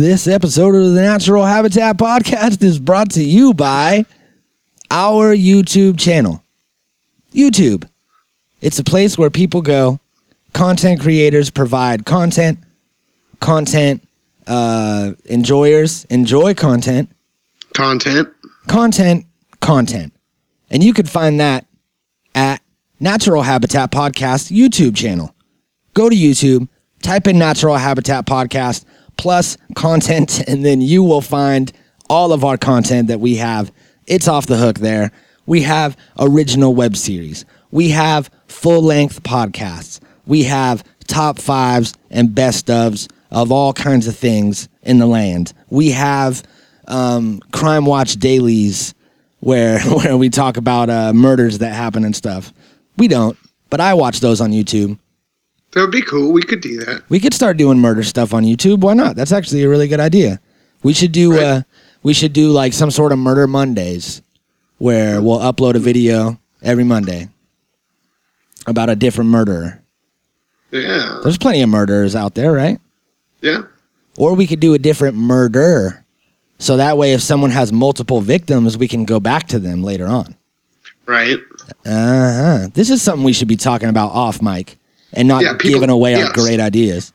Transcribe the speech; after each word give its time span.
This 0.00 0.26
episode 0.26 0.74
of 0.74 0.92
the 0.92 1.00
Natural 1.00 1.42
Habitat 1.46 1.96
Podcast 1.96 2.62
is 2.62 2.78
brought 2.78 3.12
to 3.12 3.24
you 3.24 3.54
by 3.54 4.04
our 4.90 5.34
YouTube 5.34 5.98
channel. 5.98 6.44
YouTube. 7.32 7.88
It's 8.60 8.78
a 8.78 8.84
place 8.84 9.16
where 9.16 9.30
people 9.30 9.62
go. 9.62 10.00
Content 10.52 11.00
creators 11.00 11.48
provide 11.48 12.04
content. 12.04 12.58
Content 13.40 14.06
uh, 14.46 15.12
enjoyers 15.24 16.04
enjoy 16.10 16.52
content. 16.52 17.08
Content. 17.72 18.28
Content, 18.66 19.24
content. 19.60 20.12
And 20.68 20.84
you 20.84 20.92
could 20.92 21.08
find 21.08 21.40
that 21.40 21.64
at 21.64 21.69
Natural 23.02 23.40
Habitat 23.40 23.90
Podcast 23.90 24.52
YouTube 24.54 24.94
channel. 24.94 25.34
Go 25.94 26.10
to 26.10 26.14
YouTube, 26.14 26.68
type 27.02 27.26
in 27.26 27.38
Natural 27.38 27.76
Habitat 27.76 28.26
Podcast 28.26 28.84
plus 29.16 29.56
content, 29.74 30.40
and 30.46 30.62
then 30.62 30.82
you 30.82 31.02
will 31.02 31.22
find 31.22 31.72
all 32.10 32.34
of 32.34 32.44
our 32.44 32.58
content 32.58 33.08
that 33.08 33.18
we 33.18 33.36
have. 33.36 33.72
It's 34.06 34.28
off 34.28 34.46
the 34.46 34.58
hook 34.58 34.80
there. 34.80 35.12
We 35.46 35.62
have 35.62 35.96
original 36.18 36.74
web 36.74 36.94
series. 36.94 37.46
We 37.70 37.88
have 37.88 38.30
full 38.48 38.82
length 38.82 39.22
podcasts. 39.22 40.00
We 40.26 40.42
have 40.44 40.84
top 41.06 41.38
fives 41.38 41.94
and 42.10 42.34
best 42.34 42.66
ofs 42.66 43.10
of 43.30 43.50
all 43.50 43.72
kinds 43.72 44.08
of 44.08 44.16
things 44.16 44.68
in 44.82 44.98
the 44.98 45.06
land. 45.06 45.54
We 45.70 45.92
have 45.92 46.42
um, 46.86 47.40
Crime 47.50 47.86
Watch 47.86 48.16
dailies 48.16 48.94
where 49.38 49.80
where 49.86 50.18
we 50.18 50.28
talk 50.28 50.58
about 50.58 50.90
uh, 50.90 51.14
murders 51.14 51.58
that 51.58 51.72
happen 51.72 52.04
and 52.04 52.14
stuff. 52.14 52.52
We 52.96 53.08
don't, 53.08 53.36
but 53.70 53.80
I 53.80 53.94
watch 53.94 54.20
those 54.20 54.40
on 54.40 54.50
YouTube. 54.52 54.98
That 55.72 55.82
would 55.82 55.90
be 55.92 56.02
cool. 56.02 56.32
We 56.32 56.42
could 56.42 56.60
do 56.60 56.78
that. 56.84 57.04
We 57.08 57.20
could 57.20 57.32
start 57.34 57.56
doing 57.56 57.78
murder 57.78 58.02
stuff 58.02 58.34
on 58.34 58.44
YouTube. 58.44 58.80
Why 58.80 58.94
not? 58.94 59.14
That's 59.16 59.32
actually 59.32 59.62
a 59.62 59.68
really 59.68 59.88
good 59.88 60.00
idea. 60.00 60.40
We 60.82 60.92
should 60.92 61.12
do 61.12 61.32
Right. 61.32 61.42
uh 61.42 61.62
we 62.02 62.14
should 62.14 62.32
do 62.32 62.50
like 62.50 62.72
some 62.72 62.90
sort 62.90 63.12
of 63.12 63.18
murder 63.18 63.46
Mondays 63.46 64.22
where 64.78 65.20
we'll 65.20 65.38
upload 65.38 65.74
a 65.74 65.78
video 65.78 66.40
every 66.62 66.84
Monday 66.84 67.28
about 68.66 68.88
a 68.90 68.96
different 68.96 69.30
murderer. 69.30 69.82
Yeah. 70.70 71.20
There's 71.22 71.38
plenty 71.38 71.62
of 71.62 71.68
murderers 71.68 72.16
out 72.16 72.34
there, 72.34 72.52
right? 72.52 72.78
Yeah. 73.42 73.62
Or 74.16 74.34
we 74.34 74.46
could 74.46 74.60
do 74.60 74.74
a 74.74 74.78
different 74.78 75.16
murder. 75.16 76.04
So 76.58 76.76
that 76.78 76.96
way 76.98 77.12
if 77.12 77.22
someone 77.22 77.50
has 77.50 77.72
multiple 77.72 78.20
victims, 78.20 78.76
we 78.76 78.88
can 78.88 79.04
go 79.04 79.20
back 79.20 79.48
to 79.48 79.58
them 79.58 79.82
later 79.82 80.06
on. 80.06 80.36
Right. 81.06 81.38
Uh-huh. 81.86 82.68
This 82.74 82.90
is 82.90 83.02
something 83.02 83.24
we 83.24 83.32
should 83.32 83.48
be 83.48 83.56
talking 83.56 83.88
about 83.88 84.10
off 84.12 84.40
mic 84.42 84.78
and 85.12 85.26
not 85.28 85.42
Yeah, 85.42 85.52
people- 85.54 85.70
giving 85.80 85.90
away 85.90 86.14
our 86.22 86.32
great 86.32 86.60
ideas. 86.60 87.12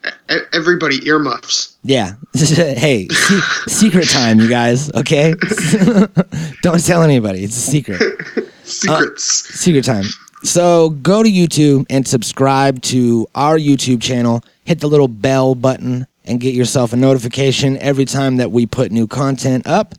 Everybody 0.53 1.05
earmuffs. 1.07 1.75
Yeah. 1.83 2.13
hey, 2.33 3.07
se- 3.09 3.39
secret 3.67 4.09
time, 4.09 4.39
you 4.39 4.49
guys. 4.49 4.91
Okay. 4.93 5.33
Don't 6.61 6.83
tell 6.85 7.03
anybody. 7.03 7.43
It's 7.43 7.55
a 7.57 7.59
secret. 7.71 8.01
Secrets. 8.63 9.23
Secret 9.59 9.85
time. 9.85 10.05
So 10.43 10.89
go 10.89 11.21
to 11.21 11.29
YouTube 11.29 11.85
and 11.89 12.07
subscribe 12.07 12.81
to 12.83 13.27
our 13.35 13.57
YouTube 13.59 14.01
channel. 14.01 14.43
Hit 14.63 14.79
the 14.79 14.87
little 14.89 15.07
bell 15.07 15.53
button 15.53 16.07
and 16.25 16.39
get 16.39 16.55
yourself 16.55 16.91
a 16.91 16.95
notification 16.95 17.77
every 17.77 18.05
time 18.05 18.37
that 18.37 18.51
we 18.51 18.65
put 18.65 18.91
new 18.91 19.05
content 19.07 19.67
up. 19.67 19.93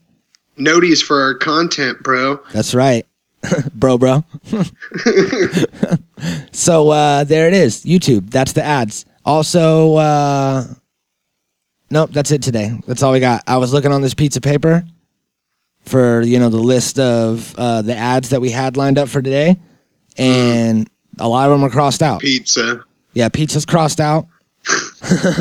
Noties 0.59 1.01
for 1.03 1.21
our 1.23 1.35
content, 1.35 2.03
bro. 2.03 2.41
That's 2.53 2.75
right. 2.75 3.07
bro, 3.75 3.99
bro. 3.99 4.25
so 6.53 6.91
uh, 6.91 7.25
there 7.25 7.49
it 7.49 7.55
is. 7.55 7.85
YouTube. 7.85 8.31
That's 8.31 8.53
the 8.53 8.63
ads. 8.63 9.05
Also, 9.25 9.97
uh, 9.97 10.65
nope, 11.91 12.11
that's 12.13 12.31
it 12.31 12.43
today. 12.43 12.79
That's 12.87 13.03
all 13.03 13.13
we 13.13 13.21
got. 13.21 13.43
I 13.47 13.57
was 13.59 13.73
looking 13.73 13.93
on 13.93 14.03
this 14.03 14.15
piece 14.15 14.37
of 14.37 14.43
paper 14.43 14.85
for, 15.85 16.23
you 16.23 16.39
know, 16.39 16.49
the 16.49 16.57
list 16.59 16.99
of 16.99 17.55
uh, 17.59 17.83
the 17.83 17.97
ads 17.97 18.31
that 18.31 18.41
we 18.41 18.51
had 18.51 18.77
lined 18.77 18.99
up 18.99 19.09
for 19.09 19.21
today. 19.23 19.57
And 20.17 20.89
a 21.19 21.29
lot 21.29 21.51
of 21.51 21.53
them 21.59 21.65
are 21.65 21.71
crossed 21.71 22.03
out. 22.03 22.21
Pizza. 22.21 22.83
Yeah, 23.15 23.29
pizza's 23.29 23.67
crossed 23.67 24.01
out. 24.01 24.27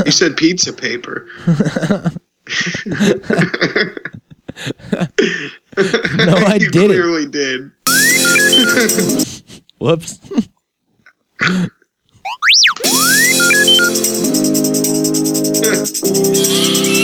You 0.05 0.11
said 0.11 0.37
pizza 0.37 0.71
paper. 0.73 1.27
No, 5.77 6.33
I 6.37 6.57
you 6.59 6.71
didn't. 6.71 6.87
clearly 6.87 7.25
did. 7.27 7.69
Whoops. 9.79 10.19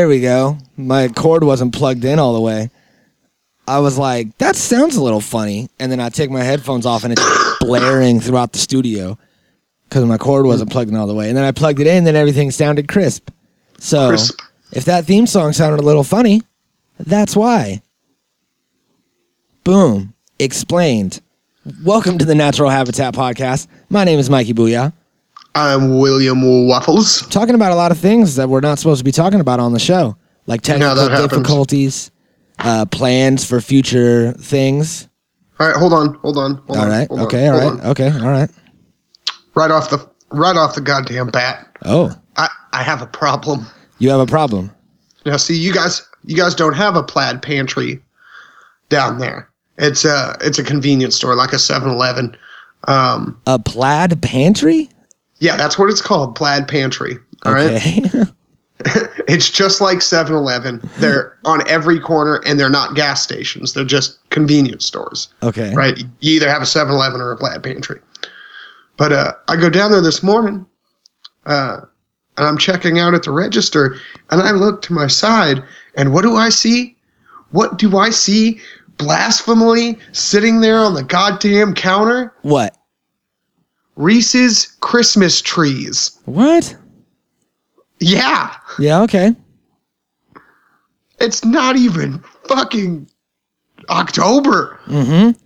There 0.00 0.08
we 0.08 0.22
go. 0.22 0.56
My 0.78 1.08
cord 1.08 1.44
wasn't 1.44 1.74
plugged 1.74 2.06
in 2.06 2.18
all 2.18 2.32
the 2.32 2.40
way. 2.40 2.70
I 3.68 3.80
was 3.80 3.98
like, 3.98 4.34
that 4.38 4.56
sounds 4.56 4.96
a 4.96 5.02
little 5.02 5.20
funny. 5.20 5.68
And 5.78 5.92
then 5.92 6.00
I 6.00 6.08
take 6.08 6.30
my 6.30 6.42
headphones 6.42 6.86
off 6.86 7.04
and 7.04 7.12
it's 7.12 7.58
blaring 7.60 8.18
throughout 8.18 8.54
the 8.54 8.58
studio 8.58 9.18
because 9.84 10.06
my 10.06 10.16
cord 10.16 10.46
wasn't 10.46 10.70
hmm. 10.70 10.72
plugged 10.72 10.88
in 10.88 10.96
all 10.96 11.06
the 11.06 11.12
way. 11.12 11.28
And 11.28 11.36
then 11.36 11.44
I 11.44 11.52
plugged 11.52 11.80
it 11.80 11.86
in, 11.86 12.04
then 12.04 12.16
everything 12.16 12.50
sounded 12.50 12.88
crisp. 12.88 13.28
So 13.76 14.08
Crisp. 14.08 14.40
if 14.72 14.86
that 14.86 15.04
theme 15.04 15.26
song 15.26 15.52
sounded 15.52 15.80
a 15.80 15.86
little 15.86 16.02
funny, 16.02 16.40
that's 16.98 17.36
why. 17.36 17.82
Boom. 19.64 20.14
Explained. 20.38 21.20
Welcome 21.84 22.16
to 22.16 22.24
the 22.24 22.34
Natural 22.34 22.70
Habitat 22.70 23.12
Podcast. 23.12 23.66
My 23.90 24.04
name 24.04 24.18
is 24.18 24.30
Mikey 24.30 24.54
Booyah. 24.54 24.94
I'm 25.54 25.98
William 25.98 26.42
Waffles. 26.68 27.26
talking 27.28 27.54
about 27.54 27.72
a 27.72 27.74
lot 27.74 27.90
of 27.90 27.98
things 27.98 28.36
that 28.36 28.48
we're 28.48 28.60
not 28.60 28.78
supposed 28.78 28.98
to 29.00 29.04
be 29.04 29.12
talking 29.12 29.40
about 29.40 29.58
on 29.60 29.72
the 29.72 29.78
show, 29.80 30.16
like 30.46 30.62
technical 30.62 31.08
happens. 31.08 31.28
difficulties, 31.28 32.10
uh, 32.60 32.86
plans 32.86 33.44
for 33.44 33.60
future 33.60 34.32
things. 34.34 35.08
All 35.58 35.66
right, 35.66 35.76
hold 35.76 35.92
on, 35.92 36.14
hold 36.14 36.38
on. 36.38 36.54
Hold 36.66 36.78
All 36.78 36.84
on, 36.84 36.88
right. 36.90 37.10
on, 37.10 37.20
Okay. 37.20 37.48
All 37.48 37.60
hold 37.60 37.80
on. 37.80 37.86
Okay. 37.88 38.10
All 38.10 38.30
right. 38.30 38.50
Right 39.54 39.70
off 39.70 39.90
the 39.90 40.08
right 40.30 40.56
off 40.56 40.74
the 40.76 40.80
goddamn 40.80 41.28
bat. 41.30 41.66
Oh, 41.84 42.14
I, 42.36 42.48
I 42.72 42.82
have 42.82 43.02
a 43.02 43.06
problem. 43.06 43.66
you 43.98 44.08
have 44.10 44.20
a 44.20 44.26
problem. 44.26 44.70
Now, 45.26 45.36
see, 45.36 45.56
you 45.58 45.72
guys, 45.74 46.06
you 46.24 46.36
guys 46.36 46.54
don't 46.54 46.72
have 46.74 46.96
a 46.96 47.02
plaid 47.02 47.42
pantry 47.42 48.00
down 48.88 49.18
there. 49.18 49.50
It's 49.76 50.04
a, 50.04 50.36
it's 50.40 50.58
a 50.58 50.64
convenience 50.64 51.16
store 51.16 51.34
like 51.34 51.52
a 51.52 51.56
7-Eleven. 51.56 52.36
Um, 52.88 53.38
A 53.46 53.58
plaid 53.58 54.22
pantry? 54.22 54.88
Yeah, 55.40 55.56
that's 55.56 55.78
what 55.78 55.90
it's 55.90 56.00
called, 56.02 56.36
plaid 56.36 56.68
pantry. 56.68 57.18
All 57.44 57.52
right, 57.52 57.76
Okay. 57.76 58.02
it's 59.28 59.50
just 59.50 59.82
like 59.82 59.98
7-Eleven. 59.98 60.80
They're 60.98 61.36
on 61.44 61.68
every 61.68 62.00
corner, 62.00 62.40
and 62.46 62.58
they're 62.58 62.70
not 62.70 62.94
gas 62.94 63.22
stations. 63.22 63.74
They're 63.74 63.84
just 63.84 64.18
convenience 64.30 64.86
stores. 64.86 65.28
okay. 65.42 65.74
Right? 65.74 65.98
You 65.98 66.36
either 66.36 66.48
have 66.48 66.62
a 66.62 66.64
7-Eleven 66.64 67.20
or 67.20 67.30
a 67.30 67.36
plaid 67.36 67.62
pantry. 67.62 68.00
But 68.96 69.12
uh, 69.12 69.32
I 69.48 69.56
go 69.56 69.68
down 69.68 69.90
there 69.90 70.00
this 70.00 70.22
morning, 70.22 70.64
uh, 71.44 71.80
and 72.38 72.46
I'm 72.46 72.56
checking 72.56 72.98
out 72.98 73.12
at 73.12 73.22
the 73.24 73.32
register, 73.32 73.96
and 74.30 74.40
I 74.40 74.52
look 74.52 74.80
to 74.82 74.94
my 74.94 75.08
side, 75.08 75.62
and 75.94 76.14
what 76.14 76.22
do 76.22 76.36
I 76.36 76.48
see? 76.48 76.96
What 77.50 77.78
do 77.78 77.98
I 77.98 78.08
see? 78.08 78.60
Blasphemily 78.96 79.98
sitting 80.12 80.60
there 80.60 80.78
on 80.78 80.94
the 80.94 81.02
goddamn 81.02 81.74
counter? 81.74 82.32
What? 82.42 82.76
Reese's 84.00 84.66
Christmas 84.80 85.42
trees. 85.42 86.18
What? 86.24 86.74
Yeah, 88.00 88.54
Yeah. 88.78 89.02
Okay. 89.02 89.36
it's 91.20 91.44
not 91.44 91.76
even 91.76 92.22
fucking 92.48 93.06
October. 93.90 94.80
Mm-hmm. 94.86 95.38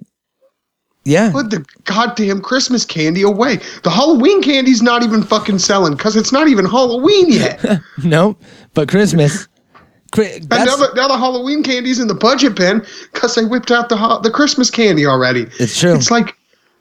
Yeah. 1.05 1.33
Put 1.33 1.51
the 1.51 1.65
goddamn 1.83 2.41
Christmas 2.41 2.85
candy 2.87 3.23
away. 3.23 3.59
The 3.83 3.91
Halloween 3.91 4.41
candy's 4.41 4.81
not 4.83 5.03
even 5.03 5.23
fucking 5.23 5.59
selling 5.59 5.97
because 5.97 6.15
it's 6.17 6.33
not 6.33 6.47
even 6.49 6.65
Halloween 6.65 7.31
yet. 7.31 7.61
Nope. 8.05 8.41
But 8.73 8.89
Christmas. 8.89 9.49
Chri- 10.13 10.37
And 10.37 10.49
now 10.49 10.77
the, 10.77 10.93
now 10.95 11.09
the 11.09 11.19
Halloween 11.19 11.63
candy's 11.65 11.99
in 11.99 12.07
the 12.07 12.15
budget 12.15 12.55
bin 12.55 12.87
because 13.13 13.35
they 13.35 13.45
whipped 13.45 13.71
out 13.73 13.89
the 13.89 14.21
the 14.23 14.31
Christmas 14.31 14.71
candy 14.71 15.05
already. 15.05 15.49
It's 15.59 15.79
true. 15.79 15.95
It's 15.97 16.11
like, 16.13 16.37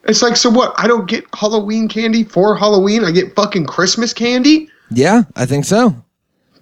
it's 0.06 0.22
like, 0.22 0.36
so 0.36 0.50
what? 0.50 0.74
I 0.78 0.88
don't 0.88 1.08
get 1.08 1.26
Halloween 1.34 1.88
candy 1.88 2.24
for 2.24 2.56
Halloween. 2.56 3.04
I 3.04 3.12
get 3.12 3.36
fucking 3.36 3.66
Christmas 3.66 4.14
candy. 4.14 4.70
yeah, 4.92 5.24
I 5.36 5.46
think 5.46 5.66
so. 5.66 5.96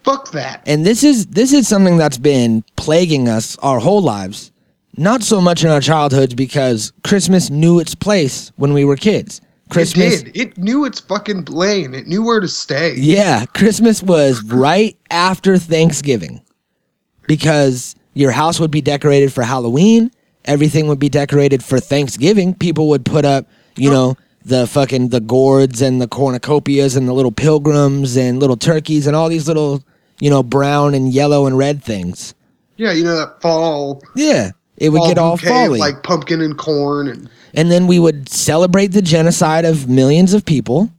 Fuck 0.04 0.32
that. 0.32 0.64
And 0.66 0.86
this 0.86 1.04
is 1.04 1.28
this 1.28 1.54
is 1.54 1.68
something 1.68 1.98
that's 1.98 2.18
been 2.18 2.64
plaguing 2.76 3.28
us 3.30 3.58
our 3.60 3.80
whole 3.80 4.02
lives. 4.02 4.52
Not 4.98 5.24
so 5.24 5.40
much 5.40 5.64
in 5.64 5.70
our 5.70 5.80
childhoods 5.82 6.34
because 6.34 6.92
Christmas 7.04 7.50
knew 7.50 7.80
its 7.80 7.96
place 7.96 8.52
when 8.58 8.74
we 8.74 8.84
were 8.84 8.96
kids. 8.96 9.42
Christmas 9.70 10.22
It 10.22 10.26
did. 10.26 10.38
It 10.38 10.58
knew 10.58 10.86
its 10.86 11.00
fucking 11.00 11.46
lane. 11.46 11.94
It 11.94 12.08
knew 12.08 12.24
where 12.24 12.40
to 12.40 12.48
stay. 12.48 12.96
Yeah, 12.96 13.46
Christmas 13.46 14.04
was 14.04 14.44
right 14.44 14.98
after 15.10 15.58
Thanksgiving 15.58 16.42
because 17.28 17.96
your 18.14 18.32
house 18.32 18.60
would 18.60 18.72
be 18.72 18.82
decorated 18.82 19.32
for 19.32 19.44
Halloween, 19.44 20.12
everything 20.46 20.88
would 20.88 21.00
be 21.00 21.10
decorated 21.10 21.64
for 21.64 21.80
Thanksgiving. 21.80 22.54
People 22.54 22.90
would 22.90 23.06
put 23.06 23.26
up, 23.26 23.48
you 23.76 23.90
know, 23.90 24.18
the 24.44 24.68
fucking 24.68 25.10
the 25.10 25.20
gourds 25.20 25.82
and 25.82 26.02
the 26.02 26.08
cornucopias 26.08 26.96
and 26.98 27.08
the 27.08 27.14
little 27.14 27.32
pilgrims 27.32 28.18
and 28.18 28.40
little 28.40 28.58
turkeys 28.58 29.08
and 29.08 29.16
all 29.16 29.30
these 29.30 29.48
little, 29.48 29.84
you 30.20 30.30
know, 30.30 30.42
brown 30.44 30.94
and 30.94 31.14
yellow 31.14 31.46
and 31.46 31.58
red 31.58 31.84
things. 31.84 32.34
Yeah, 32.78 32.92
you 32.94 33.04
know 33.04 33.16
that 33.16 33.42
fall. 33.42 34.02
Yeah, 34.16 34.52
it 34.78 34.90
would 34.90 34.98
fall 35.00 35.08
get 35.08 35.18
all 35.20 35.36
bouquet 35.38 35.50
of, 35.50 35.54
folly. 35.68 35.80
like 35.80 36.02
pumpkin 36.04 36.42
and 36.42 36.58
corn 36.58 37.08
and 37.08 37.30
and 37.54 37.70
then 37.70 37.86
we 37.86 38.00
would 38.00 38.30
celebrate 38.30 38.88
the 38.88 39.02
genocide 39.02 39.66
of 39.66 39.88
millions 39.88 40.34
of 40.34 40.46
people. 40.46 40.90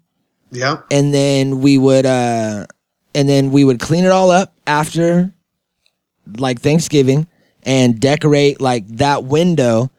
yeah. 0.53 0.77
and 0.91 1.13
then 1.13 1.61
we 1.61 1.79
would 1.79 2.07
uh 2.07 2.67
and 3.15 3.29
then 3.29 3.51
we 3.51 3.65
would 3.65 3.81
clean 3.81 4.05
it 4.05 4.11
all 4.13 4.31
up 4.31 4.55
after 4.67 5.33
like 6.37 6.61
Thanksgiving 6.61 7.27
and 7.63 8.01
decorate 8.01 8.61
like 8.61 8.87
that 8.89 9.25
window 9.25 9.91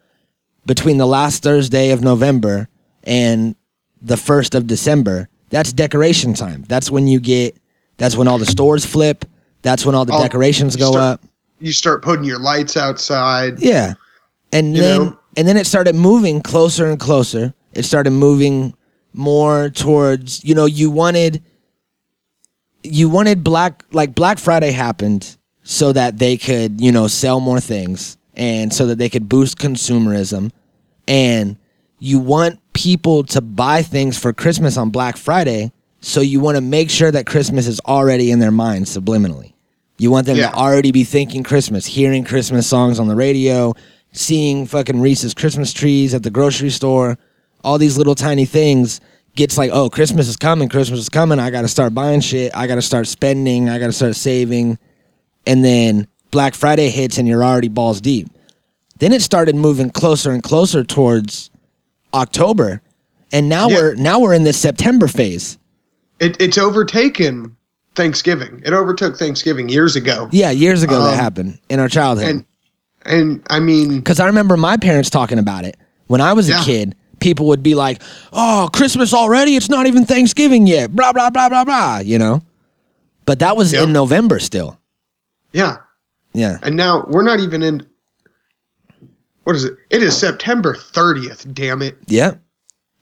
between 0.66 0.98
the 0.98 1.06
last 1.06 1.42
Thursday 1.42 1.90
of 1.90 2.02
November 2.02 2.68
and 3.04 3.54
the 4.00 4.16
1st 4.16 4.54
of 4.54 4.66
December. 4.66 5.28
That's 5.50 5.72
decoration 5.72 6.34
time. 6.34 6.64
That's 6.68 6.90
when 6.90 7.06
you 7.06 7.20
get 7.20 7.56
that's 7.96 8.16
when 8.16 8.26
all 8.26 8.38
the 8.38 8.46
stores 8.46 8.84
flip. 8.84 9.24
That's 9.62 9.86
when 9.86 9.94
all 9.94 10.04
the 10.04 10.12
All- 10.12 10.22
decorations 10.22 10.74
go 10.76 10.90
start- 10.92 11.20
up. 11.20 11.22
You 11.60 11.72
start 11.72 12.02
putting 12.02 12.24
your 12.24 12.38
lights 12.40 12.76
outside. 12.76 13.60
Yeah. 13.60 13.94
And 14.52 14.74
then 14.74 15.04
know? 15.04 15.18
and 15.36 15.46
then 15.48 15.56
it 15.56 15.66
started 15.66 15.94
moving 15.94 16.42
closer 16.42 16.86
and 16.86 16.98
closer. 16.98 17.54
It 17.72 17.84
started 17.84 18.10
moving 18.10 18.74
more 19.12 19.70
towards, 19.70 20.44
you 20.44 20.54
know, 20.54 20.66
you 20.66 20.90
wanted 20.90 21.42
you 22.82 23.08
wanted 23.08 23.42
black 23.42 23.84
like 23.92 24.14
Black 24.14 24.38
Friday 24.38 24.72
happened 24.72 25.36
so 25.64 25.92
that 25.92 26.18
they 26.18 26.36
could, 26.36 26.80
you 26.80 26.92
know, 26.92 27.08
sell 27.08 27.40
more 27.40 27.58
things 27.60 28.16
and 28.34 28.72
so 28.72 28.86
that 28.86 28.98
they 28.98 29.08
could 29.08 29.28
boost 29.28 29.58
consumerism 29.58 30.50
and 31.08 31.56
you 31.98 32.18
want 32.18 32.60
people 32.74 33.24
to 33.24 33.40
buy 33.40 33.82
things 33.82 34.18
for 34.18 34.32
Christmas 34.32 34.76
on 34.76 34.90
Black 34.90 35.16
Friday, 35.16 35.72
so 36.00 36.20
you 36.20 36.38
want 36.40 36.56
to 36.56 36.60
make 36.60 36.90
sure 36.90 37.10
that 37.10 37.24
Christmas 37.26 37.66
is 37.66 37.80
already 37.86 38.30
in 38.30 38.38
their 38.40 38.50
minds 38.50 38.94
subliminally. 38.94 39.52
You 39.96 40.10
want 40.10 40.26
them 40.26 40.36
Yeah. 40.36 40.50
to 40.50 40.56
already 40.56 40.92
be 40.92 41.04
thinking 41.04 41.42
Christmas, 41.42 41.86
hearing 41.86 42.24
Christmas 42.24 42.66
songs 42.66 42.98
on 42.98 43.08
the 43.08 43.14
radio, 43.14 43.74
seeing 44.12 44.66
fucking 44.66 45.00
Reese's 45.00 45.32
Christmas 45.34 45.72
trees 45.72 46.12
at 46.14 46.22
the 46.22 46.30
grocery 46.30 46.70
store, 46.70 47.16
all 47.62 47.78
these 47.78 47.96
little 47.96 48.14
tiny 48.14 48.44
things 48.44 49.00
gets 49.34 49.56
like, 49.56 49.70
oh, 49.72 49.88
Christmas 49.88 50.28
is 50.28 50.36
coming, 50.36 50.68
Christmas 50.68 51.00
is 51.00 51.08
coming. 51.08 51.38
I 51.38 51.50
got 51.50 51.62
to 51.62 51.68
start 51.68 51.94
buying 51.94 52.20
shit. 52.20 52.54
I 52.54 52.66
got 52.66 52.74
to 52.76 52.82
start 52.82 53.06
spending. 53.08 53.68
I 53.68 53.78
got 53.78 53.86
to 53.86 53.92
start 53.92 54.14
saving. 54.16 54.78
And 55.46 55.64
then 55.64 56.06
Black 56.30 56.54
Friday 56.54 56.88
hits 56.90 57.18
and 57.18 57.28
you're 57.28 57.44
already 57.44 57.68
balls 57.68 58.00
deep. 58.00 58.28
Then 58.98 59.12
it 59.12 59.22
started 59.22 59.54
moving 59.56 59.90
closer 59.90 60.30
and 60.32 60.42
closer 60.42 60.84
towards 60.84 61.50
October. 62.12 62.80
And 63.32 63.48
now 63.48 63.68
Yeah. 63.68 63.76
we're 63.76 63.94
now 63.96 64.20
we're 64.20 64.34
in 64.34 64.44
this 64.44 64.56
September 64.56 65.08
phase. 65.08 65.58
It, 66.20 66.40
it's 66.40 66.58
overtaken 66.58 67.56
Thanksgiving. 67.96 68.62
It 68.64 68.72
overtook 68.72 69.16
Thanksgiving 69.18 69.68
years 69.68 69.96
ago. 69.96 70.28
Yeah, 70.32 70.50
years 70.50 70.82
ago 70.82 71.02
that 71.04 71.14
Um, 71.14 71.18
happened 71.18 71.58
in 71.68 71.80
our 71.80 71.88
childhood. 71.88 72.28
And 72.28 72.44
and 73.04 73.42
I 73.50 73.60
mean, 73.60 73.98
Because 73.98 74.20
I 74.20 74.26
remember 74.26 74.56
my 74.56 74.76
parents 74.76 75.10
talking 75.10 75.38
about 75.38 75.64
it 75.64 75.76
when 76.06 76.20
I 76.20 76.32
was 76.32 76.48
a 76.48 76.58
kid. 76.64 76.94
People 77.20 77.46
would 77.46 77.62
be 77.62 77.74
like, 77.74 78.02
"Oh, 78.32 78.68
Christmas 78.72 79.14
already? 79.14 79.56
It's 79.56 79.68
not 79.70 79.86
even 79.86 80.04
Thanksgiving 80.04 80.66
yet." 80.66 80.94
Blah 80.94 81.12
blah 81.12 81.30
blah 81.30 81.48
blah 81.48 81.64
blah. 81.64 81.98
You 81.98 82.18
know, 82.18 82.42
but 83.26 83.38
that 83.40 83.56
was 83.56 83.72
Yeah. 83.72 83.84
in 83.84 83.92
November 83.92 84.38
still. 84.38 84.78
Yeah. 85.54 85.76
Yeah, 86.36 86.58
And 86.62 86.76
now 86.76 87.04
we're 87.08 87.22
not 87.22 87.38
even 87.38 87.62
in. 87.62 87.86
What 89.44 89.54
is 89.54 89.64
it? 89.64 89.74
It 89.90 90.02
is 90.02 90.16
September 90.18 90.74
30th. 90.74 91.54
Damn 91.54 91.80
it! 91.80 91.96
yeah. 92.06 92.34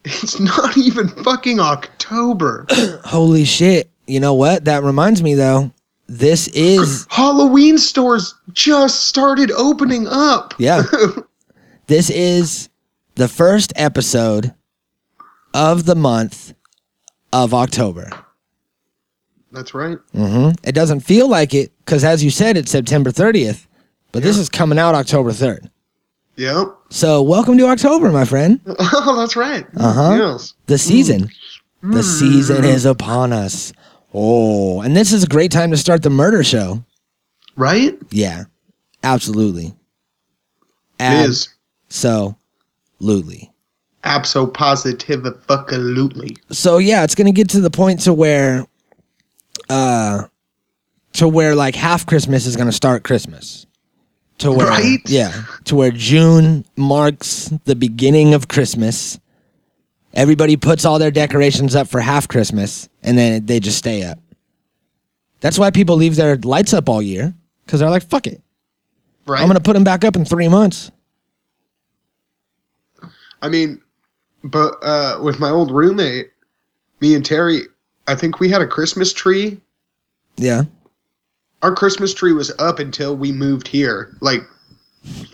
It's 0.05 0.39
not 0.39 0.77
even 0.77 1.09
fucking 1.09 1.59
October. 1.59 2.67
Holy 3.05 3.45
shit! 3.47 3.91
You 4.07 4.21
know 4.21 4.35
what? 4.35 4.67
That 4.67 4.83
reminds 4.83 5.23
me 5.23 5.35
though. 5.35 5.73
This 6.09 6.49
is 6.49 7.07
Halloween 7.11 7.79
stores 7.79 8.35
just 8.53 9.05
started 9.05 9.51
opening 9.53 10.07
up. 10.09 10.53
yeah. 10.59 10.83
this 11.87 12.11
is 12.11 12.69
the 13.15 13.29
first 13.29 13.73
episode 13.77 14.53
of 15.55 15.87
the 15.87 15.95
month 15.95 16.53
of 17.33 17.55
October. 17.55 18.11
That's 19.53 19.75
right. 19.75 19.99
hmm 20.13 20.51
It 20.65 20.73
doesn't 20.73 21.01
feel 21.01 21.29
like 21.29 21.55
it 21.55 21.73
because, 21.85 22.05
as 22.05 22.25
you 22.25 22.31
said, 22.31 22.57
it's 22.57 22.71
September 22.71 23.11
30th, 23.11 23.67
but 24.11 24.23
this 24.23 24.39
is 24.39 24.49
coming 24.49 24.79
out 24.79 24.95
October 24.95 25.31
3rd. 25.31 25.69
Yep. 26.37 26.69
So, 26.89 27.21
welcome 27.23 27.59
to 27.59 27.67
October, 27.67 28.11
my 28.11 28.25
friend. 28.25 28.61
Oh, 28.95 29.17
that's 29.19 29.37
right. 29.37 29.67
Uh-huh. 29.77 30.15
Yes. 30.19 30.55
The 30.67 30.79
season. 30.79 31.29
The 31.83 32.03
season 32.03 32.65
is 32.65 32.85
upon 32.87 33.33
us. 33.33 33.73
Oh, 34.15 34.81
and 34.83 34.97
this 34.97 35.13
is 35.13 35.25
a 35.25 35.27
great 35.27 35.51
time 35.51 35.71
to 35.73 35.77
start 35.77 36.03
the 36.03 36.11
murder 36.11 36.45
show. 36.45 36.85
Right? 37.57 37.99
Yeah, 38.11 38.45
absolutely. 39.03 39.75
It 41.01 41.29
is. 41.29 41.49
Absolutely. 41.89 43.51
Abso 44.05 44.53
positive 44.53 45.23
fuckalutely. 45.47 46.37
So 46.51 46.79
yeah, 46.79 47.05
it's 47.05 47.15
gonna 47.15 47.32
get 47.32 47.49
to 47.51 47.61
the 47.61 47.71
point 47.71 48.01
to 48.03 48.13
where, 48.13 48.67
uh, 49.69 50.25
to 51.15 51.29
where 51.29 51.55
like 51.55 51.75
half 51.75 52.07
Christmas 52.07 52.47
is 52.47 52.57
gonna 52.57 52.73
start 52.73 53.03
Christmas. 53.05 53.67
To 54.39 54.51
where, 54.51 54.67
Right? 54.67 54.99
yeah, 55.07 55.45
to 55.65 55.77
where 55.77 55.91
June 55.91 56.65
marks 56.77 57.53
the 57.65 57.77
beginning 57.77 58.35
of 58.35 58.49
Christmas. 58.49 59.19
Everybody 60.15 60.57
puts 60.57 60.85
all 60.85 60.99
their 60.99 61.11
decorations 61.11 61.75
up 61.77 61.87
for 61.89 62.01
half 62.01 62.29
Christmas, 62.29 62.89
and 63.03 63.17
then 63.17 63.47
they 63.47 63.61
just 63.61 63.79
stay 63.79 64.03
up. 64.03 64.19
That's 65.41 65.59
why 65.59 65.71
people 65.71 65.97
leave 65.97 66.17
their 66.17 66.37
lights 66.37 66.73
up 66.75 66.89
all 66.89 67.01
year 67.01 67.35
because 67.65 67.81
they're 67.81 67.91
like, 67.91 68.03
"Fuck 68.09 68.27
it, 68.27 68.43
Right? 69.27 69.41
I'm 69.41 69.47
gonna 69.47 69.61
put 69.61 69.73
them 69.75 69.85
back 69.85 70.05
up 70.05 70.17
in 70.17 70.25
three 70.25 70.49
months." 70.49 70.91
I 73.41 73.49
mean, 73.49 73.81
but 74.45 74.75
uh, 74.83 75.19
with 75.23 75.39
my 75.39 75.51
old 75.51 75.71
roommate, 75.71 76.31
me 77.01 77.15
and 77.15 77.25
Terry, 77.25 77.63
I 78.06 78.15
think 78.15 78.41
we 78.41 78.49
had 78.49 78.63
a 78.63 78.67
Christmas 78.67 79.13
tree. 79.13 79.61
Yeah, 80.37 80.65
Our 81.63 81.75
Christmas 81.75 82.13
tree 82.13 82.32
was 82.32 82.53
up 82.59 82.79
until 82.79 83.17
we 83.17 83.32
moved 83.32 83.69
here, 83.69 84.17
like 84.21 84.43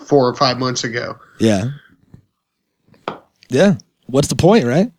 four 0.04 0.26
or 0.28 0.34
five 0.34 0.58
months 0.58 0.84
ago. 0.84 1.18
yeah, 1.38 1.70
yeah. 3.48 3.74
What's 4.06 4.28
the 4.28 4.36
point, 4.36 4.64
right? 4.64 4.90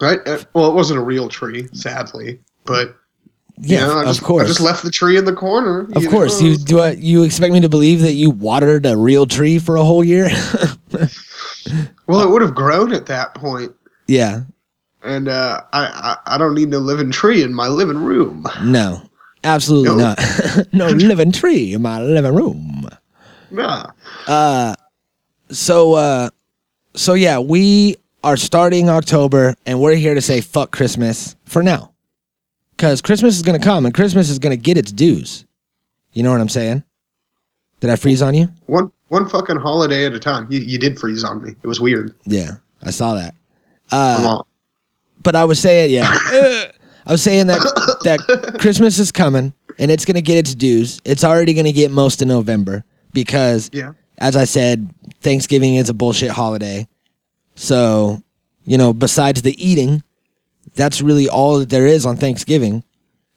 Right? 0.00 0.20
Uh, 0.26 0.38
well, 0.54 0.70
it 0.70 0.74
wasn't 0.74 0.98
a 0.98 1.02
real 1.02 1.28
tree, 1.28 1.68
sadly, 1.72 2.40
but 2.64 2.96
you 3.58 3.76
Yeah, 3.76 3.86
know, 3.86 3.98
I 3.98 4.10
of 4.10 4.22
course. 4.22 4.44
I 4.44 4.46
just 4.46 4.60
left 4.60 4.82
the 4.82 4.90
tree 4.90 5.16
in 5.16 5.24
the 5.24 5.32
corner. 5.32 5.88
Of 5.94 6.02
you 6.02 6.10
course, 6.10 6.40
know? 6.40 6.48
you 6.48 6.56
do. 6.56 6.80
I, 6.80 6.90
you 6.92 7.22
expect 7.22 7.52
me 7.52 7.60
to 7.60 7.68
believe 7.68 8.00
that 8.00 8.14
you 8.14 8.30
watered 8.30 8.86
a 8.86 8.96
real 8.96 9.26
tree 9.26 9.58
for 9.58 9.76
a 9.76 9.84
whole 9.84 10.04
year? 10.04 10.28
Well, 12.06 12.20
it 12.20 12.30
would 12.30 12.42
have 12.42 12.54
grown 12.54 12.92
at 12.92 13.06
that 13.06 13.34
point, 13.34 13.72
yeah, 14.06 14.42
and 15.04 15.28
uh, 15.28 15.60
I, 15.72 16.16
I 16.26 16.34
I 16.34 16.38
don't 16.38 16.54
need 16.54 16.70
no 16.70 16.78
living 16.78 17.10
tree 17.10 17.42
in 17.42 17.54
my 17.54 17.68
living 17.68 17.98
room. 17.98 18.46
no, 18.64 19.02
absolutely 19.44 19.90
No. 19.96 20.14
not. 20.14 20.18
no 20.72 20.88
living 20.88 21.32
tree 21.32 21.74
in 21.74 21.82
my 21.82 22.00
living 22.02 22.34
room. 22.34 22.88
Nah. 23.50 23.90
Uh, 24.26 24.74
so, 25.50 25.94
uh, 25.94 26.30
so 26.94 27.14
yeah, 27.14 27.38
we 27.38 27.96
are 28.24 28.36
starting 28.36 28.88
October, 28.88 29.54
and 29.66 29.80
we're 29.80 29.94
here 29.94 30.14
to 30.14 30.20
say 30.22 30.40
fuck 30.40 30.70
Christmas 30.72 31.36
for 31.44 31.62
now, 31.62 31.92
because 32.76 33.00
Christmas 33.02 33.36
is 33.36 33.42
gonna 33.42 33.58
come, 33.58 33.84
and 33.84 33.94
Christmas 33.94 34.30
is 34.30 34.38
gonna 34.38 34.56
get 34.56 34.76
its 34.78 34.90
dues. 34.90 35.44
You 36.14 36.22
know 36.22 36.30
what 36.32 36.40
I'm 36.40 36.48
saying? 36.48 36.82
Did 37.80 37.90
I 37.90 37.96
freeze 37.96 38.22
on 38.22 38.34
you? 38.34 38.48
One 38.66 38.90
one 39.08 39.28
fucking 39.28 39.56
holiday 39.56 40.06
at 40.06 40.14
a 40.14 40.18
time. 40.20 40.46
You, 40.50 40.60
you 40.60 40.78
did 40.78 40.98
freeze 40.98 41.22
on 41.22 41.42
me. 41.42 41.54
It 41.62 41.66
was 41.66 41.80
weird. 41.80 42.14
Yeah, 42.24 42.52
I 42.82 42.90
saw 42.90 43.14
that. 43.14 43.34
Uh, 43.92 44.42
but 45.22 45.34
I 45.36 45.44
was 45.44 45.58
saying, 45.58 45.90
yeah, 45.90 46.08
I 47.06 47.12
was 47.12 47.22
saying 47.22 47.46
that 47.48 47.60
that 48.04 48.58
Christmas 48.60 48.98
is 48.98 49.12
coming 49.12 49.52
and 49.78 49.90
it's 49.90 50.04
gonna 50.04 50.20
get 50.20 50.38
its 50.38 50.54
dues. 50.54 51.00
It's 51.04 51.24
already 51.24 51.54
gonna 51.54 51.72
get 51.72 51.90
most 51.90 52.22
of 52.22 52.28
November 52.28 52.84
because, 53.12 53.70
yeah. 53.72 53.92
as 54.18 54.36
I 54.36 54.44
said, 54.44 54.90
Thanksgiving 55.20 55.76
is 55.76 55.88
a 55.88 55.94
bullshit 55.94 56.30
holiday. 56.30 56.86
So, 57.54 58.22
you 58.64 58.78
know, 58.78 58.92
besides 58.92 59.42
the 59.42 59.64
eating, 59.64 60.02
that's 60.74 61.00
really 61.00 61.28
all 61.28 61.58
that 61.60 61.70
there 61.70 61.86
is 61.86 62.04
on 62.04 62.16
Thanksgiving. 62.16 62.84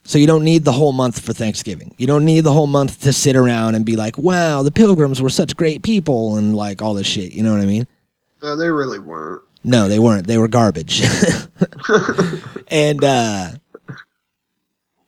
So 0.04 0.18
you 0.18 0.28
don't 0.28 0.46
need 0.46 0.64
the 0.64 0.72
whole 0.72 0.94
month 0.94 1.20
for 1.20 1.34
Thanksgiving. 1.34 1.94
You 1.98 2.08
don't 2.08 2.24
need 2.24 2.42
the 2.42 2.54
whole 2.54 2.68
month 2.68 3.02
to 3.02 3.12
sit 3.12 3.36
around 3.36 3.76
and 3.76 3.86
be 3.86 3.98
like, 3.98 4.18
"Wow, 4.18 4.64
the 4.64 4.72
Pilgrims 4.72 5.22
were 5.22 5.30
such 5.30 5.58
great 5.58 5.84
people," 5.84 6.38
and 6.38 6.56
like 6.56 6.82
all 6.82 6.94
this 6.94 7.08
shit. 7.08 7.34
You 7.34 7.44
know 7.44 7.52
what 7.52 7.62
I 7.62 7.66
mean? 7.66 7.88
No, 8.42 8.56
they 8.56 8.70
really 8.70 9.00
weren't. 9.00 9.42
No, 9.66 9.90
they 9.90 10.00
weren't. 10.00 10.26
They 10.26 10.38
were 10.38 10.48
garbage. 10.48 11.02
and 12.70 13.04
uh 13.04 13.52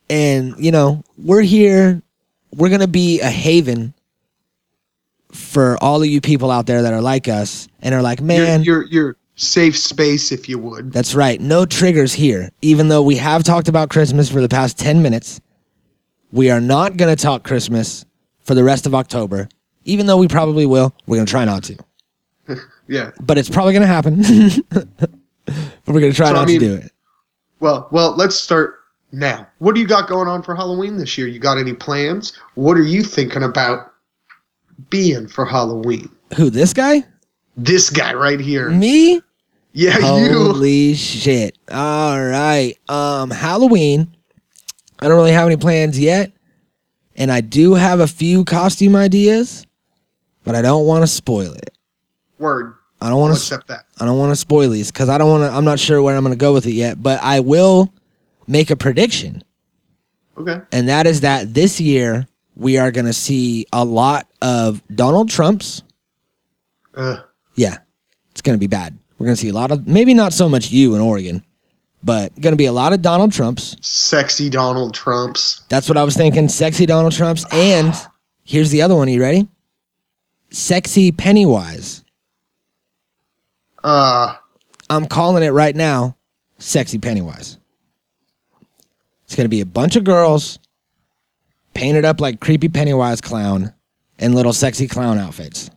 and 0.09 0.55
you 0.57 0.71
know, 0.71 1.03
we're 1.17 1.41
here 1.41 2.01
we're 2.55 2.69
going 2.69 2.81
to 2.81 2.87
be 2.87 3.21
a 3.21 3.29
haven 3.29 3.93
for 5.31 5.77
all 5.83 6.01
of 6.01 6.07
you 6.07 6.19
people 6.19 6.49
out 6.49 6.65
there 6.65 6.81
that 6.81 6.93
are 6.93 7.01
like 7.01 7.27
us 7.27 7.67
and 7.81 7.93
are 7.93 8.01
like, 8.01 8.21
"Man, 8.21 8.63
Your, 8.63 8.83
your 8.83 8.91
your 8.91 9.15
safe 9.35 9.77
space, 9.77 10.31
if 10.31 10.49
you 10.49 10.57
would. 10.57 10.91
that's 10.91 11.13
right. 11.13 11.39
No 11.39 11.65
triggers 11.65 12.13
here." 12.13 12.49
Even 12.63 12.87
though 12.87 13.03
we 13.03 13.17
have 13.17 13.43
talked 13.43 13.67
about 13.67 13.89
Christmas 13.89 14.29
for 14.29 14.41
the 14.41 14.49
past 14.49 14.79
10 14.79 15.03
minutes, 15.03 15.39
we 16.31 16.49
are 16.49 16.59
not 16.59 16.97
going 16.97 17.15
to 17.15 17.21
talk 17.21 17.43
Christmas 17.43 18.03
for 18.39 18.55
the 18.55 18.63
rest 18.63 18.87
of 18.87 18.95
October. 18.95 19.47
Even 19.85 20.07
though 20.07 20.17
we 20.17 20.27
probably 20.27 20.65
will, 20.65 20.93
we're 21.05 21.17
going 21.17 21.25
to 21.27 21.31
try 21.31 21.45
not 21.45 21.63
to. 21.65 21.77
Yeah. 22.87 23.11
But 23.21 23.37
it's 23.37 23.51
probably 23.51 23.73
going 23.73 23.83
to 23.83 23.87
happen. 23.87 24.23
we're 25.93 25.99
going 26.01 26.11
to 26.11 26.15
try 26.17 26.27
So, 26.27 26.33
I 26.35 26.39
not 26.39 26.47
mean- 26.47 26.59
to 26.59 26.65
do 26.65 26.73
it. 26.75 26.91
Well, 27.59 27.89
well, 27.91 28.15
let's 28.15 28.35
start 28.37 28.75
now. 29.11 29.45
What 29.57 29.75
do 29.75 29.81
you 29.81 29.87
got 29.87 30.07
going 30.07 30.29
on 30.29 30.43
for 30.43 30.55
Halloween 30.55 30.97
this 30.97 31.17
year? 31.17 31.27
You 31.27 31.39
got 31.39 31.57
any 31.57 31.73
plans? 31.73 32.31
What 32.55 32.77
are 32.77 32.83
you 32.83 33.03
thinking 33.03 33.43
about 33.43 33.91
being 34.89 35.27
for 35.27 35.45
Halloween? 35.45 36.09
Who, 36.37 36.49
this 36.49 36.73
guy? 36.73 37.03
This 37.57 37.89
guy 37.89 38.13
right 38.13 38.39
here. 38.39 38.69
Me? 38.69 39.21
Yeah, 39.73 39.97
you. 39.97 40.33
Holy 40.33 40.93
shit. 40.93 41.57
All 41.69 42.17
right. 42.23 42.75
Um 42.87 43.29
Halloween. 43.29 44.15
I 44.99 45.07
don't 45.07 45.17
really 45.17 45.33
have 45.33 45.45
any 45.45 45.57
plans 45.57 45.99
yet. 45.99 46.31
And 47.17 47.31
I 47.31 47.41
do 47.41 47.73
have 47.73 47.99
a 47.99 48.07
few 48.07 48.45
costume 48.45 48.95
ideas, 48.95 49.67
but 50.45 50.55
I 50.55 50.61
don't 50.61 50.85
want 50.85 51.03
to 51.03 51.07
spoil 51.07 51.51
it. 51.53 51.77
Word. 52.37 52.75
I 53.01 53.09
don't 53.09 53.19
want 53.19 53.33
to 53.33 53.39
accept 53.39 53.67
that. 53.67 53.85
I 53.99 54.05
don't 54.05 54.17
want 54.17 54.31
to 54.31 54.35
spoil 54.35 54.69
these 54.69 54.91
cuz 54.91 55.07
I 55.09 55.17
don't 55.17 55.29
want 55.29 55.43
to 55.49 55.55
I'm 55.55 55.65
not 55.65 55.79
sure 55.79 56.01
where 56.01 56.15
I'm 56.15 56.23
going 56.23 56.33
to 56.33 56.37
go 56.37 56.53
with 56.53 56.65
it 56.65 56.73
yet, 56.73 57.01
but 57.01 57.19
I 57.23 57.39
will 57.39 57.93
make 58.47 58.69
a 58.69 58.75
prediction. 58.75 59.43
Okay. 60.37 60.59
And 60.71 60.87
that 60.89 61.05
is 61.07 61.21
that 61.21 61.53
this 61.53 61.79
year 61.79 62.27
we 62.55 62.77
are 62.77 62.91
going 62.91 63.05
to 63.05 63.13
see 63.13 63.65
a 63.71 63.83
lot 63.85 64.27
of 64.41 64.81
Donald 64.93 65.29
Trumps 65.29 65.83
Uh, 66.95 67.17
Yeah, 67.55 67.77
it's 68.31 68.41
going 68.41 68.55
to 68.55 68.59
be 68.59 68.67
bad. 68.67 68.97
We're 69.17 69.25
going 69.25 69.35
to 69.35 69.41
see 69.41 69.49
a 69.49 69.53
lot 69.53 69.71
of, 69.71 69.85
maybe 69.87 70.13
not 70.13 70.31
so 70.33 70.47
much 70.49 70.71
you 70.71 70.95
in 70.95 71.01
Oregon, 71.01 71.43
but 72.03 72.33
going 72.39 72.53
to 72.53 72.57
be 72.57 72.65
a 72.67 72.71
lot 72.71 72.93
of 72.93 73.01
Donald 73.01 73.31
Trumps. 73.33 73.75
sexy 73.81 74.49
Donald 74.49 74.93
Trumps. 74.93 75.63
That's 75.69 75.87
what 75.89 75.97
I 75.97 76.03
was 76.03 76.15
thinking. 76.15 76.47
Sexy 76.49 76.85
Donald 76.85 77.13
Trumps. 77.13 77.45
And 77.51 77.93
here's 78.43 78.71
the 78.71 78.81
other 78.81 78.95
one. 78.95 79.07
Are 79.07 79.11
you 79.11 79.21
ready? 79.21 79.47
Sexy 80.51 81.11
Pennywise. 81.11 82.03
Uh, 83.83 84.35
I'm 84.89 85.05
calling 85.07 85.43
it 85.43 85.49
right 85.49 85.75
now. 85.75 86.15
Sexy 86.57 86.97
Pennywise. 86.97 87.57
It's 89.25 89.35
going 89.35 89.45
to 89.45 89.49
be 89.49 89.61
a 89.61 89.65
bunch 89.65 89.95
of 89.95 90.03
girls 90.03 90.59
painted 91.73 92.03
up 92.03 92.19
like 92.19 92.39
creepy 92.41 92.67
Pennywise 92.67 93.21
clown 93.21 93.73
in 94.17 94.33
little 94.33 94.53
sexy 94.53 94.87
clown 94.87 95.17
outfits. 95.17 95.69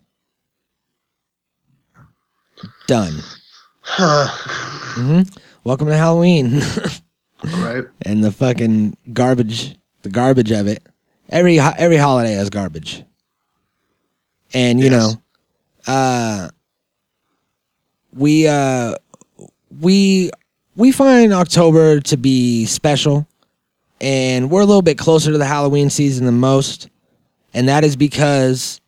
Done. 2.86 3.14
huh. 3.80 4.26
Mm-hmm. 5.00 5.38
Welcome 5.64 5.86
to 5.88 5.96
Halloween. 5.96 6.60
right. 7.44 7.84
and 8.02 8.24
the 8.24 8.32
fucking 8.32 8.96
garbage, 9.12 9.76
the 10.02 10.08
garbage 10.10 10.50
of 10.50 10.66
it. 10.66 10.82
Every 11.28 11.58
every 11.60 11.96
holiday 11.96 12.32
has 12.34 12.50
garbage, 12.50 13.04
and 14.52 14.78
you 14.80 14.90
Yes. 14.90 14.92
know, 14.92 15.22
uh, 15.92 16.48
we 18.14 18.46
uh, 18.46 18.94
we 19.80 20.30
we 20.76 20.92
find 20.92 21.32
October 21.32 22.00
to 22.00 22.16
be 22.16 22.66
special, 22.66 23.26
and 24.00 24.50
we're 24.50 24.62
a 24.62 24.66
little 24.66 24.82
bit 24.82 24.98
closer 24.98 25.32
to 25.32 25.38
the 25.38 25.46
Halloween 25.46 25.90
season 25.90 26.26
than 26.26 26.38
most, 26.38 26.88
and 27.54 27.68
that 27.68 27.84
is 27.84 27.96
because 27.96 28.80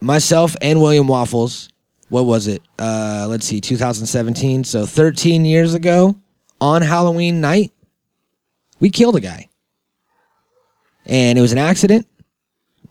myself 0.00 0.56
and 0.60 0.80
William 0.80 1.06
Waffles, 1.06 1.68
what 2.08 2.26
was 2.26 2.46
it? 2.46 2.62
Uh, 2.78 3.26
let's 3.28 3.46
see, 3.46 3.60
2017. 3.60 4.64
So 4.64 4.84
13 4.84 5.44
years 5.44 5.74
ago 5.74 6.16
on 6.60 6.82
Halloween 6.82 7.40
night, 7.40 7.72
we 8.80 8.90
killed 8.90 9.16
a 9.16 9.20
guy. 9.20 9.48
And 11.06 11.38
it 11.38 11.42
was 11.42 11.52
an 11.52 11.58
accident. 11.58 12.06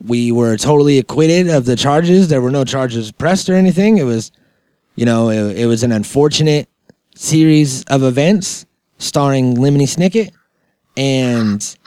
We 0.06 0.32
were 0.32 0.58
totally 0.58 0.98
acquitted 0.98 1.50
of 1.50 1.66
the 1.66 1.76
charges. 1.76 2.28
There 2.28 2.42
were 2.42 2.52
no 2.52 2.66
charges 2.66 3.12
pressed 3.12 3.50
or 3.50 3.54
anything. 3.54 3.98
It 3.98 4.04
was, 4.04 4.32
you 4.96 5.06
know, 5.06 5.30
it, 5.30 5.60
it 5.60 5.66
was 5.66 5.84
an 5.84 5.92
unfortunate 5.92 6.68
series 7.16 7.84
of 7.86 8.04
events 8.04 8.66
starring 8.98 9.56
Lemony 9.56 9.84
Snicket. 9.84 10.32
And, 10.98 11.78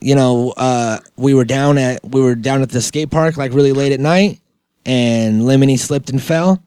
you 0.00 0.14
know, 0.14 0.54
uh, 0.56 0.98
we 1.16 1.34
were 1.34 1.44
down 1.44 1.78
at 1.78 2.04
we 2.04 2.20
were 2.20 2.34
down 2.34 2.62
at 2.62 2.70
the 2.70 2.80
skate 2.80 3.10
park 3.10 3.36
like 3.36 3.52
really 3.52 3.72
late 3.72 3.92
at 3.92 4.00
night 4.00 4.40
and 4.86 5.42
Lemony 5.42 5.78
slipped 5.78 6.10
and 6.10 6.22
fell. 6.22 6.62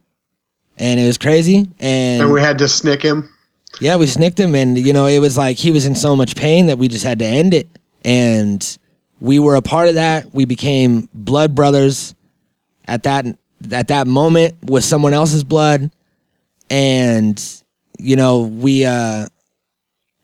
And 0.77 0.99
it 0.99 1.05
was 1.05 1.17
crazy. 1.17 1.69
And 1.79 2.31
we 2.31 2.41
had 2.41 2.57
to 2.59 2.67
snick 2.67 3.01
him. 3.01 3.33
Yeah, 3.79 3.95
we 3.97 4.07
snicked 4.07 4.39
him, 4.39 4.55
and 4.55 4.77
you 4.77 4.93
know, 4.93 5.05
it 5.05 5.19
was 5.19 5.37
like 5.37 5.57
he 5.57 5.71
was 5.71 5.85
in 5.85 5.93
so 5.93 6.15
much 6.15 6.35
pain 6.35 6.67
that 6.67 6.77
we 6.77 6.87
just 6.87 7.03
had 7.03 7.19
to 7.19 7.25
end 7.25 7.53
it. 7.53 7.67
And 8.03 8.77
we 9.19 9.39
were 9.39 9.55
a 9.55 9.61
part 9.61 9.89
of 9.89 9.95
that. 9.95 10.33
We 10.33 10.45
became 10.45 11.09
blood 11.13 11.53
brothers 11.53 12.15
at 12.85 13.03
that 13.03 13.25
at 13.71 13.87
that 13.89 14.07
moment 14.07 14.55
with 14.63 14.83
someone 14.83 15.13
else's 15.13 15.43
blood, 15.43 15.91
and 16.69 17.41
you 17.97 18.15
know, 18.15 18.41
we 18.41 18.85
uh, 18.85 19.27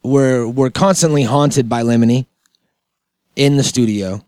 we're 0.04 0.48
we're 0.48 0.70
constantly 0.70 1.24
haunted 1.24 1.68
by 1.68 1.84
Lemony 1.84 2.26
in 3.36 3.58
the 3.58 3.64
studio. 3.64 4.24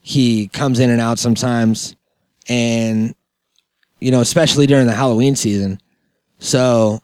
He 0.00 0.48
comes 0.48 0.78
in 0.80 0.90
and 0.90 1.00
out 1.00 1.18
sometimes, 1.18 1.96
and 2.48 3.14
you 4.00 4.10
know, 4.10 4.20
especially 4.20 4.66
during 4.66 4.86
the 4.86 4.94
Halloween 4.94 5.36
season. 5.36 5.80
So 6.38 7.00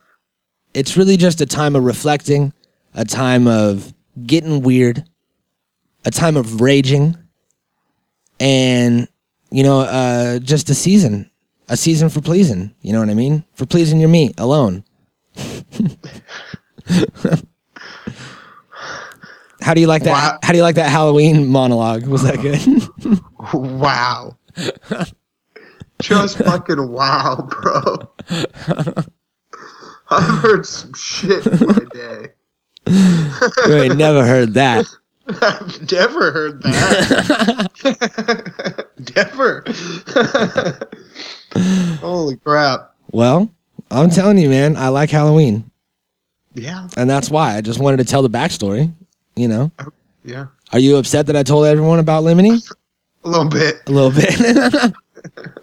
it's 0.73 0.97
really 0.97 1.16
just 1.16 1.40
a 1.40 1.47
time 1.47 1.76
of 1.76 1.85
reflecting, 1.85 2.52
a 2.95 3.04
time 3.04 3.47
of 3.47 3.92
getting 4.26 4.62
weird, 4.62 5.04
a 6.04 6.11
time 6.11 6.37
of 6.37 6.61
raging, 6.61 7.16
and 8.40 9.09
you 9.56 9.62
know, 9.62 9.80
uh, 9.80 10.38
just 10.38 10.68
a 10.68 10.75
season, 10.75 11.30
a 11.70 11.78
season 11.78 12.10
for 12.10 12.20
pleasing. 12.20 12.75
You 12.82 12.92
know 12.92 13.00
what 13.00 13.08
I 13.08 13.14
mean? 13.14 13.42
For 13.54 13.64
pleasing 13.64 13.98
your 13.98 14.10
meat 14.10 14.34
alone. 14.38 14.84
How 19.62 19.72
do 19.72 19.80
you 19.80 19.86
like 19.86 20.02
that? 20.02 20.10
Wow. 20.10 20.38
How 20.42 20.52
do 20.52 20.58
you 20.58 20.62
like 20.62 20.75
that 20.75 20.90
Halloween 20.90 21.46
monologue? 21.46 22.06
Was 22.06 22.22
that 22.25 22.38
good? 22.42 22.60
Wow. 23.54 24.36
Just 26.00 26.38
fucking 26.38 26.88
wow, 26.90 27.48
bro. 27.48 28.10
I've 30.10 30.40
heard 30.40 30.66
some 30.66 30.92
shit 30.94 31.46
in 31.46 31.66
my 31.66 31.78
day. 31.94 32.32
ain't 33.84 33.96
never 33.96 34.26
heard 34.26 34.54
that. 34.54 34.84
I've 35.28 35.92
never 35.92 36.32
heard 36.32 36.60
that. 36.64 37.70
Never. 39.14 39.64
Holy 42.00 42.36
crap. 42.36 42.94
Well, 43.12 43.50
I'm 43.90 44.10
telling 44.10 44.38
you, 44.38 44.48
man, 44.48 44.76
I 44.76 44.88
like 44.88 45.10
Halloween, 45.10 45.70
Yeah. 46.54 46.88
and 46.96 47.08
that's 47.08 47.30
why 47.30 47.56
I 47.56 47.60
just 47.60 47.78
wanted 47.78 47.98
to 47.98 48.04
tell 48.04 48.22
the 48.22 48.30
backstory. 48.30 48.92
You 49.36 49.48
know, 49.48 49.70
Yeah. 50.25 50.46
are 50.72 50.78
you 50.78 50.96
upset 50.96 51.26
that 51.26 51.36
I 51.36 51.42
told 51.42 51.66
everyone 51.66 51.98
about 51.98 52.25
Lemony? 52.25 52.60
A 53.25 53.28
little 53.28 53.48
bit. 53.48 53.82
A 53.86 53.90
little 53.90 54.10
bit. 54.10 54.40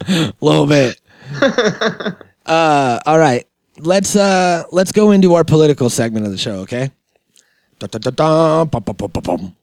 A 0.07 0.33
little 0.41 0.67
bit. 0.67 0.99
Uh, 2.45 2.99
all 3.05 3.17
right. 3.17 3.47
Let's 3.79 4.17
uh 4.17 4.63
let's 4.73 4.91
go 4.91 5.11
into 5.11 5.33
our 5.35 5.45
political 5.45 5.89
segment 5.89 6.25
of 6.25 6.33
the 6.33 6.37
show, 6.37 6.55
okay? 6.67 6.91
Dun-dun-dun-dun, 7.79 8.67
bum-bum-bum-bum-bum. 8.67 9.39
Dun-dun-dun, 9.39 9.55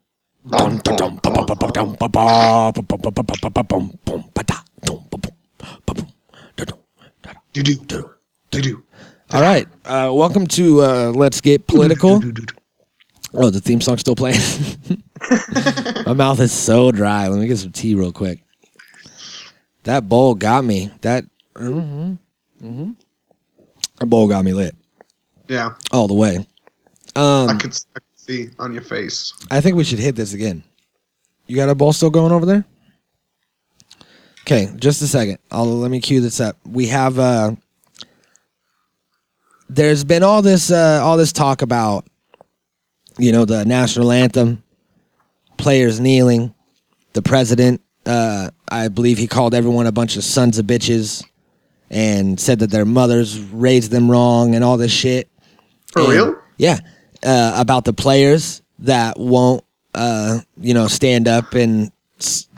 All 9.33 9.43
right. 9.43 9.67
Uh, 9.85 10.11
welcome 10.13 10.47
to 10.49 10.83
uh, 10.83 11.13
Let's 11.15 11.41
Get 11.41 11.67
Political. 11.67 12.21
Oh, 13.35 13.51
the 13.51 13.61
theme 13.61 13.81
song's 13.81 14.01
still 14.01 14.17
playing. 14.17 14.41
My 16.07 16.15
mouth 16.15 16.41
is 16.41 16.53
so 16.53 16.91
dry. 16.91 17.29
Let 17.29 17.39
me 17.41 17.47
get 17.47 17.59
some 17.59 17.71
tea 17.73 17.95
real 17.95 18.13
quick. 18.13 18.43
That 19.85 20.09
bowl 20.09 20.35
got 20.35 20.65
me. 20.65 20.91
That 21.03 21.25
mhm, 21.55 22.19
mhm. 22.63 22.97
that 23.99 24.07
bowl 24.07 24.27
got 24.29 24.45
me 24.45 24.53
lit 24.53 24.75
Yeah, 25.49 25.75
all 25.93 26.09
the 26.09 26.15
way. 26.15 26.47
I 27.17 27.21
Um, 27.51 27.59
could, 27.59 27.77
I 27.97 28.01
on 28.59 28.73
your 28.73 28.83
face. 28.83 29.33
I 29.51 29.61
think 29.61 29.77
we 29.77 29.85
should 29.85 29.99
hit 29.99 30.17
this 30.17 30.33
again. 30.35 30.63
You 31.47 31.57
got 31.57 31.69
a 31.69 31.75
ball 31.75 31.93
still 31.93 32.11
going 32.11 32.33
over 32.33 32.47
there? 32.47 32.65
Okay, 34.43 34.69
just 34.77 35.03
a 35.03 35.07
second. 35.07 35.39
I'll 35.51 35.67
let 35.67 35.91
me 35.91 36.01
cue 36.01 36.21
this 36.21 36.41
up. 36.41 36.57
We 36.67 36.87
have 36.89 37.19
uh 37.19 37.53
there's 39.69 40.05
been 40.05 40.23
all 40.23 40.43
this 40.43 40.71
uh 40.71 41.01
all 41.03 41.17
this 41.17 41.33
talk 41.33 41.63
about 41.63 42.07
you 43.19 43.33
know 43.33 43.45
the 43.45 43.65
national 43.65 44.11
anthem, 44.13 44.63
players 45.57 46.01
kneeling, 46.01 46.55
the 47.13 47.23
president 47.23 47.81
uh 48.07 48.51
I 48.69 48.89
believe 48.89 49.19
he 49.19 49.27
called 49.27 49.55
everyone 49.55 49.87
a 49.87 49.93
bunch 49.93 50.17
of 50.17 50.25
sons 50.25 50.59
of 50.59 50.67
bitches 50.67 51.25
and 51.91 52.39
said 52.39 52.61
that 52.61 52.71
their 52.71 52.85
mothers 52.85 53.39
raised 53.39 53.91
them 53.91 54.11
wrong 54.11 54.55
and 54.55 54.63
all 54.65 54.77
this 54.77 54.93
shit. 54.93 55.29
For 55.93 56.01
And- 56.03 56.09
real? 56.11 56.37
Yeah. 56.57 56.79
Uh, 57.23 57.53
about 57.57 57.85
the 57.85 57.93
players 57.93 58.63
that 58.79 59.19
won't, 59.19 59.63
uh, 59.95 60.39
you 60.59 60.73
know, 60.73 60.87
stand 60.87 61.29
up 61.29 61.53
and, 61.55 61.93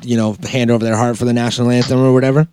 you 0.02 0.16
know, 0.16 0.36
hand 0.48 0.70
over 0.70 0.84
their 0.84 0.96
heart 0.96 1.18
for 1.18 1.24
the 1.24 1.32
national 1.32 1.70
anthem 1.70 1.98
or 1.98 2.12
whatever. 2.12 2.46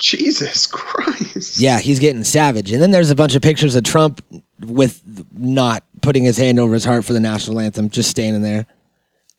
Jesus 0.00 0.66
Christ. 0.66 1.58
Yeah, 1.60 1.78
he's 1.80 1.98
getting 1.98 2.24
savage. 2.24 2.72
And 2.72 2.80
then 2.80 2.90
there's 2.90 3.10
a 3.10 3.14
bunch 3.14 3.34
of 3.34 3.42
pictures 3.42 3.74
of 3.74 3.84
Trump 3.84 4.22
with 4.60 5.02
not 5.32 5.84
putting 6.00 6.24
his 6.24 6.36
hand 6.38 6.58
over 6.58 6.72
his 6.74 6.84
heart 6.84 7.04
for 7.04 7.12
the 7.12 7.20
national 7.20 7.60
anthem, 7.60 7.90
just 7.90 8.10
standing 8.10 8.42
there, 8.42 8.66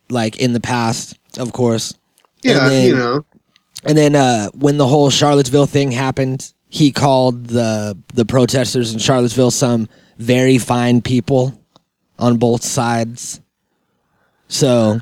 like 0.09 0.37
in 0.37 0.53
the 0.53 0.59
past, 0.61 1.17
of 1.39 1.53
course. 1.53 1.93
Yeah, 2.43 2.61
And 2.63 2.71
then- 2.71 2.87
you 2.87 2.95
know. 2.95 3.25
And 3.83 3.95
then 3.97 4.15
uh, 4.15 4.49
when 4.51 4.77
the 4.77 4.87
whole 4.87 5.09
Charlottesville 5.11 5.67
thing 5.67 5.91
happened, 5.91 6.51
he 6.69 6.91
called 6.91 7.47
the 7.47 7.95
the 8.15 8.25
protesters 8.25 8.93
in 8.93 8.99
Charlottesville 8.99 9.51
some 9.51 9.87
very 10.17 10.57
fine 10.57 11.01
people 11.01 11.53
on 12.19 12.37
both 12.37 12.63
sides. 12.63 13.41
So 14.47 14.99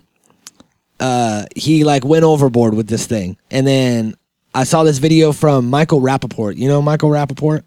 uh, 1.00 1.46
he 1.56 1.84
like 1.84 2.06
went 2.06 2.24
overboard 2.24 2.74
with 2.74 2.88
this 2.88 3.06
thing. 3.06 3.38
And 3.52 3.68
then 3.68 4.16
I 4.54 4.64
saw 4.64 4.84
this 4.84 4.98
video 5.00 5.32
from 5.32 5.70
Michael 5.70 6.02
Rappaport. 6.02 6.56
You 6.58 6.68
know 6.68 6.82
Michael 6.82 7.10
Rappaport? 7.10 7.64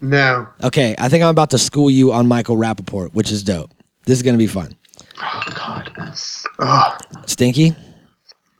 No. 0.00 0.48
Okay, 0.62 0.94
I 0.98 1.08
think 1.08 1.22
I'm 1.22 1.30
about 1.30 1.50
to 1.50 1.58
school 1.58 1.90
you 1.90 2.12
on 2.12 2.26
Michael 2.26 2.56
Rappaport, 2.56 3.14
which 3.14 3.30
is 3.30 3.42
dope. 3.42 3.70
This 4.04 4.18
is 4.18 4.22
gonna 4.22 4.38
be 4.38 4.48
fun. 4.48 4.76
Oh 5.20 5.42
God. 5.54 5.92
Oh, 6.58 6.98
Stinky? 7.26 7.74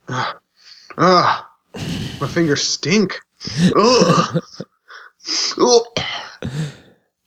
oh. 0.09 1.49
My 2.21 2.29
fingers 2.29 2.63
stink. 2.63 3.19
Ugh. 3.77 4.43
Ugh. 5.59 5.87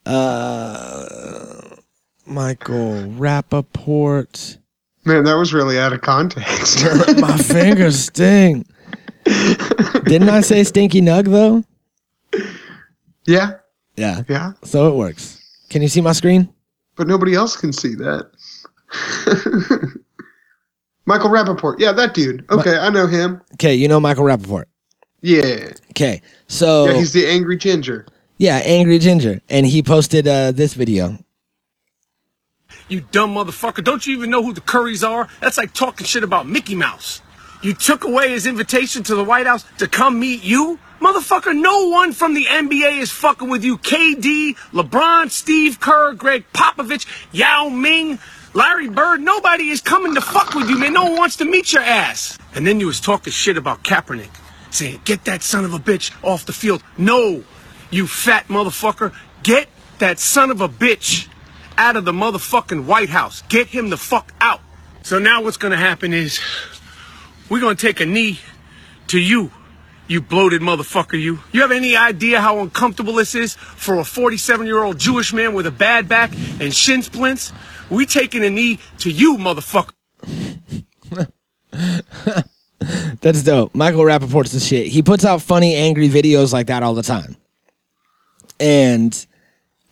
Uh, 0.06 1.75
Michael 2.25 3.03
Rappaport. 3.17 4.58
Man, 5.05 5.24
that 5.25 5.36
was 5.36 5.53
really 5.53 5.77
out 5.79 5.94
of 5.94 6.01
context. 6.01 6.84
My 7.20 7.38
fingers 7.38 8.05
sting. 8.05 8.65
Didn't 9.25 10.29
I 10.29 10.41
say 10.41 10.63
stinky 10.63 11.01
nug 11.01 11.25
though? 11.25 11.63
yeah, 13.27 13.53
Yeah. 13.96 14.22
yeah. 14.27 14.53
So 14.63 14.88
it 14.88 14.96
works. 14.96 15.41
Can 15.70 15.82
you 15.82 15.88
see 15.88 16.01
my 16.01 16.12
screen? 16.12 16.48
But 16.96 17.08
nobody 17.08 17.34
else 17.34 17.58
can 17.58 17.74
see 17.74 17.96
that. 17.96 18.29
Michael 21.06 21.30
Rappaport. 21.30 21.76
Yeah, 21.80 21.91
that 21.91 22.13
dude. 22.13 22.45
Okay, 22.50 22.78
I 22.78 22.89
know 22.89 23.08
him. 23.08 23.41
Okay, 23.54 23.76
you 23.76 23.88
know 23.88 24.00
Michael 24.00 24.23
Rappaport. 24.26 24.65
Yeah. 25.21 25.71
Okay. 25.91 26.21
So 26.47 26.86
yeah, 26.86 26.93
he's 26.93 27.13
the 27.13 27.26
angry 27.28 27.58
ginger. 27.58 28.06
Yeah, 28.38 28.58
angry 28.63 29.00
Ginger. 29.00 29.39
And 29.50 29.65
he 29.65 29.82
posted 29.82 30.28
uh, 30.28 30.52
this 30.52 30.73
video. 30.73 31.17
You 32.88 33.02
dumb 33.02 33.34
motherfucker. 33.34 33.84
Don't 33.84 34.06
you 34.06 34.15
even 34.15 34.30
know 34.30 34.43
who 34.43 34.54
the 34.54 34.62
Currys 34.62 35.08
are? 35.08 35.28
That's 35.41 35.58
like 35.58 35.74
talking 35.74 36.06
shit 36.06 36.24
about 36.24 36.48
Mickey 36.48 36.76
Mouse. 36.76 37.21
You 37.63 37.74
took 37.74 38.04
away 38.04 38.30
his 38.30 38.45
invitation 38.45 39.02
to 39.04 39.15
the 39.15 39.24
White 39.24 39.48
House 39.48 39.65
to 39.80 39.88
come 39.88 40.19
meet 40.19 40.43
you? 40.43 40.78
Motherfucker, 41.02 41.60
no 41.60 41.89
one 41.89 42.13
from 42.13 42.36
the 42.36 42.45
NBA 42.45 43.00
is 43.00 43.12
fucking 43.12 43.50
with 43.50 43.63
you. 43.63 43.78
KD, 43.78 44.56
LeBron, 44.71 45.32
Steve 45.32 45.80
Kerr, 45.80 46.13
Gregg 46.13 46.45
Popovich, 46.54 47.08
Yao 47.32 47.69
Ming, 47.69 48.19
Larry 48.54 48.89
Bird, 48.89 49.19
nobody 49.19 49.69
is 49.69 49.82
coming 49.82 50.13
to 50.15 50.21
fuck 50.21 50.54
with 50.54 50.69
you, 50.69 50.78
man. 50.78 50.93
No 50.93 51.04
one 51.04 51.17
wants 51.17 51.38
to 51.38 51.45
meet 51.45 51.74
your 51.74 51.82
ass. 51.82 52.38
And 52.54 52.65
then 52.65 52.80
you 52.80 52.86
was 52.86 53.02
talking 53.02 53.34
shit 53.34 53.58
about 53.58 53.84
Kaepernick, 53.84 54.30
saying, 54.69 55.02
get 55.04 55.26
that 55.26 55.41
son 55.43 55.65
of 55.65 55.74
a 55.74 55.80
bitch 55.80 56.12
off 56.24 56.45
the 56.45 56.54
field. 56.54 56.84
No, 56.98 57.43
you 57.89 58.08
fat 58.08 58.48
motherfucker. 58.48 59.13
Get 59.43 59.67
that 60.00 60.19
son 60.19 60.52
of 60.52 60.62
a 60.62 60.69
bitch 60.69 61.28
out 61.78 61.96
of 61.96 62.06
the 62.06 62.12
motherfucking 62.12 62.86
White 62.86 63.10
House. 63.10 63.42
Get 63.50 63.68
him 63.68 63.90
the 63.90 63.98
fuck 63.98 64.34
out. 64.42 64.62
So 65.04 65.20
now 65.20 65.44
what's 65.44 65.58
gonna 65.58 65.78
happen 65.78 66.14
is 66.14 66.40
we're 67.50 67.62
gonna 67.62 67.76
take 67.76 68.00
a 68.00 68.06
knee 68.06 68.40
to 69.08 69.20
you, 69.20 69.52
you 70.08 70.22
bloated 70.22 70.62
motherfucker, 70.62 71.20
you. 71.20 71.40
You 71.52 71.62
have 71.62 71.72
any 71.72 71.96
idea 71.96 72.42
how 72.42 72.60
uncomfortable 72.60 73.14
this 73.14 73.36
is 73.36 73.56
for 73.56 74.00
a 74.00 74.04
47 74.04 74.66
year 74.66 74.84
old 74.84 74.98
Jewish 74.98 75.34
man 75.34 75.54
with 75.54 75.68
a 75.68 75.72
bad 75.72 76.08
back 76.08 76.32
and 76.60 76.74
shin 76.74 77.02
splints? 77.02 77.52
We 77.90 78.06
taking 78.06 78.44
a 78.44 78.50
knee 78.50 78.80
to 79.00 79.12
you, 79.12 79.38
motherfucker. 79.38 79.92
That's 83.22 83.44
dope. 83.44 83.74
Michael 83.74 84.04
Rappaport's 84.04 84.52
the 84.52 84.60
shit. 84.60 84.88
He 84.88 85.02
puts 85.02 85.26
out 85.26 85.42
funny, 85.42 85.76
angry 85.76 86.10
videos 86.10 86.54
like 86.54 86.68
that 86.68 86.84
all 86.84 86.94
the 86.94 87.04
time. 87.04 87.36
And 88.60 89.26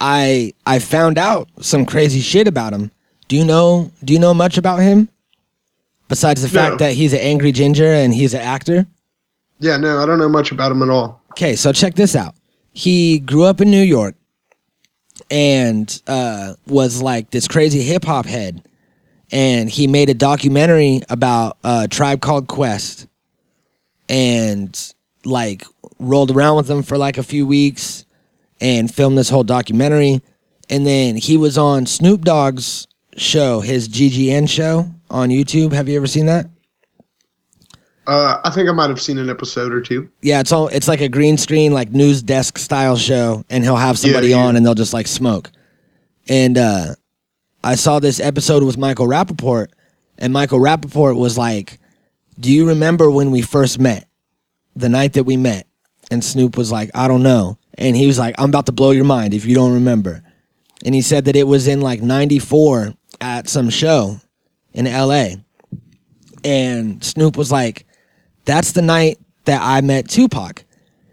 I 0.05 0.53
I 0.65 0.79
found 0.79 1.17
out 1.17 1.47
some 1.61 1.85
crazy 1.85 2.19
shit 2.19 2.45
about 2.45 2.73
him. 2.73 2.91
Do 3.29 3.37
you 3.37 3.45
know 3.45 3.89
do 4.03 4.11
you 4.11 4.19
know 4.19 4.33
much 4.33 4.57
about 4.57 4.79
him? 4.81 5.07
Besides 6.09 6.41
the 6.41 6.49
fact 6.49 6.73
No. 6.73 6.77
that 6.79 6.93
he's 6.93 7.13
an 7.13 7.19
angry 7.19 7.53
ginger 7.53 7.87
and 7.87 8.13
he's 8.13 8.33
an 8.33 8.41
actor? 8.41 8.85
Yeah, 9.59 9.77
no, 9.77 9.99
I 10.03 10.05
don't 10.05 10.19
know 10.19 10.27
much 10.27 10.51
about 10.51 10.73
him 10.73 10.83
at 10.83 10.89
all. 10.89 11.21
Okay, 11.31 11.55
so 11.55 11.71
check 11.71 11.95
this 11.95 12.17
out. 12.17 12.35
He 12.73 13.19
grew 13.19 13.45
up 13.45 13.61
in 13.61 13.71
New 13.71 13.81
York 13.81 14.15
and 15.31 16.01
uh, 16.05 16.55
was 16.67 17.01
like 17.01 17.29
this 17.29 17.47
crazy 17.47 17.81
hip 17.81 18.03
hop 18.03 18.25
head. 18.25 18.67
And 19.31 19.69
he 19.69 19.87
made 19.87 20.09
a 20.09 20.13
documentary 20.13 21.01
about 21.09 21.57
a 21.63 21.87
tribe 21.87 22.19
called 22.19 22.47
Quest 22.47 23.07
and 24.09 24.93
like 25.23 25.63
rolled 25.97 26.29
around 26.29 26.57
with 26.57 26.67
them 26.67 26.83
for 26.83 26.97
like 26.97 27.17
a 27.17 27.23
few 27.23 27.47
weeks 27.47 28.02
and 28.63 28.91
filmed 28.91 29.17
this 29.17 29.29
whole 29.29 29.43
documentary. 29.43 30.21
And 30.69 30.87
then 30.87 31.17
he 31.17 31.37
was 31.37 31.57
on 31.57 31.85
Snoop 31.85 32.21
Dogg's 32.21 32.87
show, 33.17 33.59
his 33.59 33.89
GGN 33.89 34.49
show 34.49 34.89
on 35.11 35.29
YouTube. 35.29 35.73
Have 35.73 35.87
you 35.89 35.97
ever 35.97 36.07
seen 36.07 36.25
that? 36.27 36.47
Uh, 38.07 38.39
I 38.43 38.49
think 38.49 38.67
I 38.67 38.71
might 38.73 38.89
have 38.89 39.01
seen 39.01 39.17
an 39.17 39.29
episode 39.29 39.71
or 39.71 39.79
two. 39.81 40.09
Yeah, 40.21 40.39
it's 40.39 40.51
all 40.51 40.67
it's 40.69 40.87
like 40.87 40.99
a 41.01 41.07
green 41.07 41.37
screen, 41.37 41.73
like 41.73 41.91
news 41.91 42.21
desk 42.21 42.57
style 42.57 42.97
show, 42.97 43.45
and 43.49 43.63
he'll 43.63 43.75
have 43.77 43.97
somebody 43.99 44.29
Yeah, 44.29 44.37
yeah. 44.37 44.45
on 44.45 44.55
and 44.55 44.65
they'll 44.65 44.73
just 44.75 44.93
like 44.93 45.07
smoke. 45.07 45.51
And 46.27 46.57
uh 46.57 46.95
I 47.63 47.75
saw 47.75 47.99
this 47.99 48.19
episode 48.19 48.63
with 48.63 48.77
Michael 48.77 49.07
Rappaport, 49.07 49.67
and 50.17 50.33
Michael 50.33 50.59
Rappaport 50.59 51.15
was 51.17 51.37
like, 51.37 51.79
Do 52.39 52.51
you 52.51 52.67
remember 52.67 53.09
when 53.09 53.31
we 53.31 53.41
first 53.41 53.79
met? 53.79 54.07
The 54.75 54.89
night 54.89 55.13
that 55.13 55.23
we 55.23 55.37
met? 55.37 55.67
And 56.11 56.23
Snoop 56.23 56.57
was 56.57 56.71
like, 56.71 56.91
I 56.93 57.07
don't 57.07 57.23
know. 57.23 57.57
And 57.75 57.95
he 57.95 58.07
was 58.07 58.19
like, 58.19 58.35
I'm 58.37 58.49
about 58.49 58.67
to 58.67 58.71
blow 58.71 58.91
your 58.91 59.05
mind 59.05 59.33
if 59.33 59.45
you 59.45 59.55
don't 59.55 59.73
remember. 59.73 60.23
And 60.85 60.93
he 60.93 61.01
said 61.01 61.25
that 61.25 61.35
it 61.35 61.47
was 61.47 61.67
in 61.67 61.81
like 61.81 62.01
94 62.01 62.93
at 63.21 63.49
some 63.49 63.69
show 63.69 64.19
in 64.73 64.85
LA. 64.85 65.35
And 66.43 67.03
Snoop 67.03 67.37
was 67.37 67.51
like, 67.51 67.85
That's 68.45 68.73
the 68.73 68.81
night 68.81 69.17
that 69.45 69.61
I 69.61 69.81
met 69.81 70.09
Tupac. 70.09 70.65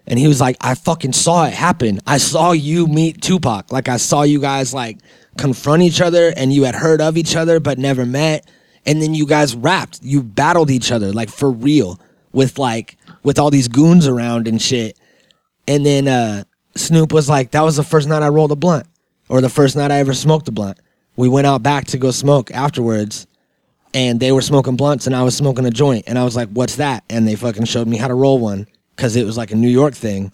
And 0.06 0.18
he 0.18 0.26
was 0.26 0.40
like, 0.40 0.56
I 0.60 0.74
fucking 0.74 1.12
saw 1.12 1.46
it 1.46 1.52
happen. 1.52 2.00
I 2.04 2.18
saw 2.18 2.50
you 2.50 2.88
meet 2.88 3.22
Tupac. 3.22 3.70
Like 3.70 3.88
I 3.88 3.96
saw 3.96 4.22
you 4.22 4.40
guys 4.40 4.74
like 4.74 4.98
confront 5.38 5.82
each 5.82 6.00
other 6.00 6.32
and 6.36 6.52
you 6.52 6.64
had 6.64 6.74
heard 6.74 7.00
of 7.00 7.16
each 7.16 7.36
other 7.36 7.60
but 7.60 7.78
never 7.78 8.04
met. 8.04 8.50
And 8.84 9.00
then 9.00 9.14
you 9.14 9.24
guys 9.24 9.54
rapped. 9.54 10.00
You 10.02 10.22
battled 10.22 10.70
each 10.70 10.90
other 10.90 11.12
like 11.12 11.30
for 11.30 11.50
real 11.50 12.00
with 12.32 12.58
like 12.58 12.96
with 13.22 13.38
all 13.38 13.50
these 13.50 13.68
goons 13.68 14.08
around 14.08 14.48
and 14.48 14.60
shit. 14.60 14.98
And 15.68 15.86
then 15.86 16.08
uh 16.08 16.42
Snoop 16.76 17.12
was 17.12 17.28
like, 17.28 17.50
That 17.52 17.62
was 17.62 17.76
the 17.76 17.82
first 17.84 18.08
night 18.08 18.22
I 18.22 18.28
rolled 18.28 18.52
a 18.52 18.56
blunt. 18.56 18.86
Or 19.28 19.40
the 19.40 19.48
first 19.48 19.76
night 19.76 19.90
I 19.90 19.98
ever 19.98 20.14
smoked 20.14 20.48
a 20.48 20.52
blunt. 20.52 20.78
We 21.16 21.28
went 21.28 21.46
out 21.46 21.62
back 21.62 21.84
to 21.86 21.98
go 21.98 22.10
smoke 22.10 22.50
afterwards 22.50 23.26
and 23.94 24.18
they 24.20 24.32
were 24.32 24.42
smoking 24.42 24.76
blunts 24.76 25.06
and 25.06 25.14
I 25.14 25.22
was 25.22 25.36
smoking 25.36 25.66
a 25.66 25.70
joint 25.70 26.04
and 26.06 26.18
I 26.18 26.24
was 26.24 26.34
like, 26.36 26.48
"What's 26.50 26.76
that?" 26.76 27.04
And 27.10 27.26
they 27.28 27.34
fucking 27.36 27.64
showed 27.64 27.86
me 27.88 27.96
how 27.96 28.08
to 28.08 28.14
roll 28.14 28.38
one 28.38 28.66
because 28.96 29.16
it 29.16 29.24
was 29.24 29.36
like 29.36 29.50
a 29.50 29.56
New 29.56 29.68
York 29.68 29.94
thing. 29.94 30.32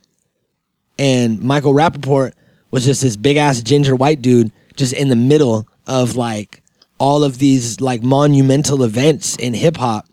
and 0.99 1.43
Michael 1.43 1.75
Rappaport 1.75 2.33
was 2.71 2.85
just 2.85 3.03
this 3.03 3.17
big 3.17 3.37
ass 3.37 3.61
ginger 3.63 3.95
white 3.95 4.23
dude 4.23 4.51
just 4.77 4.93
in 4.95 5.09
the 5.09 5.17
middle 5.17 5.67
of 5.87 6.17
like 6.17 6.63
all 6.99 7.23
of 7.25 7.39
these 7.39 7.81
like 7.81 8.03
monumental 8.03 8.83
events 8.83 9.37
in 9.37 9.53
hip 9.55 9.77
hop. 9.77 10.07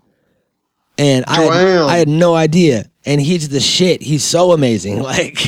And 0.98 1.24
I 1.28 1.42
had, 1.42 1.52
I 1.88 1.98
had 1.98 2.08
no 2.10 2.36
idea. 2.36 2.90
And 3.06 3.20
he's 3.20 3.50
the 3.50 3.60
shit. 3.60 4.02
He's 4.02 4.24
so 4.24 4.52
amazing. 4.52 5.00
Like 5.04 5.48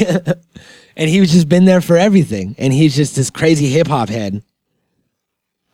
and 0.98 1.10
he's 1.10 1.32
just 1.32 1.50
been 1.50 1.66
there 1.66 1.82
for 1.82 1.98
everything. 1.98 2.56
And 2.58 2.74
he's 2.74 2.96
just 2.96 3.16
this 3.16 3.30
crazy 3.30 3.68
hip 3.70 3.88
hop 3.88 4.10
head. 4.10 4.42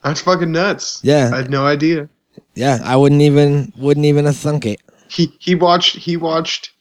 That's 0.04 0.22
fucking 0.22 0.52
nuts. 0.52 1.00
Yeah. 1.04 1.30
I 1.34 1.38
had 1.38 1.52
no 1.52 1.66
idea. 1.66 2.10
Yeah, 2.56 2.80
I 2.84 2.96
wouldn't 2.96 3.22
even 3.22 3.72
wouldn't 3.78 4.06
even 4.06 4.26
have 4.26 4.38
thunk 4.38 4.66
it. 4.66 4.82
He 5.10 5.34
he 5.40 5.56
watched 5.56 5.96
he 5.96 6.18
watched 6.18 6.72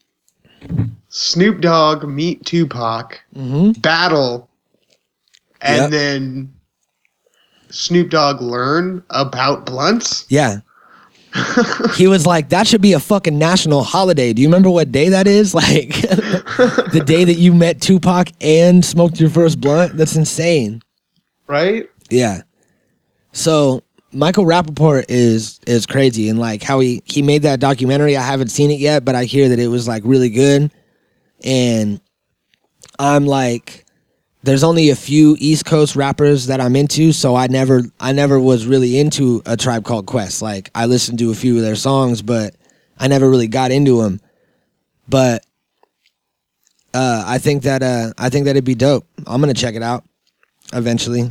Snoop 1.09 1.61
Dogg 1.61 2.03
meet 2.03 2.45
Tupac 2.45 3.19
mm-hmm. 3.35 3.79
battle, 3.79 4.49
and 5.61 5.83
Yep. 5.83 5.91
then 5.91 6.53
Snoop 7.69 8.09
Dogg 8.09 8.41
learn 8.41 9.03
about 9.09 9.65
blunts. 9.65 10.25
Yeah. 10.29 10.59
He 11.95 12.07
was 12.07 12.25
like, 12.25 12.49
that 12.49 12.67
should 12.67 12.81
be 12.81 12.93
a 12.93 12.99
fucking 12.99 13.37
national 13.37 13.83
holiday. 13.83 14.33
Do 14.33 14.41
you 14.41 14.47
remember 14.47 14.69
what 14.69 14.91
day 14.91 15.09
that 15.09 15.27
is? 15.27 15.55
Like 15.61 15.93
the 16.91 17.03
day 17.05 17.23
that 17.23 17.35
you 17.35 17.53
met 17.53 17.81
Tupac 17.81 18.29
and 18.41 18.83
smoked 18.83 19.19
your 19.19 19.29
first 19.29 19.61
blunt? 19.61 19.95
That's 19.95 20.15
insane. 20.15 20.81
Right? 21.47 21.89
Yeah. 22.09 22.41
So 23.31 23.83
Michael 24.11 24.45
Rappaport 24.45 25.05
is 25.07 25.59
is 25.67 25.85
crazy 25.85 26.29
and 26.29 26.39
like 26.39 26.63
how 26.63 26.79
he 26.79 27.01
he 27.05 27.21
made 27.21 27.43
that 27.43 27.59
documentary. 27.59 28.17
I 28.17 28.23
haven't 28.23 28.49
seen 28.49 28.71
it 28.71 28.79
yet, 28.79 29.05
but 29.05 29.15
I 29.15 29.25
hear 29.25 29.49
that 29.49 29.59
it 29.59 29.67
was 29.67 29.87
like 29.87 30.03
really 30.05 30.29
good. 30.29 30.71
And 31.43 32.01
I'm 32.99 33.25
like 33.25 33.80
there's 34.43 34.63
only 34.63 34.89
a 34.89 34.95
few 34.95 35.35
East 35.39 35.65
Coast 35.65 35.95
rappers 35.95 36.47
that 36.47 36.59
I'm 36.59 36.75
into, 36.75 37.11
so 37.11 37.35
I 37.35 37.47
never 37.47 37.83
I 37.99 38.11
never 38.11 38.39
was 38.39 38.65
really 38.65 38.99
into 38.99 39.41
a 39.45 39.55
tribe 39.55 39.85
called 39.85 40.07
Quest. 40.07 40.41
Like 40.41 40.71
I 40.73 40.85
listened 40.85 41.19
to 41.19 41.31
a 41.31 41.35
few 41.35 41.57
of 41.57 41.63
their 41.63 41.75
songs, 41.75 42.21
but 42.21 42.55
I 42.99 43.07
never 43.07 43.29
really 43.29 43.47
got 43.47 43.71
into 43.71 44.01
them. 44.01 44.19
But 45.07 45.45
uh, 46.93 47.23
I 47.25 47.37
think 47.37 47.63
that 47.63 47.83
uh, 47.83 48.13
I 48.17 48.29
think 48.29 48.45
that 48.45 48.51
it'd 48.51 48.65
be 48.65 48.75
dope. 48.75 49.05
I'm 49.27 49.41
gonna 49.41 49.53
check 49.53 49.75
it 49.75 49.83
out 49.83 50.03
eventually. 50.73 51.29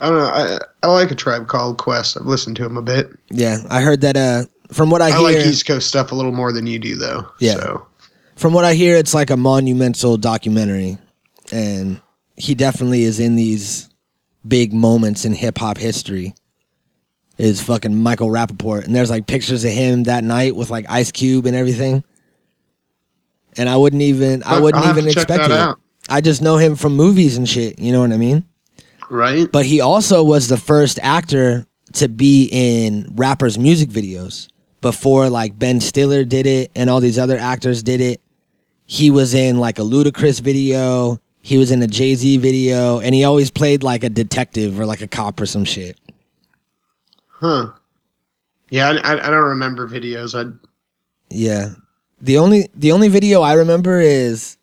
I 0.00 0.08
don't 0.08 0.18
know. 0.18 0.24
I 0.26 0.58
I 0.82 0.92
like 0.92 1.10
a 1.10 1.14
tribe 1.14 1.46
called 1.46 1.78
Quest. 1.78 2.16
I've 2.16 2.26
listened 2.26 2.56
to 2.56 2.64
them 2.64 2.76
a 2.76 2.82
bit. 2.82 3.10
Yeah, 3.30 3.58
I 3.70 3.80
heard 3.80 4.00
that. 4.00 4.16
Uh, 4.16 4.44
from 4.72 4.90
what 4.90 5.02
I, 5.02 5.06
I, 5.06 5.10
hear, 5.10 5.18
I 5.18 5.22
like 5.22 5.46
East 5.46 5.66
Coast 5.66 5.86
stuff 5.86 6.10
a 6.10 6.14
little 6.14 6.32
more 6.32 6.52
than 6.52 6.66
you 6.66 6.78
do, 6.78 6.96
though. 6.96 7.26
Yeah. 7.38 7.54
So 7.54 7.86
from 8.34 8.52
what 8.52 8.64
I 8.64 8.74
hear, 8.74 8.96
it's 8.96 9.14
like 9.14 9.30
a 9.30 9.36
monumental 9.36 10.16
documentary, 10.16 10.98
and 11.52 12.00
he 12.36 12.54
definitely 12.54 13.04
is 13.04 13.20
in 13.20 13.36
these 13.36 13.88
big 14.46 14.72
moments 14.72 15.24
in 15.24 15.32
hip 15.32 15.58
hop 15.58 15.78
history. 15.78 16.34
Is 17.36 17.60
fucking 17.60 18.00
Michael 18.00 18.28
Rappaport, 18.28 18.84
and 18.84 18.94
there's 18.94 19.10
like 19.10 19.26
pictures 19.26 19.64
of 19.64 19.72
him 19.72 20.04
that 20.04 20.22
night 20.22 20.54
with 20.54 20.70
like 20.70 20.86
Ice 20.88 21.10
Cube 21.10 21.46
and 21.46 21.56
everything. 21.56 22.04
And 23.56 23.68
I 23.68 23.76
wouldn't 23.76 24.02
even, 24.02 24.44
I 24.44 24.60
wouldn't 24.60 24.84
I'll 24.84 24.96
even 24.96 25.08
expect 25.08 25.50
it. 25.50 25.76
I 26.08 26.20
just 26.20 26.42
know 26.42 26.58
him 26.58 26.76
from 26.76 26.94
movies 26.94 27.36
and 27.36 27.48
shit. 27.48 27.80
You 27.80 27.90
know 27.90 28.00
what 28.00 28.12
I 28.12 28.18
mean? 28.18 28.44
right. 29.10 29.50
But 29.50 29.66
he 29.66 29.80
also 29.80 30.22
was 30.22 30.48
the 30.48 30.56
first 30.56 30.98
actor 31.02 31.66
to 31.94 32.08
be 32.08 32.48
in 32.52 33.12
rappers' 33.14 33.58
music 33.58 33.88
videos 33.88 34.48
before 34.80 35.28
like 35.30 35.58
Ben 35.58 35.80
Stiller 35.80 36.24
did 36.24 36.46
it 36.46 36.70
and 36.74 36.90
all 36.90 37.00
these 37.00 37.18
other 37.18 37.38
actors 37.38 37.82
did 37.82 38.00
it. 38.00 38.20
He 38.86 39.10
was 39.10 39.34
in 39.34 39.58
like 39.58 39.78
a 39.78 39.82
Ludacris 39.82 40.40
video. 40.40 41.20
He 41.44 41.58
was 41.58 41.70
in 41.70 41.82
a 41.82 41.86
Jay 41.86 42.14
Z 42.14 42.38
video, 42.38 43.00
and 43.00 43.14
he 43.14 43.22
always 43.22 43.50
played 43.50 43.82
like 43.82 44.02
a 44.02 44.08
detective 44.08 44.80
or 44.80 44.86
like 44.86 45.02
a 45.02 45.06
cop 45.06 45.38
or 45.38 45.44
some 45.44 45.66
shit. 45.66 45.98
Huh. 47.28 47.72
Yeah, 48.70 48.88
I, 49.04 49.12
I, 49.12 49.30
don't 49.30 49.50
remember 49.50 49.86
videos. 49.86 50.34
I 50.34 50.56
Yeah. 51.28 51.74
The 52.22 52.38
only 52.38 52.70
the 52.74 52.92
only 52.92 53.08
video 53.08 53.42
I 53.42 53.52
remember 53.52 54.00
is 54.00 54.56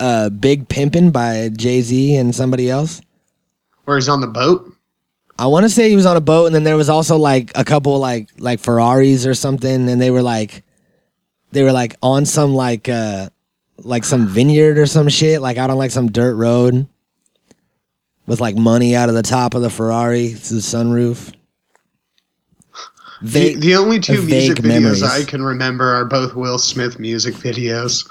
uh 0.00 0.30
Big 0.30 0.66
Pimpin' 0.66 1.12
by 1.12 1.50
Jay 1.54 1.82
Z 1.82 2.16
and 2.16 2.34
somebody 2.34 2.70
else. 2.70 3.02
where 3.84 3.98
he's 3.98 4.08
on 4.08 4.22
the 4.22 4.26
boat. 4.26 4.72
I 5.38 5.48
want 5.48 5.64
to 5.64 5.68
say 5.68 5.90
he 5.90 5.96
was 5.96 6.06
on 6.06 6.16
a 6.16 6.22
boat, 6.22 6.46
and 6.46 6.54
then 6.54 6.64
there 6.64 6.78
was 6.78 6.88
also 6.88 7.18
like 7.18 7.52
a 7.54 7.64
couple 7.64 7.98
like 7.98 8.30
like 8.38 8.60
Ferraris 8.60 9.26
or 9.26 9.34
something, 9.34 9.90
and 9.90 10.00
they 10.00 10.10
were 10.10 10.22
like 10.22 10.64
they 11.52 11.62
were 11.62 11.72
like 11.72 11.96
on 12.02 12.24
some 12.24 12.54
like 12.54 12.88
uh 12.88 13.28
like 13.78 14.04
some 14.04 14.26
vineyard 14.26 14.78
or 14.78 14.86
some 14.86 15.08
shit, 15.08 15.40
like 15.40 15.56
out 15.56 15.70
on 15.70 15.76
like 15.78 15.90
some 15.90 16.10
dirt 16.10 16.34
road 16.36 16.86
with 18.26 18.40
like 18.40 18.56
money 18.56 18.94
out 18.96 19.08
of 19.08 19.14
the 19.14 19.22
top 19.22 19.54
of 19.54 19.62
the 19.62 19.70
Ferrari 19.70 20.28
through 20.30 20.56
the 20.56 20.62
sunroof. 20.62 21.32
The, 23.22 23.28
Vague- 23.28 23.60
the 23.60 23.76
only 23.76 24.00
two 24.00 24.22
music 24.22 24.58
videos 24.58 24.68
memories. 24.68 25.02
I 25.02 25.24
can 25.24 25.42
remember 25.42 25.84
are 25.86 26.04
both 26.04 26.34
Will 26.34 26.58
Smith 26.58 26.98
music 26.98 27.34
videos. 27.34 28.06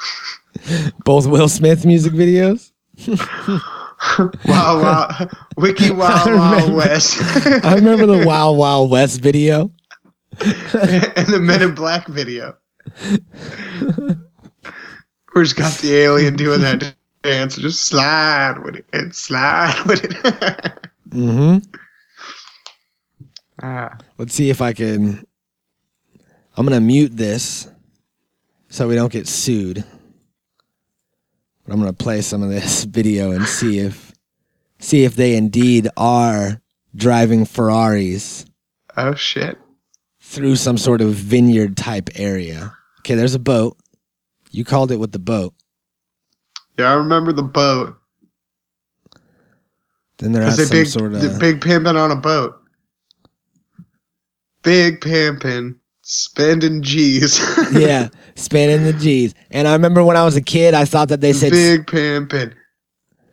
both 1.06 1.28
Will 1.28 1.50
Smith 1.50 1.86
music 1.86 2.14
videos. 2.14 2.72
Wow, 4.46 4.82
wow, 4.82 5.28
Wiki 5.58 5.90
Wild 5.90 6.26
Wild 6.30 6.64
remember. 6.64 6.76
West, 6.76 7.18
I 7.64 7.76
remember 7.76 8.06
the 8.06 8.26
Wild 8.28 8.58
Wild 8.58 8.92
West 8.92 9.22
video. 9.22 9.72
and 10.42 11.28
the 11.28 11.40
Men 11.42 11.62
in 11.62 11.74
Black 11.74 12.08
video. 12.10 12.58
He's 15.36 15.54
got 15.54 15.78
the 15.80 15.96
alien 15.96 16.36
doing 16.36 16.62
that 16.62 16.96
dance, 17.24 17.56
just 17.56 17.82
slide 17.82 18.60
with 18.64 18.76
it 18.76 18.86
and 18.94 19.16
slide 19.16 19.80
with 19.86 20.04
it. 20.04 20.90
Mm-hmm. 21.10 21.60
ah, 23.62 23.96
Let's 24.18 24.34
see 24.34 24.50
if 24.50 24.62
I 24.64 24.74
can. 24.74 25.28
I'm 26.58 26.66
gonna 26.66 26.82
mute 26.82 27.16
this 27.16 27.70
so 28.70 28.88
we 28.88 28.96
don't 28.96 29.12
get 29.12 29.28
sued. 29.28 29.84
But 31.64 31.74
I'm 31.74 31.80
gonna 31.80 31.94
play 31.94 32.22
some 32.22 32.42
of 32.42 32.50
this 32.50 32.84
video 32.86 33.32
and 33.32 33.46
see 33.46 33.78
if 33.78 34.12
see 34.80 35.04
if 35.04 35.16
they 35.16 35.36
indeed 35.36 35.88
are 35.98 36.62
driving 36.96 37.46
Ferraris 37.46 38.46
oh 38.98 39.14
shit! 39.14 39.58
through 40.20 40.56
some 40.56 40.80
sort 40.80 41.02
of 41.02 41.14
vineyard 41.14 41.78
type 41.78 42.10
area. 42.16 42.76
Okay, 43.02 43.14
there's 43.14 43.36
a 43.36 43.40
boat. 43.40 43.78
You 44.54 44.64
called 44.64 44.92
it 44.92 44.98
with 44.98 45.12
the 45.12 45.20
boat. 45.20 45.54
Yeah, 46.78 46.92
I 46.92 46.94
remember 46.94 47.34
the 47.34 47.44
boat. 47.44 47.98
Then 50.20 50.32
they're 50.32 50.44
at 50.44 50.54
some 50.54 50.70
big, 50.70 50.88
sort 50.88 51.14
of 51.14 51.40
big 51.40 51.60
pimping 51.60 51.98
on 51.98 52.12
a 52.12 52.16
boat. 52.16 52.56
Big 54.62 55.02
pimping, 55.02 55.76
spending 56.04 56.84
G's. 56.84 57.42
yeah, 57.74 58.10
spending 58.36 58.86
the 58.86 58.94
G's. 58.94 59.34
And 59.50 59.68
I 59.68 59.74
remember 59.74 60.04
when 60.04 60.18
I 60.18 60.24
was 60.24 60.36
a 60.36 60.42
kid, 60.42 60.76
I 60.76 60.86
thought 60.86 61.10
that 61.10 61.20
they 61.20 61.34
said 61.34 61.52
big 61.52 61.88
pimping. 61.88 62.54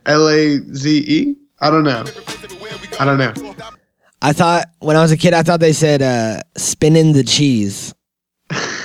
L 0.07 0.27
A 0.27 0.59
Z 0.75 1.05
E? 1.07 1.37
I 1.61 1.71
don't 1.71 1.85
know. 1.85 2.05
I 2.99 3.05
don't 3.05 3.19
know. 3.19 3.55
I 4.23 4.33
thought 4.33 4.67
when 4.79 4.97
I 4.97 5.03
was 5.03 5.13
a 5.13 5.19
kid, 5.19 5.35
I 5.35 5.43
thought 5.43 5.61
they 5.61 5.75
said 5.75 6.01
uh, 6.01 6.41
spinning 6.57 7.13
the 7.13 7.25
cheese. 7.25 7.95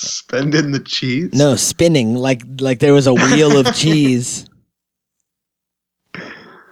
Spending 0.00 0.70
the 0.72 0.80
cheese? 0.80 1.30
No, 1.32 1.56
spinning 1.56 2.14
like 2.14 2.42
like 2.60 2.78
there 2.78 2.92
was 2.94 3.06
a 3.06 3.14
wheel 3.14 3.56
of 3.58 3.74
cheese, 3.74 4.46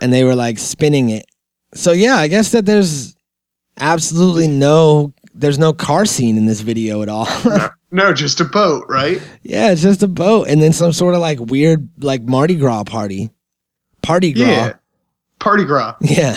and 0.00 0.12
they 0.12 0.24
were 0.24 0.34
like 0.34 0.58
spinning 0.58 1.10
it. 1.10 1.26
So 1.74 1.92
yeah, 1.92 2.16
I 2.16 2.28
guess 2.28 2.52
that 2.52 2.64
there's 2.66 3.14
absolutely 3.78 4.48
no 4.48 5.12
there's 5.34 5.58
no 5.58 5.72
car 5.72 6.04
scene 6.06 6.36
in 6.36 6.46
this 6.46 6.60
video 6.60 7.02
at 7.02 7.08
all. 7.08 7.28
No, 7.90 8.12
just 8.12 8.38
a 8.38 8.44
boat, 8.44 8.84
right? 8.90 9.18
yeah, 9.42 9.70
it's 9.72 9.80
just 9.80 10.02
a 10.02 10.08
boat 10.08 10.48
and 10.48 10.60
then 10.60 10.74
some 10.74 10.92
sort 10.92 11.14
of 11.14 11.22
like 11.22 11.40
weird 11.40 11.88
like 12.04 12.20
Mardi 12.20 12.54
Gras 12.54 12.84
party, 12.84 13.30
party 14.02 14.34
gras. 14.34 14.44
Yeah. 14.46 14.72
Party 15.38 15.64
gras. 15.64 15.94
Yeah, 16.02 16.36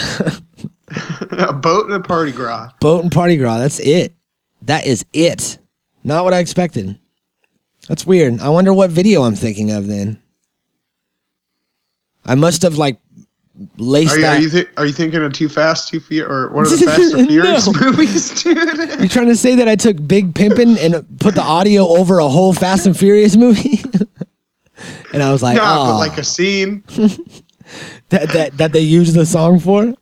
a 1.31 1.51
boat 1.51 1.87
and 1.87 1.95
a 1.95 1.99
party 1.99 2.31
gras. 2.31 2.71
boat 2.79 3.03
and 3.03 3.11
party 3.11 3.35
gras. 3.35 3.57
That's 3.57 3.79
it. 3.81 4.13
That 4.61 4.85
is 4.87 5.03
it. 5.11 5.57
Not 6.03 6.23
what 6.23 6.33
I 6.33 6.39
expected. 6.39 6.97
That's 7.87 8.05
weird. 8.05 8.39
I 8.41 8.49
wonder 8.49 8.73
what 8.73 8.89
video 8.91 9.23
I'm 9.23 9.35
thinking 9.35 9.71
of 9.71 9.87
then. 9.87 10.21
I 12.25 12.35
must 12.35 12.61
have 12.61 12.77
like 12.77 12.99
laced 13.77 14.13
Are 14.13 14.15
you, 14.15 14.21
that. 14.21 14.37
are 14.37 14.41
you, 14.41 14.49
thi- 14.49 14.65
are 14.77 14.85
you 14.85 14.93
thinking 14.93 15.21
of 15.23 15.33
Too 15.33 15.49
Fast, 15.49 15.89
Too 15.89 15.99
Furious, 15.99 16.31
or 16.31 16.49
one 16.53 16.65
of 16.65 16.71
the 16.71 16.77
Fast 16.85 17.13
and 17.13 17.27
Furious 17.27 17.81
movies, 17.81 18.43
dude? 18.43 19.01
You 19.01 19.07
trying 19.09 19.27
to 19.27 19.35
say 19.35 19.55
that 19.55 19.67
I 19.67 19.75
took 19.75 19.95
Big 20.07 20.33
Pimpin' 20.33 20.77
and 20.77 21.19
put 21.19 21.35
the 21.35 21.41
audio 21.41 21.87
over 21.87 22.19
a 22.19 22.27
whole 22.29 22.53
Fast 22.53 22.85
and 22.85 22.97
Furious 22.97 23.35
movie? 23.35 23.81
and 25.13 25.21
I 25.23 25.31
was 25.31 25.41
like, 25.43 25.57
no, 25.57 25.63
oh, 25.63 25.85
but 25.93 25.97
like 25.97 26.17
a 26.17 26.23
scene, 26.23 26.83
that, 28.09 28.29
that 28.29 28.57
that 28.57 28.71
they 28.71 28.79
used 28.81 29.15
the 29.15 29.25
song 29.25 29.59
for? 29.59 29.93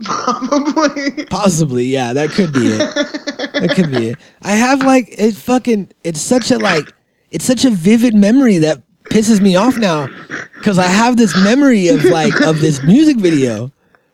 probably. 0.04 1.24
Possibly, 1.26 1.84
yeah, 1.86 2.12
that 2.12 2.30
could 2.30 2.52
be 2.52 2.66
it. 2.66 2.78
that 2.78 3.72
could 3.74 3.90
be 3.90 4.10
it. 4.10 4.18
I 4.42 4.52
have 4.52 4.80
like 4.82 5.06
it 5.10 5.34
fucking 5.34 5.90
it's 6.04 6.20
such 6.20 6.50
a 6.50 6.58
like 6.58 6.92
it's 7.30 7.44
such 7.44 7.64
a 7.64 7.70
vivid 7.70 8.14
memory 8.14 8.58
that 8.58 8.82
pisses 9.04 9.40
me 9.40 9.56
off 9.56 9.76
now 9.76 10.06
because 10.54 10.78
I 10.78 10.86
have 10.86 11.16
this 11.16 11.36
memory 11.36 11.88
of 11.88 12.04
like 12.04 12.40
of 12.40 12.60
this 12.60 12.82
music 12.82 13.16
video, 13.16 13.72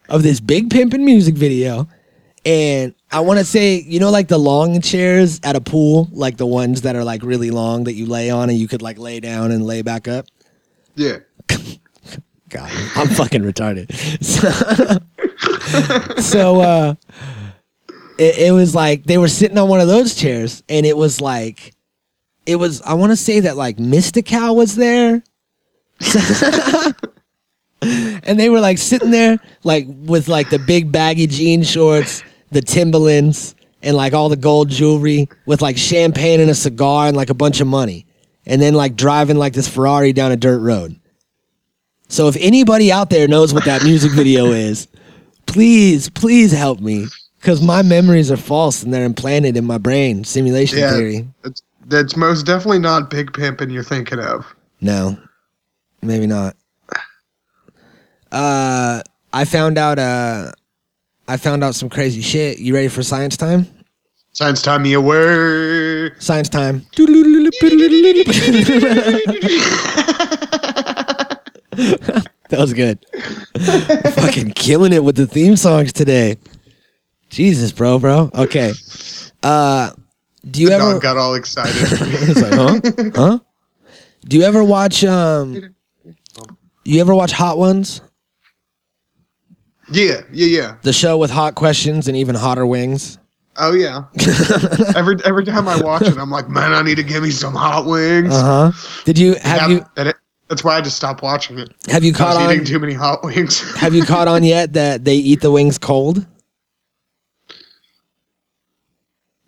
of 0.08 0.22
this 0.22 0.40
big 0.40 0.70
pimpin' 0.70 1.04
music 1.04 1.34
video, 1.34 1.88
and 2.46 2.94
I 3.10 3.20
want 3.20 3.38
to 3.38 3.44
say, 3.44 3.80
you 3.80 4.00
know, 4.00 4.10
like 4.10 4.28
the 4.28 4.38
long 4.38 4.80
chairs 4.80 5.40
at 5.44 5.56
a 5.56 5.60
pool, 5.60 6.08
like 6.12 6.36
the 6.36 6.46
ones 6.46 6.82
that 6.82 6.96
are 6.96 7.04
like 7.04 7.22
really 7.22 7.50
long 7.50 7.84
that 7.84 7.94
you 7.94 8.06
lay 8.06 8.30
on 8.30 8.50
and 8.50 8.58
you 8.58 8.68
could 8.68 8.82
like 8.82 8.98
lay 8.98 9.20
down 9.20 9.50
and 9.50 9.64
lay 9.64 9.82
back 9.82 10.08
up. 10.08 10.26
Yeah. 10.94 11.18
God, 12.50 12.70
I'm 12.94 13.08
fucking 13.08 13.42
retarded. 13.42 13.90
So, 14.24 14.98
so 16.20 16.60
uh, 16.60 16.94
it, 18.18 18.38
it 18.38 18.52
was 18.52 18.74
like 18.74 19.04
they 19.04 19.18
were 19.18 19.28
sitting 19.28 19.58
on 19.58 19.68
one 19.68 19.80
of 19.80 19.88
those 19.88 20.14
chairs, 20.14 20.62
and 20.68 20.86
it 20.86 20.96
was 20.96 21.20
like, 21.20 21.74
it 22.46 22.56
was. 22.56 22.82
I 22.82 22.94
want 22.94 23.12
to 23.12 23.16
say 23.16 23.40
that 23.40 23.56
like 23.56 23.76
Mystikal 23.78 24.54
was 24.56 24.76
there, 24.76 25.22
and 27.82 28.38
they 28.38 28.50
were 28.50 28.60
like 28.60 28.78
sitting 28.78 29.10
there, 29.10 29.38
like 29.62 29.86
with 29.88 30.28
like 30.28 30.50
the 30.50 30.58
big 30.58 30.92
baggy 30.92 31.26
jean 31.26 31.62
shorts, 31.62 32.22
the 32.50 32.62
Timberlands, 32.62 33.54
and 33.82 33.96
like 33.96 34.12
all 34.12 34.28
the 34.28 34.36
gold 34.36 34.68
jewelry, 34.68 35.28
with 35.46 35.62
like 35.62 35.76
champagne 35.76 36.40
and 36.40 36.50
a 36.50 36.54
cigar 36.54 37.08
and 37.08 37.16
like 37.16 37.30
a 37.30 37.34
bunch 37.34 37.60
of 37.60 37.66
money, 37.66 38.06
and 38.46 38.60
then 38.60 38.74
like 38.74 38.96
driving 38.96 39.38
like 39.38 39.54
this 39.54 39.68
Ferrari 39.68 40.12
down 40.12 40.32
a 40.32 40.36
dirt 40.36 40.60
road. 40.60 40.98
So 42.08 42.28
if 42.28 42.36
anybody 42.38 42.92
out 42.92 43.10
there 43.10 43.26
knows 43.26 43.54
what 43.54 43.64
that 43.64 43.82
music 43.82 44.12
video 44.12 44.52
is, 44.52 44.88
please, 45.46 46.08
please 46.10 46.52
help 46.52 46.80
me. 46.80 47.06
Because 47.40 47.60
my 47.60 47.82
memories 47.82 48.30
are 48.30 48.38
false 48.38 48.82
and 48.82 48.92
they're 48.92 49.04
implanted 49.04 49.56
in 49.56 49.64
my 49.66 49.78
brain. 49.78 50.24
Simulation 50.24 50.78
Yeah. 50.78 50.96
theory. 50.96 51.28
That's, 51.42 51.62
that's 51.86 52.16
most 52.16 52.46
definitely 52.46 52.78
not 52.78 53.10
Big 53.10 53.32
Pimpin' 53.32 53.70
you're 53.70 53.82
thinking 53.82 54.18
of. 54.18 54.46
No, 54.80 55.18
maybe 56.00 56.26
not. 56.26 56.56
Uh, 58.32 59.02
I 59.32 59.44
found 59.44 59.78
out. 59.78 59.98
Uh, 59.98 60.52
I 61.28 61.36
found 61.36 61.64
out 61.64 61.74
some 61.74 61.88
crazy 61.88 62.20
shit. 62.20 62.58
You 62.58 62.74
ready 62.74 62.88
for 62.88 63.02
science 63.02 63.36
time? 63.36 63.66
Science 64.32 64.60
time 64.60 64.82
me 64.82 64.94
away. 64.94 66.10
Science 66.18 66.48
time. 66.48 66.84
that 72.54 72.60
was 72.60 72.72
good. 72.72 73.04
Fucking 74.14 74.52
killing 74.52 74.92
it 74.92 75.02
with 75.02 75.16
the 75.16 75.26
theme 75.26 75.56
songs 75.56 75.92
today. 75.92 76.36
Jesus, 77.30 77.72
bro, 77.72 77.98
bro. 77.98 78.30
Okay. 78.34 78.72
Uh, 79.42 79.90
do 80.48 80.60
you 80.62 80.70
ever? 80.70 80.98
Got 81.00 81.16
all 81.16 81.34
excited. 81.34 81.74
Like, 82.36 82.52
huh? 82.52 83.10
Huh? 83.14 83.38
Do 84.26 84.36
you 84.36 84.44
ever 84.44 84.62
watch? 84.62 85.02
Um, 85.04 85.74
you 86.84 87.00
ever 87.00 87.14
watch 87.14 87.32
Hot 87.32 87.58
Ones? 87.58 88.00
yeah, 89.90 90.22
yeah, 90.32 90.46
yeah. 90.46 90.76
The 90.82 90.92
show 90.92 91.18
with 91.18 91.30
hot 91.30 91.54
questions 91.56 92.08
and 92.08 92.16
even 92.16 92.34
hotter 92.34 92.66
wings. 92.66 93.18
Oh 93.56 93.72
yeah. 93.72 94.04
every 94.96 95.16
every 95.24 95.44
time 95.44 95.68
I 95.68 95.80
watch 95.80 96.02
it, 96.02 96.16
I'm 96.16 96.30
like, 96.30 96.48
man, 96.48 96.72
I 96.72 96.82
need 96.82 96.96
to 96.96 97.02
give 97.02 97.22
me 97.22 97.30
some 97.30 97.54
hot 97.54 97.86
wings. 97.86 98.34
Uh 98.34 98.70
huh. 98.70 99.02
Did 99.04 99.18
you 99.18 99.34
have 99.42 99.70
you 99.70 99.84
it- 99.96 100.16
that's 100.48 100.62
why 100.62 100.76
I 100.76 100.80
just 100.80 100.96
stopped 100.96 101.22
watching 101.22 101.58
it. 101.58 101.72
have 101.88 102.04
you 102.04 102.12
I 102.12 102.16
caught 102.16 102.36
was 102.36 102.44
eating 102.44 102.60
on? 102.60 102.66
too 102.66 102.78
many 102.78 102.92
hot 102.92 103.24
wings. 103.24 103.60
Have 103.78 103.94
you 103.94 104.04
caught 104.04 104.28
on 104.28 104.44
yet 104.44 104.74
that 104.74 105.04
they 105.04 105.16
eat 105.16 105.40
the 105.40 105.50
wings 105.50 105.78
cold? 105.78 106.26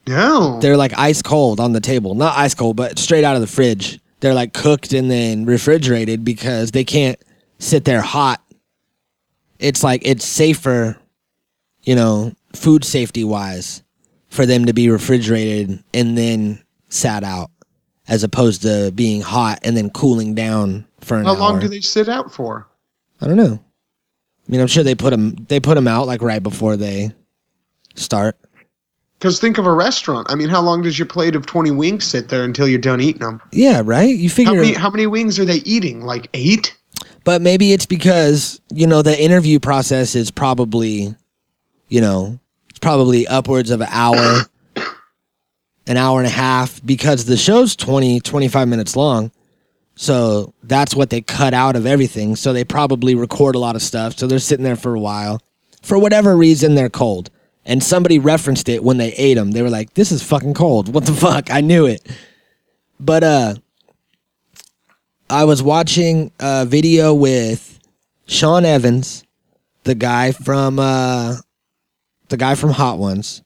no. 0.09 0.61
They're 0.61 0.77
like 0.77 0.97
ice 0.97 1.21
cold 1.23 1.59
on 1.61 1.73
the 1.73 1.81
table. 1.81 2.15
Not 2.15 2.37
ice 2.39 2.55
cold, 2.55 2.77
but 2.77 2.99
straight 2.99 3.25
out 3.25 3.35
of 3.35 3.41
the 3.41 3.47
fridge. 3.47 4.01
They're 4.21 4.35
like 4.35 4.53
cooked 4.53 4.93
and 4.93 5.11
then 5.11 5.45
refrigerated 5.45 6.25
because 6.25 6.71
they 6.71 6.85
can't 6.85 7.19
sit 7.59 7.85
there 7.85 8.01
hot. 8.01 8.41
It's 9.59 9.83
like 9.83 10.03
it's 10.05 10.25
safer, 10.25 10.97
you 11.83 11.95
know, 11.95 12.33
food 12.55 12.85
safety 12.85 13.25
wise, 13.25 13.83
for 14.29 14.47
them 14.47 14.67
to 14.67 14.73
be 14.73 14.91
refrigerated 14.91 15.83
and 15.93 16.17
then 16.17 16.63
sat 16.89 17.25
out 17.25 17.51
as 18.09 18.23
opposed 18.23 18.63
to 18.63 18.93
being 18.95 19.21
hot 19.21 19.59
and 19.63 19.77
then 19.77 19.91
cooling 19.91 20.35
down 20.35 20.86
for 21.01 21.17
an 21.19 21.25
How 21.25 21.33
hour. 21.33 21.39
long 21.39 21.61
do 21.61 21.69
they 21.69 21.81
sit 21.81 22.09
out 22.09 22.33
for? 22.33 22.67
I 23.21 23.27
don't 23.27 23.37
know. 23.37 23.63
I 24.49 24.53
mean, 24.53 24.61
I'm 24.61 24.67
sure 24.67 24.85
they 24.85 24.95
put 24.95 25.11
them 25.11 25.35
they 25.49 25.61
put 25.61 25.75
them 25.75 25.89
out 25.89 26.07
like 26.07 26.23
right 26.23 26.43
before 26.43 26.77
they 26.77 27.13
start. 27.95 28.37
Because 29.19 29.41
think 29.41 29.57
of 29.59 29.67
a 29.67 29.73
restaurant. 29.73 30.27
I 30.31 30.35
mean, 30.35 30.49
how 30.49 30.61
long 30.61 30.83
does 30.83 30.99
your 30.99 31.07
plate 31.07 31.35
of 31.35 31.47
20 31.47 31.71
wings 31.71 32.05
sit 32.05 32.29
there 32.29 32.45
until 32.45 32.69
you're 32.69 32.79
done 32.79 33.01
eating 33.01 33.23
them? 33.23 33.41
Yeah, 33.51 33.81
right. 33.83 34.15
You 34.15 34.29
figure. 34.29 34.55
How 34.55 34.61
many, 34.61 34.75
how 34.75 34.91
many 34.91 35.07
wings 35.07 35.39
are 35.39 35.45
they 35.47 35.57
eating? 35.65 36.03
Like 36.03 36.29
eight? 36.35 36.77
But 37.25 37.41
maybe 37.41 37.73
it's 37.73 37.87
because, 37.87 38.61
you 38.71 38.87
know, 38.87 39.01
the 39.03 39.19
interview 39.21 39.59
process 39.59 40.15
is 40.15 40.31
probably, 40.31 41.15
you 41.89 42.01
know, 42.01 42.39
it's 42.69 42.79
probably 42.79 43.27
upwards 43.27 43.71
of 43.71 43.81
an 43.81 43.89
hour, 43.91 44.43
an 45.87 45.97
hour 45.97 46.19
and 46.21 46.27
a 46.27 46.31
half, 46.31 46.85
because 46.85 47.25
the 47.25 47.37
show's 47.39 47.75
20, 47.75 48.21
25 48.21 48.69
minutes 48.69 48.97
long. 48.97 49.33
So 49.97 50.55
that's 50.63 50.95
what 50.95 51.11
they 51.11 51.23
cut 51.23 51.55
out 51.55 51.75
of 51.75 51.87
everything. 51.87 52.37
So 52.37 52.53
they 52.53 52.65
probably 52.65 53.15
record 53.15 53.55
a 53.55 53.59
lot 53.59 53.77
of 53.77 53.83
stuff. 53.83 54.17
So 54.19 54.27
they're 54.27 54.39
sitting 54.39 54.65
there 54.65 54.77
for 54.77 54.95
a 54.95 55.01
while. 55.01 55.41
For 55.83 55.99
whatever 55.99 56.37
reason, 56.37 56.75
they're 56.75 56.91
cold. 56.91 57.31
And 57.65 57.83
somebody 57.83 58.19
referenced 58.19 58.69
it 58.69 58.85
when 58.85 58.99
they 58.99 59.13
ate 59.15 59.35
them. 59.35 59.51
They 59.51 59.63
were 59.63 59.71
like, 59.71 59.95
this 59.95 60.13
is 60.13 60.23
fucking 60.23 60.55
cold. 60.55 60.93
What 60.93 61.07
the 61.07 61.13
fuck? 61.27 61.51
I 61.51 61.61
knew 61.63 61.87
it. 61.87 62.07
But, 63.01 63.25
uh, 63.25 63.55
I 65.29 65.45
was 65.45 65.61
watching 65.61 66.31
a 66.39 66.65
video 66.65 67.13
with 67.13 67.81
Sean 68.27 68.65
Evans, 68.65 69.25
the 69.83 69.97
guy 69.97 70.31
from 70.31 70.79
uh 70.79 71.37
the 72.29 72.37
guy 72.37 72.55
from 72.55 72.71
Hot 72.71 72.99
Ones, 72.99 73.43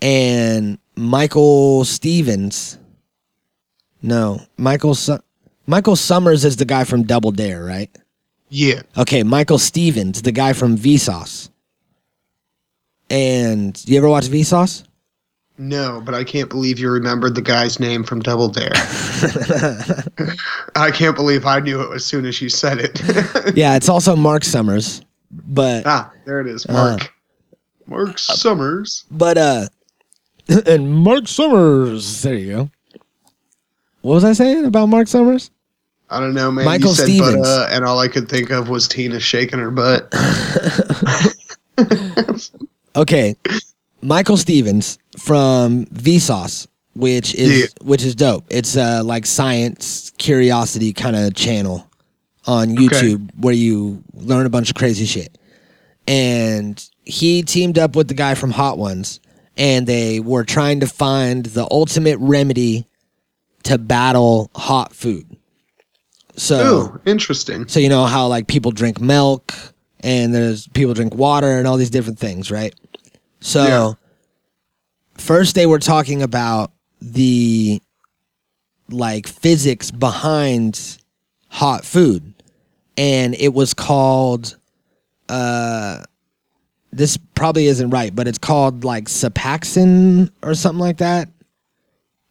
and 0.00 0.78
Michael 0.96 1.84
Stevens. 1.84 2.78
No, 4.00 4.40
Michael 4.56 4.94
Su- 4.94 5.20
Michael 5.66 5.96
Summers 5.96 6.44
is 6.44 6.56
the 6.56 6.64
guy 6.64 6.84
from 6.84 7.04
Double 7.04 7.32
Dare, 7.32 7.64
right? 7.64 7.90
Yeah. 8.48 8.82
Okay, 8.96 9.22
Michael 9.22 9.58
Stevens, 9.58 10.22
the 10.22 10.32
guy 10.32 10.52
from 10.52 10.76
Vsauce. 10.76 11.50
And 13.10 13.82
you 13.86 13.98
ever 13.98 14.08
watch 14.08 14.26
Vsauce? 14.26 14.84
No, 15.56 16.02
but 16.04 16.14
I 16.14 16.24
can't 16.24 16.50
believe 16.50 16.80
you 16.80 16.90
remembered 16.90 17.36
the 17.36 17.42
guy's 17.42 17.78
name 17.78 18.02
from 18.02 18.20
Double 18.20 18.48
Dare. 18.48 18.72
I 20.74 20.90
can't 20.92 21.14
believe 21.14 21.46
I 21.46 21.60
knew 21.60 21.80
it 21.80 21.94
as 21.94 22.04
soon 22.04 22.26
as 22.26 22.42
you 22.42 22.48
said 22.48 22.78
it. 22.78 23.00
Yeah, 23.56 23.76
it's 23.76 23.88
also 23.88 24.16
Mark 24.16 24.42
Summers. 24.42 25.02
But 25.30 25.86
ah, 25.86 26.10
there 26.24 26.40
it 26.40 26.48
is. 26.48 26.66
Uh. 26.66 26.72
Mark. 26.72 27.14
Mark 27.86 28.18
Summers. 28.18 29.04
But 29.10 29.38
uh 29.38 29.66
and 30.66 30.92
Mark 30.92 31.28
Summers. 31.28 32.22
There 32.22 32.34
you 32.34 32.52
go. 32.52 32.70
What 34.00 34.14
was 34.14 34.24
I 34.24 34.32
saying 34.32 34.64
about 34.64 34.86
Mark 34.86 35.08
Summers? 35.08 35.50
I 36.14 36.20
don't 36.20 36.34
know, 36.34 36.50
man. 36.50 36.64
Michael 36.64 36.88
you 36.90 36.94
said 36.94 37.04
Stevens. 37.06 37.36
but 37.36 37.42
uh, 37.46 37.68
and 37.70 37.84
all 37.84 37.98
I 37.98 38.08
could 38.08 38.28
think 38.28 38.50
of 38.50 38.68
was 38.68 38.86
Tina 38.88 39.20
shaking 39.20 39.58
her 39.58 39.70
butt. 39.70 40.12
Okay. 42.96 43.34
Michael 44.02 44.36
Stevens 44.36 44.98
from 45.18 45.86
Vsauce, 45.86 46.66
which 46.94 47.34
is 47.34 47.60
Yeah. 47.60 47.66
which 47.82 48.04
is 48.04 48.14
dope. 48.14 48.44
It's 48.50 48.76
uh 48.76 49.02
like 49.04 49.26
science 49.26 50.12
curiosity 50.18 50.92
kind 50.92 51.16
of 51.16 51.34
channel 51.34 51.88
on 52.46 52.68
YouTube 52.76 53.28
where 53.40 53.54
you 53.54 54.02
learn 54.14 54.46
a 54.46 54.50
bunch 54.50 54.68
of 54.70 54.76
crazy 54.76 55.06
shit. 55.06 55.36
And 56.06 56.82
he 57.04 57.42
teamed 57.42 57.78
up 57.78 57.96
with 57.96 58.08
the 58.08 58.14
guy 58.14 58.34
from 58.34 58.52
Hot 58.52 58.78
Ones 58.78 59.18
and 59.56 59.86
they 59.86 60.20
were 60.20 60.44
trying 60.44 60.80
to 60.80 60.86
find 60.86 61.46
the 61.46 61.66
ultimate 61.70 62.18
remedy 62.20 62.86
to 63.64 63.78
battle 63.78 64.50
hot 64.54 64.94
food. 64.94 65.26
So 66.36 66.60
Ooh, 66.60 67.00
interesting. 67.06 67.68
So 67.68 67.80
you 67.80 67.88
know 67.88 68.06
how 68.06 68.26
like 68.26 68.46
people 68.46 68.72
drink 68.72 69.00
milk 69.00 69.54
and 70.00 70.34
there's 70.34 70.66
people 70.68 70.94
drink 70.94 71.14
water 71.14 71.58
and 71.58 71.66
all 71.66 71.76
these 71.76 71.90
different 71.90 72.18
things, 72.18 72.50
right? 72.50 72.74
So 73.40 73.64
Yeah. 73.64 73.92
first 75.16 75.54
they 75.54 75.66
were 75.66 75.78
talking 75.78 76.22
about 76.22 76.72
the 77.00 77.80
like 78.90 79.26
physics 79.26 79.90
behind 79.90 80.98
hot 81.48 81.84
food 81.84 82.34
and 82.96 83.34
it 83.34 83.54
was 83.54 83.72
called 83.74 84.56
uh 85.28 86.02
this 86.92 87.16
probably 87.34 87.66
isn't 87.66 87.90
right, 87.90 88.14
but 88.14 88.28
it's 88.28 88.38
called 88.38 88.84
like 88.84 89.06
Sepaxin 89.06 90.30
or 90.44 90.54
something 90.54 90.78
like 90.78 90.98
that. 90.98 91.28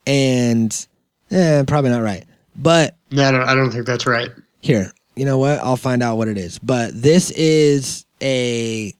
And 0.07 0.87
eh, 1.31 1.63
probably 1.67 1.89
not 1.89 2.01
right. 2.01 2.23
But 2.55 2.95
No, 3.11 3.23
I 3.27 3.31
don't, 3.31 3.41
I 3.41 3.55
don't 3.55 3.71
think 3.71 3.85
that's 3.85 4.05
right. 4.05 4.29
here, 4.61 4.91
you 5.15 5.25
know 5.25 5.37
what? 5.37 5.59
I'll 5.59 5.77
find 5.77 6.03
out 6.03 6.17
what 6.17 6.27
it 6.27 6.37
is. 6.37 6.59
But 6.59 6.91
this 6.93 7.31
is 7.31 8.05
a 8.21 8.93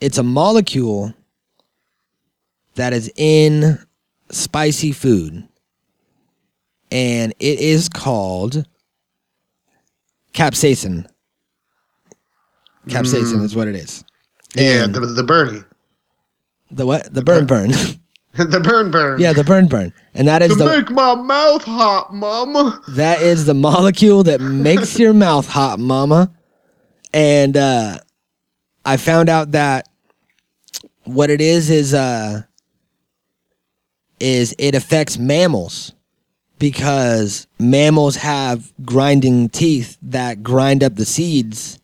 it's 0.00 0.18
a 0.18 0.22
molecule 0.22 1.12
that 2.74 2.92
is 2.92 3.12
in 3.16 3.78
spicy 4.30 4.92
food. 4.92 5.46
And 6.92 7.32
it 7.38 7.60
is 7.60 7.88
called 7.88 8.66
capsaicin. 10.34 11.06
Capsaicin 12.88 13.34
mm. 13.34 13.44
is 13.44 13.54
what 13.54 13.68
it 13.68 13.76
is. 13.76 14.04
Yeah, 14.56 14.84
And 14.84 14.94
the, 14.94 15.00
the 15.00 15.22
Bernie. 15.22 15.62
the 16.70 16.86
what? 16.86 17.12
The 17.12 17.22
burn 17.22 17.46
burn. 17.46 17.70
the 18.34 18.60
burn 18.60 18.90
burn. 18.90 19.20
yeah, 19.20 19.32
the 19.32 19.42
burn 19.44 19.66
burn. 19.66 19.92
And 20.14 20.28
that 20.28 20.40
is 20.42 20.50
To 20.50 20.54
the 20.56 20.66
make 20.66 20.90
my 20.90 21.14
mouth 21.16 21.64
hot, 21.64 22.14
mama. 22.14 22.80
that 22.90 23.20
is 23.22 23.44
the 23.44 23.54
molecule 23.54 24.22
that 24.24 24.40
makes 24.40 24.98
your 24.98 25.12
mouth 25.12 25.48
hot, 25.48 25.78
mama. 25.80 26.32
And 27.12 27.56
uh 27.56 27.98
I 28.84 28.96
found 28.96 29.28
out 29.28 29.50
that 29.52 29.88
what 31.04 31.28
it 31.30 31.40
is 31.40 31.70
is 31.70 31.92
uh 31.92 32.42
is 34.20 34.54
it 34.58 34.74
affects 34.74 35.18
mammals 35.18 35.92
because 36.58 37.46
mammals 37.58 38.16
have 38.16 38.72
grinding 38.84 39.48
teeth 39.48 39.96
that 40.02 40.42
grind 40.42 40.84
up 40.84 40.94
the 40.96 41.06
seeds 41.06 41.78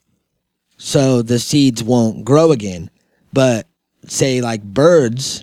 so 0.76 1.22
the 1.22 1.38
seeds 1.38 1.82
won't 1.82 2.24
grow 2.24 2.52
again. 2.52 2.90
But 3.32 3.66
say 4.06 4.40
like 4.42 4.62
birds, 4.62 5.42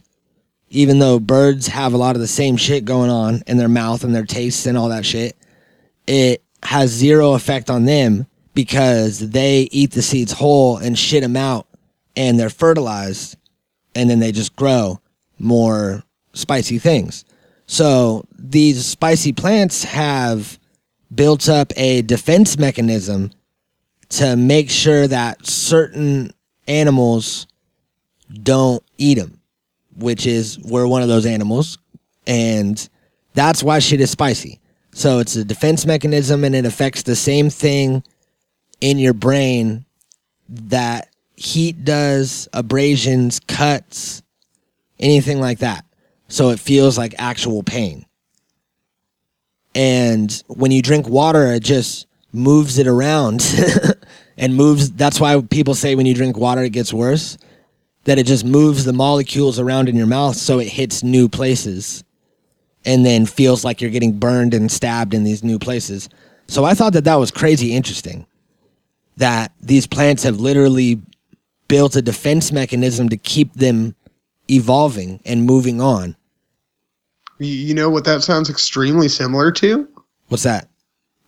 even 0.74 1.00
though 1.00 1.20
birds 1.20 1.68
have 1.68 1.94
a 1.94 1.98
lot 1.98 2.16
of 2.16 2.22
the 2.22 2.28
same 2.28 2.58
shit 2.58 2.84
going 2.84 3.10
on 3.10 3.44
in 3.48 3.58
their 3.58 3.70
mouth 3.70 4.04
and 4.04 4.14
their 4.14 4.26
tastes 4.26 4.66
and 4.66 4.78
all 4.78 4.90
that 4.90 5.06
shit, 5.06 5.38
it 6.08 6.44
has 6.64 6.90
zero 6.90 7.34
effect 7.34 7.70
on 7.70 7.86
them 7.86 8.26
because 8.54 9.20
they 9.20 9.62
eat 9.72 9.92
the 9.92 10.02
seeds 10.02 10.32
whole 10.32 10.78
and 10.78 10.98
shit 10.98 11.22
them 11.22 11.38
out 11.38 11.68
and 12.16 12.40
they're 12.40 12.50
fertilized 12.50 13.38
and 13.96 14.10
then 14.10 14.20
they 14.20 14.32
just 14.32 14.56
grow 14.56 15.00
more 15.40 16.04
spicy 16.34 16.80
things. 16.80 17.26
So 17.68 18.26
these 18.38 18.86
spicy 18.86 19.34
plants 19.34 19.84
have 19.84 20.60
built 21.14 21.48
up 21.48 21.72
a 21.76 22.02
defense 22.02 22.58
mechanism 22.58 23.32
to 24.10 24.36
make 24.36 24.70
sure 24.70 25.08
that 25.08 25.46
certain 25.46 26.34
animals 26.68 27.48
don't 28.42 28.84
eat 28.98 29.16
them, 29.16 29.40
which 29.98 30.26
is 30.26 30.60
we're 30.60 30.88
one 30.88 31.02
of 31.02 31.08
those 31.08 31.26
animals, 31.26 31.78
and 32.28 32.90
that's 33.34 33.64
why 33.64 33.80
shit 33.80 34.02
is 34.02 34.12
spicy. 34.12 34.60
So 34.94 35.20
it's 35.20 35.36
a 35.36 35.44
defense 35.44 35.86
mechanism, 35.86 36.44
and 36.44 36.56
it 36.56 36.66
affects 36.66 37.04
the 37.04 37.16
same 37.16 37.50
thing 37.50 38.04
in 38.82 39.00
your 39.00 39.14
brain 39.14 39.86
that 40.50 41.10
heat 41.36 41.84
does, 41.84 42.48
abrasions, 42.54 43.40
cuts, 43.40 44.22
anything 45.00 45.40
like 45.40 45.60
that. 45.60 45.86
So 46.28 46.50
it 46.50 46.60
feels 46.60 46.98
like 46.98 47.16
actual 47.18 47.64
pain. 47.64 48.06
And 49.76 50.44
when 50.48 50.72
you 50.72 50.82
drink 50.82 51.08
water, 51.08 51.54
it 51.54 51.64
just 51.64 52.08
moves 52.32 52.78
it 52.78 52.88
around 52.88 53.44
and 54.38 54.56
moves. 54.56 54.92
That's 54.92 55.20
why 55.20 55.42
people 55.42 55.76
say 55.76 55.96
when 55.96 56.06
you 56.06 56.14
drink 56.14 56.38
water, 56.38 56.64
it 56.64 56.72
gets 56.72 56.94
worse. 56.94 57.38
That 58.06 58.20
it 58.20 58.26
just 58.26 58.44
moves 58.44 58.84
the 58.84 58.94
molecules 58.94 59.60
around 59.60 59.88
in 59.88 59.96
your 59.96 60.08
mouth 60.08 60.36
so 60.36 60.60
it 60.60 60.68
hits 60.68 61.04
new 61.04 61.30
places 61.30 62.04
and 62.86 63.06
then 63.06 63.26
feels 63.26 63.64
like 63.64 63.82
you're 63.82 63.92
getting 63.92 64.20
burned 64.20 64.54
and 64.54 64.72
stabbed 64.72 65.14
in 65.14 65.24
these 65.24 65.44
new 65.44 65.58
places. 65.58 66.10
So 66.48 66.66
I 66.66 66.74
thought 66.74 66.94
that 66.94 67.06
that 67.06 67.16
was 67.16 67.32
crazy 67.32 67.74
interesting. 67.76 68.26
That 69.18 69.54
these 69.62 69.88
plants 69.88 70.24
have 70.24 70.40
literally 70.40 71.00
built 71.68 71.96
a 71.96 72.02
defense 72.02 72.52
mechanism 72.52 73.10
to 73.10 73.18
keep 73.18 73.54
them 73.54 73.96
evolving 74.50 75.20
and 75.26 75.46
moving 75.46 75.82
on. 75.82 76.16
You, 77.40 77.74
know 77.74 77.90
what 77.90 78.06
that 78.06 78.24
sounds 78.24 78.50
extremely 78.50 79.08
similar 79.08 79.52
to? 79.54 79.88
What's 80.28 80.44
that? 80.44 80.68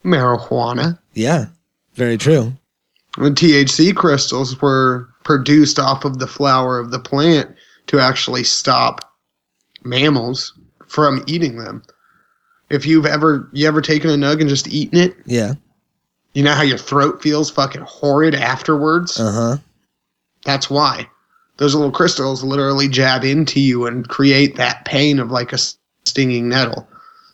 Marijuana. 0.03 0.99
Yeah, 1.13 1.47
very 1.93 2.17
true. 2.17 2.53
When 3.17 3.33
THC 3.33 3.95
crystals 3.95 4.61
were 4.61 5.09
produced 5.25 5.77
off 5.77 6.05
of 6.05 6.19
the 6.19 6.27
flower 6.27 6.79
of 6.79 6.91
the 6.91 6.99
plant 6.99 7.53
to 7.87 7.99
actually 7.99 8.43
stop 8.45 9.13
mammals 9.83 10.57
from 10.87 11.23
eating 11.27 11.57
them. 11.57 11.83
If 12.69 12.85
you've 12.85 13.05
ever 13.05 13.49
you 13.51 13.67
ever 13.67 13.81
taken 13.81 14.09
a 14.09 14.13
nug 14.13 14.39
and 14.39 14.49
just 14.49 14.67
eaten 14.69 14.97
it, 14.97 15.15
Yeah. 15.25 15.55
you 16.33 16.41
know 16.43 16.53
how 16.53 16.63
your 16.63 16.77
throat 16.77 17.21
feels 17.21 17.51
fucking 17.51 17.81
horrid 17.81 18.33
afterwards? 18.33 19.19
Uh 19.19 19.31
huh. 19.31 19.57
That's 20.45 20.69
why. 20.69 21.07
Those 21.57 21.73
little 21.75 21.91
crystals 21.91 22.43
literally 22.43 22.87
jab 22.87 23.23
into 23.23 23.59
you 23.59 23.85
and 23.87 24.07
create 24.07 24.55
that 24.55 24.85
pain 24.85 25.19
of 25.19 25.31
like 25.31 25.53
a 25.53 25.57
stinging 26.05 26.49
nettle. 26.49 26.87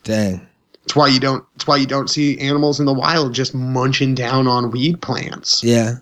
Dang. 0.04 0.46
It's 0.84 0.96
why 0.96 1.08
you 1.08 1.20
don't 1.20 1.46
it's 1.56 1.68
why 1.68 1.78
you 1.78 1.86
don't 1.88 2.10
see 2.10 2.38
animals 2.40 2.80
in 2.80 2.86
the 2.86 2.94
wild 2.94 3.34
just 3.34 3.54
munching 3.54 4.16
down 4.16 4.48
on 4.48 4.72
weed 4.72 5.02
plants. 5.02 5.64
Yeah. 5.64 5.96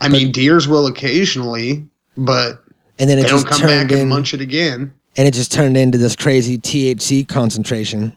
I 0.00 0.08
mean 0.08 0.30
deers 0.32 0.68
will 0.68 0.86
occasionally, 0.86 1.86
but 2.16 2.62
And 2.98 3.08
then 3.10 3.18
it 3.18 3.22
they 3.22 3.28
don't 3.28 3.42
just 3.42 3.46
come 3.46 3.60
turned 3.60 3.88
back 3.90 3.98
and 3.98 4.08
munch 4.08 4.34
it 4.34 4.40
again. 4.40 4.92
and 5.16 5.26
it 5.28 5.34
just 5.34 5.52
turned 5.52 5.76
into 5.76 5.98
this 5.98 6.14
crazy 6.16 6.58
THC 6.58 7.26
concentration 7.26 8.16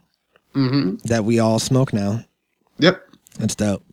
hmm 0.54 0.96
that 1.06 1.24
we 1.26 1.40
all 1.40 1.60
smoke 1.60 1.94
now. 1.94 2.24
Yep. 2.80 3.02
That's 3.38 3.56
dope. 3.56 3.84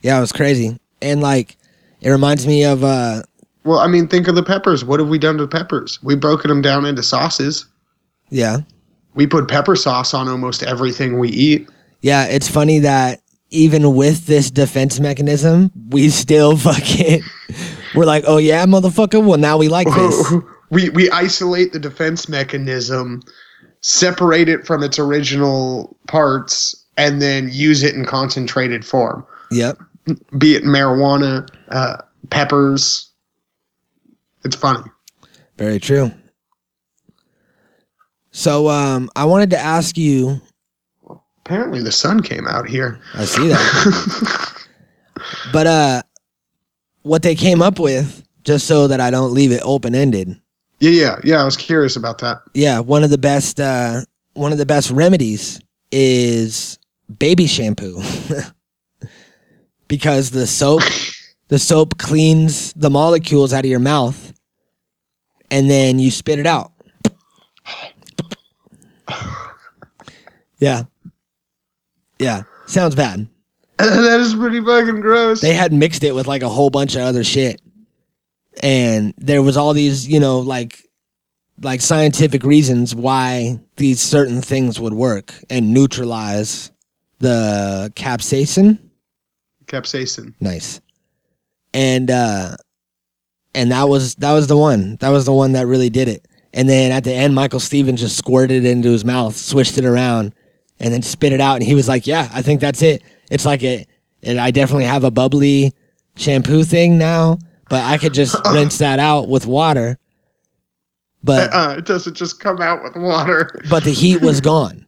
Yeah, 0.00 0.18
it 0.18 0.20
was 0.20 0.32
crazy. 0.32 0.78
And 1.00 1.20
like, 1.20 1.56
it 2.00 2.10
reminds 2.10 2.46
me 2.46 2.64
of 2.64 2.82
uh, 2.82 3.22
Well, 3.64 3.78
I 3.78 3.86
mean, 3.86 4.08
think 4.08 4.26
of 4.28 4.34
the 4.34 4.42
peppers. 4.42 4.84
What 4.84 5.00
have 5.00 5.08
we 5.08 5.18
done 5.18 5.38
to 5.38 5.46
peppers? 5.46 6.02
We've 6.02 6.18
broken 6.20 6.48
them 6.48 6.62
down 6.62 6.84
into 6.86 7.02
sauces. 7.02 7.66
yeah, 8.30 8.58
We 9.14 9.26
put 9.26 9.48
pepper 9.48 9.76
sauce 9.76 10.14
on 10.14 10.28
almost 10.28 10.62
everything 10.62 11.18
we 11.18 11.28
eat. 11.30 11.68
yeah. 12.00 12.24
It's 12.26 12.48
funny 12.48 12.78
that 12.80 13.20
even 13.52 13.94
with 13.94 14.26
this 14.26 14.50
defense 14.50 15.00
mechanism, 15.00 15.70
we 15.90 16.08
still 16.08 16.56
fucking 16.56 17.22
we're 17.94 18.04
like, 18.04 18.24
oh 18.26 18.38
yeah, 18.38 18.64
motherfucker. 18.66 19.24
Well, 19.24 19.38
now 19.38 19.58
we 19.58 19.68
like 19.68 19.88
this. 19.88 20.34
we 20.70 20.88
we 20.90 21.10
isolate 21.10 21.72
the 21.72 21.78
defense 21.78 22.28
mechanism, 22.28 23.22
separate 23.80 24.48
it 24.48 24.66
from 24.66 24.82
its 24.82 24.98
original 24.98 25.96
parts, 26.08 26.84
and 26.96 27.20
then 27.20 27.48
use 27.52 27.82
it 27.82 27.94
in 27.94 28.04
concentrated 28.04 28.84
form. 28.84 29.26
yep. 29.50 29.78
Be 30.36 30.56
it 30.56 30.64
marijuana, 30.64 31.48
uh, 31.68 31.98
peppers. 32.30 33.10
It's 34.44 34.56
funny. 34.56 34.90
Very 35.56 35.78
true. 35.78 36.10
So, 38.32 38.68
um, 38.68 39.08
I 39.14 39.26
wanted 39.26 39.50
to 39.50 39.58
ask 39.58 39.96
you. 39.96 40.40
Apparently, 41.44 41.82
the 41.82 41.92
sun 41.92 42.22
came 42.22 42.46
out 42.46 42.68
here. 42.68 43.00
I 43.14 43.24
see 43.24 43.48
that. 43.48 44.66
but 45.52 45.66
uh 45.66 46.02
what 47.02 47.22
they 47.22 47.34
came 47.34 47.60
up 47.60 47.80
with, 47.80 48.22
just 48.44 48.66
so 48.66 48.86
that 48.86 49.00
I 49.00 49.10
don't 49.10 49.32
leave 49.32 49.50
it 49.50 49.60
open 49.64 49.94
ended. 49.94 50.40
Yeah, 50.78 50.90
yeah, 50.90 51.20
yeah. 51.24 51.42
I 51.42 51.44
was 51.44 51.56
curious 51.56 51.96
about 51.96 52.18
that. 52.18 52.42
Yeah, 52.54 52.78
one 52.78 53.02
of 53.02 53.10
the 53.10 53.18
best 53.18 53.58
uh 53.60 54.02
one 54.34 54.52
of 54.52 54.58
the 54.58 54.66
best 54.66 54.90
remedies 54.90 55.60
is 55.90 56.78
baby 57.18 57.46
shampoo. 57.46 58.00
because 59.88 60.30
the 60.30 60.46
soap 60.46 60.82
the 61.48 61.58
soap 61.58 61.98
cleans 61.98 62.72
the 62.74 62.88
molecules 62.88 63.52
out 63.52 63.64
of 63.64 63.70
your 63.70 63.80
mouth 63.80 64.32
and 65.50 65.68
then 65.68 65.98
you 65.98 66.10
spit 66.10 66.38
it 66.38 66.46
out. 66.46 66.72
Yeah. 70.58 70.84
Yeah. 72.22 72.42
Sounds 72.66 72.94
bad. 72.94 73.28
that 73.78 74.20
is 74.20 74.34
pretty 74.34 74.60
fucking 74.60 75.00
gross. 75.00 75.40
they 75.40 75.54
had 75.54 75.72
mixed 75.72 76.04
it 76.04 76.14
with 76.14 76.26
like 76.26 76.42
a 76.42 76.48
whole 76.48 76.70
bunch 76.70 76.94
of 76.94 77.02
other 77.02 77.24
shit 77.24 77.60
and 78.62 79.14
there 79.16 79.42
was 79.42 79.56
all 79.56 79.72
these 79.72 80.06
you 80.06 80.20
know 80.20 80.40
like 80.40 80.78
like 81.62 81.80
scientific 81.80 82.44
reasons 82.44 82.94
why 82.94 83.58
these 83.76 84.00
certain 84.00 84.42
things 84.42 84.78
would 84.78 84.92
work 84.92 85.34
and 85.48 85.72
neutralize 85.72 86.70
the 87.18 87.90
capsaicin 87.96 88.78
Capsaicin. 89.66 90.34
nice 90.38 90.80
and 91.72 92.10
uh 92.10 92.56
and 93.54 93.72
that 93.72 93.88
was 93.88 94.14
that 94.16 94.32
was 94.32 94.46
the 94.48 94.56
one 94.56 94.96
that 94.96 95.08
was 95.08 95.24
the 95.24 95.32
one 95.32 95.52
that 95.52 95.66
really 95.66 95.90
did 95.90 96.08
it 96.08 96.28
and 96.52 96.68
then 96.68 96.92
at 96.92 97.04
the 97.04 97.12
end 97.12 97.34
michael 97.34 97.60
stevens 97.60 98.00
just 98.00 98.18
squirted 98.18 98.64
it 98.64 98.70
into 98.70 98.90
his 98.90 99.04
mouth 99.04 99.34
switched 99.34 99.78
it 99.78 99.84
around 99.86 100.34
and 100.82 100.92
then 100.92 101.00
spit 101.00 101.32
it 101.32 101.40
out 101.40 101.54
and 101.56 101.62
he 101.64 101.74
was 101.74 101.88
like 101.88 102.06
yeah 102.06 102.28
i 102.34 102.42
think 102.42 102.60
that's 102.60 102.82
it 102.82 103.02
it's 103.30 103.46
like 103.46 103.62
it 103.62 103.88
and 104.22 104.38
i 104.38 104.50
definitely 104.50 104.84
have 104.84 105.04
a 105.04 105.10
bubbly 105.10 105.72
shampoo 106.16 106.62
thing 106.64 106.98
now 106.98 107.38
but 107.70 107.82
i 107.84 107.96
could 107.96 108.12
just 108.12 108.36
rinse 108.52 108.76
that 108.78 108.98
out 108.98 109.28
with 109.28 109.46
water 109.46 109.98
but 111.24 111.50
Uh, 111.54 111.76
it 111.78 111.86
doesn't 111.86 112.14
just 112.16 112.40
come 112.40 112.60
out 112.60 112.82
with 112.82 112.96
water. 112.96 113.48
but 113.70 113.84
the 113.84 113.92
heat 113.92 114.20
was 114.20 114.40
gone. 114.52 114.84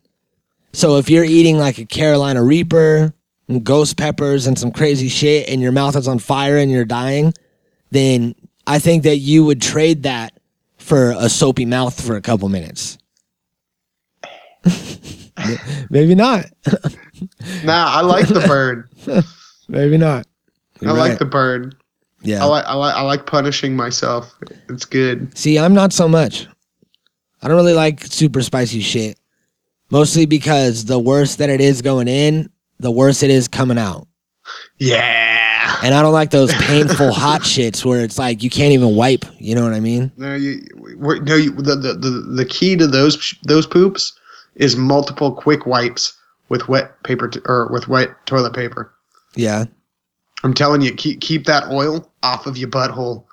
So 0.73 0.97
if 0.99 1.09
you're 1.09 1.23
eating 1.23 1.59
like 1.59 1.79
a 1.79 1.85
Carolina 1.85 2.43
Reaper 2.43 3.15
and 3.47 3.63
ghost 3.63 3.97
peppers 3.97 4.49
and 4.49 4.59
some 4.59 4.73
crazy 4.73 5.07
shit 5.09 5.49
and 5.49 5.63
your 5.63 5.71
mouth 5.71 5.95
is 5.95 6.09
on 6.09 6.19
fire 6.19 6.57
and 6.57 6.73
you're 6.73 6.85
dying, 6.85 7.33
then 7.93 8.35
I 8.67 8.81
think 8.81 9.05
that 9.05 9.19
you 9.19 9.45
would 9.45 9.63
trade 9.63 10.03
that 10.03 10.37
for 10.79 11.13
a 11.17 11.29
soapy 11.29 11.67
mouth 11.67 12.05
for 12.05 12.17
a 12.17 12.21
couple 12.21 12.49
minutes. 12.49 12.99
Maybe 15.91 16.15
not. 16.15 16.47
Nah, 17.63 17.87
I 17.87 18.01
like 18.01 18.27
the 18.29 18.41
bird. 18.41 18.89
Maybe 19.69 19.97
not. 19.97 20.27
I 20.85 20.93
like 20.93 21.19
the 21.19 21.25
burn. 21.25 21.73
yeah. 22.23 22.43
I 22.43 22.47
like 22.47 22.65
I 22.67 22.75
like 22.75 22.95
I 22.95 23.03
like 23.03 23.27
punishing 23.27 23.77
myself. 23.77 24.35
It's 24.69 24.85
good. 24.85 25.37
See, 25.37 25.59
I'm 25.59 25.73
not 25.73 25.93
so 25.93 26.09
much. 26.09 26.47
I 27.43 27.49
don't 27.49 27.57
really 27.57 27.73
like 27.73 28.05
super 28.05 28.43
spicy 28.43 28.81
shit. 28.81 29.19
Mostly 29.91 30.27
because 30.27 30.85
the 30.87 30.99
worse 30.99 31.37
that 31.37 31.51
it 31.51 31.61
is 31.61 31.81
going 31.83 32.09
in, 32.09 32.51
the 32.81 32.91
worse 32.91 33.23
it 33.23 33.31
is 33.31 33.49
coming 33.49 33.79
out. 33.79 34.07
Yeah. 34.79 35.79
And 35.83 35.95
I 35.95 36.03
don't 36.03 36.13
like 36.13 36.31
those 36.31 36.53
painful 36.55 37.13
hot 37.13 37.43
shits 37.43 37.85
where 37.85 38.03
it's 38.03 38.19
like 38.19 38.43
you 38.43 38.51
can't 38.51 38.73
even 38.73 38.97
wipe. 38.97 39.25
You 39.39 39.55
know 39.55 39.63
what 39.63 39.73
I 39.73 39.81
mean? 39.81 40.11
No, 40.17 40.35
you, 40.35 40.63
no. 40.97 41.37
You, 41.37 41.53
the, 41.53 41.77
the 41.77 41.95
the 41.95 42.11
the 42.11 42.45
key 42.45 42.77
to 42.77 42.87
those 42.87 43.35
those 43.45 43.67
poops 43.67 44.19
is 44.57 44.77
multiple 44.77 45.33
quick 45.33 45.67
wipes 45.67 46.17
with 46.49 46.69
wet 46.69 47.03
paper 47.03 47.29
t- 47.29 47.41
or 47.47 47.69
with 47.73 47.89
wet 47.89 48.11
toilet 48.27 48.55
paper. 48.55 48.93
Yeah. 49.35 49.65
I'm 50.43 50.55
telling 50.55 50.81
you, 50.83 50.93
keep 50.95 51.21
keep 51.21 51.47
that 51.47 51.69
oil 51.71 52.11
off 52.23 52.47
of 52.47 52.57
your 52.59 52.69
butthole. 52.69 53.25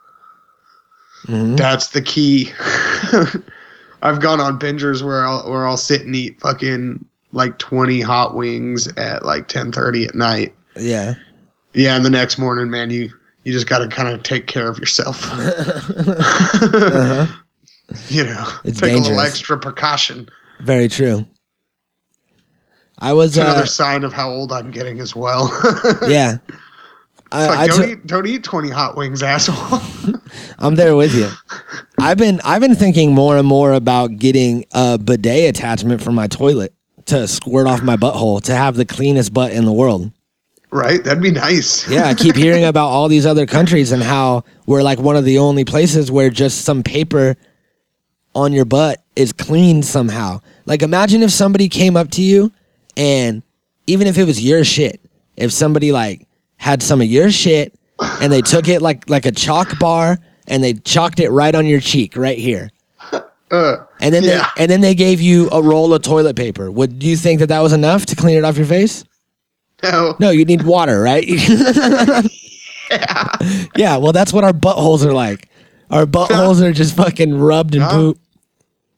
Mhm. 1.28 1.58
That's 1.58 1.88
the 1.90 2.02
key. 2.02 2.52
I've 4.02 4.20
gone 4.20 4.40
on 4.40 4.58
bingers 4.58 5.04
where 5.04 5.26
I'll 5.26 5.50
where 5.50 5.68
I'll 5.68 5.78
sit 5.78 6.02
and 6.02 6.16
eat 6.16 6.40
fucking 6.40 7.04
like 7.34 7.60
20 7.60 8.02
hot 8.02 8.34
wings 8.36 8.88
at 8.98 9.24
like 9.26 9.48
10:30 9.48 10.08
at 10.08 10.16
night. 10.16 10.56
Yeah. 10.76 11.14
Yeah, 11.74 11.96
and 11.96 12.04
the 12.04 12.10
next 12.10 12.38
morning, 12.38 12.70
man, 12.70 12.90
you 12.90 13.12
you 13.44 13.52
just 13.54 13.68
got 13.68 13.80
to 13.80 13.88
kind 13.88 14.10
of 14.10 14.24
take 14.24 14.48
care 14.48 14.68
of 14.70 14.80
yourself. 14.80 15.22
Uh-huh. 16.64 17.28
you 18.08 18.24
know, 18.24 18.48
It's 18.64 18.80
take 18.80 18.92
a 18.92 18.96
little 18.96 19.10
dangerous. 19.10 19.28
extra 19.28 19.58
precaution. 19.60 20.30
Very 20.64 20.88
true. 20.88 21.26
I 23.00 23.14
was 23.14 23.38
another 23.38 23.64
uh, 23.64 23.66
sign 23.66 24.04
of 24.04 24.14
how 24.14 24.30
old 24.30 24.52
I'm 24.52 24.70
getting 24.72 25.00
as 25.00 25.16
well. 25.16 25.50
yeah. 26.08 26.38
I, 27.32 27.48
Like, 27.48 27.60
I 27.60 27.68
don't 27.68 27.78
took- 27.78 27.90
eat 27.90 28.06
don't 28.08 28.28
eat 28.28 28.44
20 28.44 28.70
hot 28.70 28.96
wings, 28.96 29.24
asshole. 29.34 29.80
I'm 30.60 30.76
there 30.76 30.96
with 30.96 31.16
you. 31.16 31.30
I've 32.00 32.18
been 32.18 32.40
I've 32.44 32.62
been 32.62 32.76
thinking 32.76 33.14
more 33.14 33.38
and 33.38 33.48
more 33.48 33.74
about 33.74 34.18
getting 34.18 34.66
a 34.74 34.98
bidet 34.98 35.50
attachment 35.56 36.02
for 36.02 36.12
my 36.12 36.28
toilet 36.28 36.74
to 37.06 37.28
squirt 37.28 37.66
off 37.68 37.82
my 37.82 37.96
butthole 37.98 38.42
to 38.44 38.54
have 38.56 38.76
the 38.76 38.86
cleanest 38.86 39.34
butt 39.34 39.52
in 39.52 39.66
the 39.66 39.74
world. 39.74 40.12
right? 40.70 41.04
That'd 41.04 41.24
be 41.24 41.32
nice. 41.32 41.90
Yeah, 41.90 42.06
I 42.06 42.14
keep 42.14 42.36
hearing 42.36 42.64
about 42.66 42.88
all 42.90 43.08
these 43.08 43.26
other 43.26 43.48
countries 43.48 43.92
and 43.92 44.04
how 44.04 44.44
we're 44.68 44.84
like 44.84 45.00
one 45.00 45.16
of 45.16 45.26
the 45.26 45.40
only 45.40 45.66
places 45.66 46.12
where 46.12 46.30
just 46.30 46.62
some 46.62 46.84
paper 46.84 47.36
on 48.36 48.54
your 48.54 48.66
butt 48.66 49.02
is 49.16 49.34
clean 49.34 49.84
somehow. 49.84 50.40
Like 50.66 50.82
imagine 50.82 51.22
if 51.24 51.32
somebody 51.32 51.68
came 51.70 51.98
up 51.98 52.12
to 52.12 52.22
you 52.22 52.52
and 52.98 53.44
even 53.88 54.08
if 54.08 54.18
it 54.18 54.24
was 54.26 54.44
your 54.44 54.64
shit, 54.64 55.02
if 55.38 55.52
somebody 55.52 55.92
like 55.92 56.28
had 56.58 56.82
some 56.84 57.02
of 57.02 57.08
your 57.08 57.32
shit 57.32 57.74
and 58.22 58.32
they 58.32 58.42
took 58.42 58.68
it 58.68 58.82
like 58.82 59.10
like 59.10 59.26
a 59.26 59.32
chalk 59.32 59.78
bar 59.80 60.18
and 60.48 60.64
they 60.64 60.74
chalked 60.74 61.20
it 61.20 61.30
right 61.30 61.54
on 61.56 61.66
your 61.66 61.80
cheek 61.80 62.16
right 62.16 62.38
here. 62.38 62.70
Uh, 63.52 63.84
And 64.00 64.14
then 64.14 64.24
Yeah. 64.24 64.50
they 64.56 64.64
and 64.64 64.72
then 64.72 64.80
they 64.80 64.96
gave 64.96 65.20
you 65.20 65.50
a 65.52 65.62
roll 65.62 65.94
of 65.94 66.02
toilet 66.04 66.38
paper. 66.38 66.72
Would 66.72 67.04
you 67.04 67.18
think 67.18 67.42
that 67.42 67.48
that 67.48 67.60
was 67.60 67.74
enough 67.74 68.06
to 68.06 68.16
clean 68.16 68.38
it 68.38 68.46
off 68.46 68.56
your 68.56 68.66
face? 68.66 69.04
no. 69.84 70.16
No, 70.22 70.30
you 70.30 70.46
need 70.46 70.62
water, 70.64 71.02
right? 71.02 71.26
yeah. 71.28 72.22
yeah, 73.76 73.98
well, 73.98 74.14
that's 74.14 74.32
what 74.32 74.46
our 74.46 74.54
buttholes 74.54 75.04
are 75.06 75.12
like. 75.14 75.50
Our 75.90 76.06
buttholes 76.06 76.62
are 76.62 76.72
just 76.72 76.96
fucking 76.96 77.38
rubbed 77.38 77.76
and 77.76 77.84
No. 77.84 77.90
poop. 77.90 78.20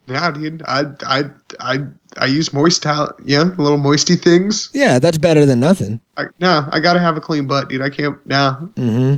Yeah, 0.06 0.30
dude. 0.30 0.62
I 0.66 0.84
I 1.06 1.22
I 1.60 1.78
I 2.18 2.26
use 2.26 2.52
moist 2.52 2.82
towel. 2.82 3.12
Yeah, 3.24 3.42
little 3.56 3.78
moisty 3.78 4.16
things. 4.16 4.70
Yeah, 4.74 4.98
that's 4.98 5.16
better 5.18 5.46
than 5.46 5.60
nothing. 5.60 6.00
I, 6.16 6.24
no, 6.40 6.66
I 6.70 6.80
gotta 6.80 7.00
have 7.00 7.16
a 7.16 7.20
clean 7.20 7.46
butt, 7.46 7.68
dude. 7.70 7.80
I 7.80 7.90
can't. 7.90 8.24
No. 8.26 8.70
Mm-hmm. 8.76 9.16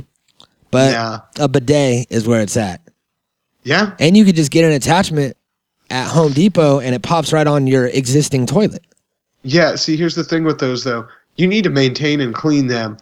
But 0.71 0.91
Yeah. 0.91 1.19
a 1.39 1.47
bidet 1.47 2.07
is 2.09 2.27
where 2.27 2.41
it's 2.41 2.55
at. 2.57 2.81
Yeah. 3.63 3.95
And 3.99 4.15
you 4.15 4.23
could 4.25 4.35
just 4.35 4.51
get 4.51 4.63
an 4.65 4.71
attachment 4.71 5.35
at 5.89 6.07
Home 6.09 6.31
Depot 6.31 6.79
and 6.79 6.95
it 6.95 7.01
pops 7.01 7.33
right 7.33 7.47
on 7.47 7.67
your 7.67 7.87
existing 7.87 8.45
toilet. 8.45 8.85
Yeah. 9.43 9.75
See, 9.75 9.97
here's 9.97 10.15
the 10.15 10.23
thing 10.23 10.43
with 10.45 10.59
those 10.59 10.83
though. 10.83 11.07
You 11.35 11.47
need 11.47 11.63
to 11.65 11.69
maintain 11.69 12.19
and 12.21 12.33
clean 12.33 12.67
them. 12.67 12.97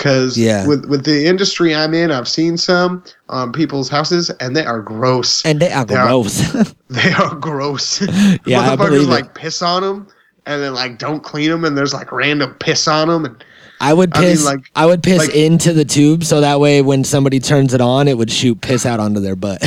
Cause 0.00 0.36
Yeah. 0.38 0.66
with 0.66 0.86
with 0.86 1.04
the 1.04 1.26
industry 1.26 1.74
I'm 1.74 1.92
in, 1.92 2.10
I've 2.10 2.26
seen 2.26 2.56
some 2.56 3.04
um, 3.28 3.52
people's 3.52 3.90
houses, 3.90 4.30
and 4.40 4.56
they 4.56 4.64
are 4.64 4.80
gross. 4.80 5.44
And 5.44 5.60
they 5.60 5.70
are 5.70 5.84
Yeah. 5.88 6.06
gross. 6.06 6.40
They 6.88 7.12
are 7.12 7.34
gross. 7.36 8.00
Yeah, 8.00 8.06
Motherfuckers 8.46 8.78
believe 8.78 9.02
it. 9.02 9.10
like 9.10 9.34
piss 9.34 9.60
on 9.62 9.82
them, 9.82 10.08
and 10.46 10.62
then 10.62 10.72
like 10.74 10.98
don't 10.98 11.22
clean 11.22 11.50
them, 11.50 11.64
and 11.66 11.76
there's 11.76 11.92
like 11.92 12.10
random 12.12 12.54
piss 12.60 12.88
on 12.88 13.08
them, 13.08 13.26
and 13.26 13.44
I 13.82 13.92
would 13.92 14.16
I 14.16 14.20
mean, 14.22 14.30
piss. 14.30 14.46
I, 14.74 14.86
would 14.86 15.02
piss 15.02 15.18
like- 15.18 15.34
into 15.36 15.72
the 15.74 15.84
tube 15.84 16.24
so 16.24 16.40
that 16.40 16.60
way 16.60 16.80
when 16.82 17.04
somebody 17.04 17.38
turns 17.38 17.72
it 17.74 17.80
on, 17.82 18.08
it 18.08 18.16
would 18.18 18.30
shoot 18.30 18.60
piss 18.62 18.84
out 18.86 19.00
onto 19.00 19.20
their 19.20 19.36
butt. 19.36 19.58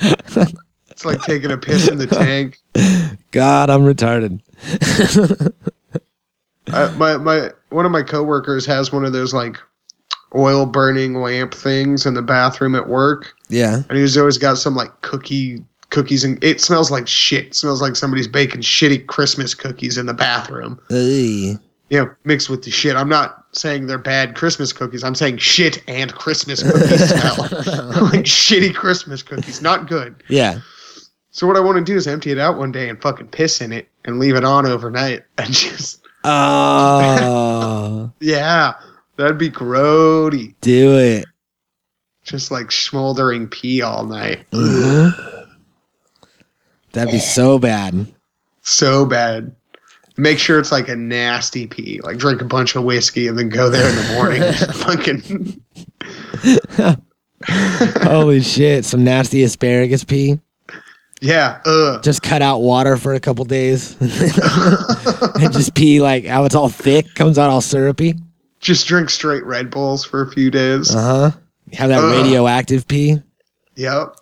it's 0.00 1.04
like 1.04 1.20
taking 1.22 1.50
a 1.50 1.56
piss 1.58 1.88
in 1.88 1.98
the 1.98 2.06
tank. 2.06 2.58
God, 3.30 3.70
I'm 3.70 3.82
retarded. 3.82 4.40
I, 6.72 6.90
my 6.96 7.16
my 7.18 7.50
one 7.70 7.84
of 7.86 7.92
my 7.92 8.02
coworkers 8.02 8.64
has 8.66 8.92
one 8.92 9.04
of 9.04 9.12
those 9.12 9.34
like 9.34 9.56
oil 10.34 10.66
burning 10.66 11.14
lamp 11.14 11.54
things 11.54 12.06
in 12.06 12.14
the 12.14 12.22
bathroom 12.22 12.74
at 12.74 12.88
work, 12.88 13.34
Yeah. 13.48 13.82
and 13.88 13.98
he's 13.98 14.16
always 14.16 14.38
got 14.38 14.58
some 14.58 14.74
like 14.74 15.00
cookie 15.02 15.64
cookies, 15.90 16.24
and 16.24 16.42
it 16.42 16.60
smells 16.60 16.90
like 16.90 17.06
shit. 17.06 17.46
It 17.46 17.54
smells 17.54 17.80
like 17.82 17.94
somebody's 17.96 18.26
baking 18.28 18.62
shitty 18.62 19.06
Christmas 19.06 19.54
cookies 19.54 19.96
in 19.98 20.06
the 20.06 20.14
bathroom. 20.14 20.80
Ugh. 20.90 21.60
You 21.90 22.00
know, 22.00 22.10
mixed 22.24 22.48
with 22.48 22.64
the 22.64 22.70
shit. 22.70 22.96
I'm 22.96 23.10
not 23.10 23.44
saying 23.52 23.86
they're 23.86 23.98
bad 23.98 24.34
Christmas 24.34 24.72
cookies. 24.72 25.04
I'm 25.04 25.14
saying 25.14 25.36
shit 25.36 25.82
and 25.86 26.12
Christmas 26.14 26.62
cookies 26.62 27.08
smell 27.10 27.36
like 28.06 28.24
shitty 28.24 28.74
Christmas 28.74 29.22
cookies. 29.22 29.60
Not 29.62 29.86
good. 29.86 30.22
Yeah. 30.28 30.60
So 31.30 31.46
what 31.46 31.56
I 31.56 31.60
want 31.60 31.76
to 31.78 31.84
do 31.84 31.94
is 31.96 32.06
empty 32.06 32.30
it 32.30 32.38
out 32.38 32.56
one 32.58 32.72
day 32.72 32.88
and 32.88 33.00
fucking 33.02 33.28
piss 33.28 33.60
in 33.60 33.70
it 33.72 33.88
and 34.04 34.18
leave 34.18 34.34
it 34.34 34.44
on 34.44 34.66
overnight 34.66 35.24
and 35.38 35.52
just 35.52 36.03
Oh, 36.24 38.12
yeah, 38.20 38.74
that'd 39.16 39.38
be 39.38 39.50
grody. 39.50 40.54
do 40.60 40.98
it. 40.98 41.24
Just 42.24 42.50
like 42.50 42.72
smoldering 42.72 43.46
pee 43.48 43.82
all 43.82 44.04
night. 44.04 44.44
Uh-huh. 44.52 45.44
That'd 46.92 47.12
be 47.12 47.18
so 47.18 47.58
bad. 47.58 48.06
So 48.62 49.04
bad. 49.04 49.54
Make 50.16 50.38
sure 50.38 50.58
it's 50.58 50.72
like 50.72 50.88
a 50.88 50.96
nasty 50.96 51.66
pee. 51.66 52.00
Like 52.02 52.16
drink 52.18 52.40
a 52.40 52.46
bunch 52.46 52.76
of 52.76 52.84
whiskey 52.84 53.26
and 53.26 53.38
then 53.38 53.48
go 53.50 53.68
there 53.68 53.86
in 53.88 53.96
the 53.96 54.14
morning. 54.14 54.52
fucking 54.72 55.60
Holy 58.08 58.40
shit. 58.40 58.84
Some 58.84 59.04
nasty 59.04 59.42
asparagus 59.42 60.04
pee. 60.04 60.40
Yeah. 61.24 61.60
Ugh. 61.64 62.02
Just 62.02 62.22
cut 62.22 62.42
out 62.42 62.58
water 62.58 62.96
for 62.98 63.14
a 63.14 63.20
couple 63.20 63.44
days 63.46 63.96
and 64.00 65.52
just 65.52 65.74
pee 65.74 66.00
like 66.00 66.26
how 66.26 66.44
it's 66.44 66.54
all 66.54 66.68
thick, 66.68 67.14
comes 67.14 67.38
out 67.38 67.48
all 67.48 67.62
syrupy. 67.62 68.14
Just 68.60 68.86
drink 68.86 69.08
straight 69.08 69.44
Red 69.44 69.70
Bulls 69.70 70.04
for 70.04 70.22
a 70.22 70.30
few 70.30 70.50
days. 70.50 70.94
Uh 70.94 71.00
huh. 71.02 71.30
Have 71.72 71.88
that 71.88 72.00
Ugh. 72.04 72.22
radioactive 72.24 72.86
pee. 72.86 73.22
Yep. 73.76 74.16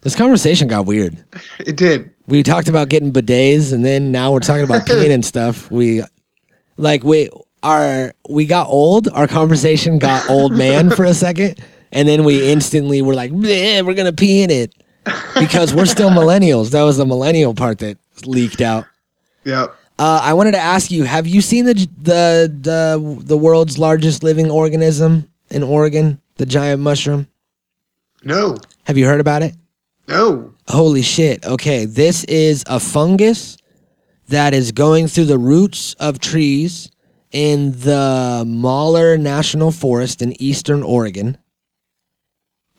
This 0.00 0.16
conversation 0.16 0.66
got 0.68 0.86
weird. 0.86 1.16
It 1.60 1.76
did. 1.76 2.10
We 2.26 2.42
talked 2.42 2.68
about 2.68 2.88
getting 2.88 3.12
bidets, 3.12 3.72
and 3.72 3.84
then 3.84 4.10
now 4.10 4.32
we're 4.32 4.40
talking 4.40 4.64
about 4.64 4.86
peeing 4.86 5.10
and 5.10 5.24
stuff. 5.24 5.70
We 5.70 6.02
like 6.76 7.04
we 7.04 7.30
our 7.62 8.12
we 8.28 8.46
got 8.46 8.66
old. 8.66 9.08
Our 9.08 9.28
conversation 9.28 9.98
got 9.98 10.28
old 10.28 10.52
man 10.52 10.90
for 10.90 11.04
a 11.04 11.14
second, 11.14 11.60
and 11.92 12.08
then 12.08 12.24
we 12.24 12.50
instantly 12.50 13.02
were 13.02 13.14
like, 13.14 13.30
"Bleh, 13.30 13.86
we're 13.86 13.94
gonna 13.94 14.12
pee 14.12 14.42
in 14.42 14.50
it 14.50 14.74
because 15.38 15.74
we're 15.74 15.86
still 15.86 16.10
millennials. 16.10 16.70
That 16.70 16.82
was 16.82 16.96
the 16.96 17.06
millennial 17.06 17.54
part 17.54 17.78
that 17.78 17.98
leaked 18.24 18.60
out. 18.60 18.86
Yep. 19.44 19.74
Uh, 19.98 20.20
I 20.22 20.32
wanted 20.34 20.52
to 20.52 20.58
ask 20.58 20.90
you: 20.90 21.04
Have 21.04 21.26
you 21.26 21.40
seen 21.40 21.66
the 21.66 21.74
the 21.74 22.52
the 22.60 23.22
the 23.24 23.36
world's 23.36 23.78
largest 23.78 24.22
living 24.22 24.50
organism 24.50 25.30
in 25.50 25.62
Oregon, 25.62 26.20
the 26.36 26.46
giant 26.46 26.82
mushroom? 26.82 27.28
No. 28.24 28.56
Have 28.84 28.98
you 28.98 29.06
heard 29.06 29.20
about 29.20 29.42
it? 29.42 29.54
No. 30.08 30.52
Holy 30.68 31.02
shit. 31.02 31.44
Okay, 31.44 31.84
this 31.84 32.24
is 32.24 32.64
a 32.66 32.80
fungus 32.80 33.56
that 34.28 34.54
is 34.54 34.72
going 34.72 35.06
through 35.06 35.26
the 35.26 35.38
roots 35.38 35.94
of 35.94 36.18
trees 36.18 36.90
in 37.30 37.72
the 37.72 38.44
Malheur 38.46 39.18
National 39.18 39.70
Forest 39.70 40.22
in 40.22 40.40
eastern 40.40 40.82
Oregon. 40.82 41.36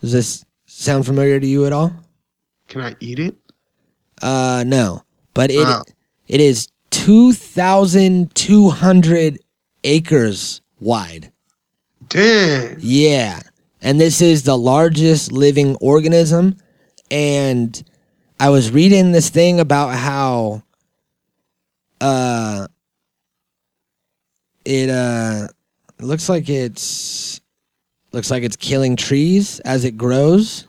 Does 0.01 0.11
this 0.11 0.45
sound 0.65 1.05
familiar 1.05 1.39
to 1.39 1.47
you 1.47 1.65
at 1.65 1.73
all? 1.73 1.93
Can 2.67 2.81
I 2.81 2.95
eat 2.99 3.19
it? 3.19 3.35
Uh 4.21 4.63
no. 4.65 5.03
But 5.33 5.51
it 5.51 5.63
Wow. 5.65 5.83
it 6.27 6.41
is 6.41 6.67
2200 6.91 9.39
acres 9.83 10.61
wide. 10.79 11.31
Dang. 12.07 12.77
Yeah. 12.79 13.41
And 13.81 13.99
this 13.99 14.21
is 14.21 14.43
the 14.43 14.57
largest 14.57 15.31
living 15.31 15.75
organism. 15.77 16.55
And 17.11 17.83
I 18.39 18.49
was 18.49 18.71
reading 18.71 19.11
this 19.11 19.29
thing 19.29 19.59
about 19.59 19.89
how 19.95 20.63
uh 22.01 22.67
it 24.65 24.89
uh 24.89 25.47
looks 25.99 26.27
like 26.29 26.49
it's 26.49 27.39
looks 28.11 28.31
like 28.31 28.43
it's 28.43 28.55
killing 28.55 28.95
trees 28.95 29.59
as 29.61 29.85
it 29.85 29.97
grows 29.97 30.67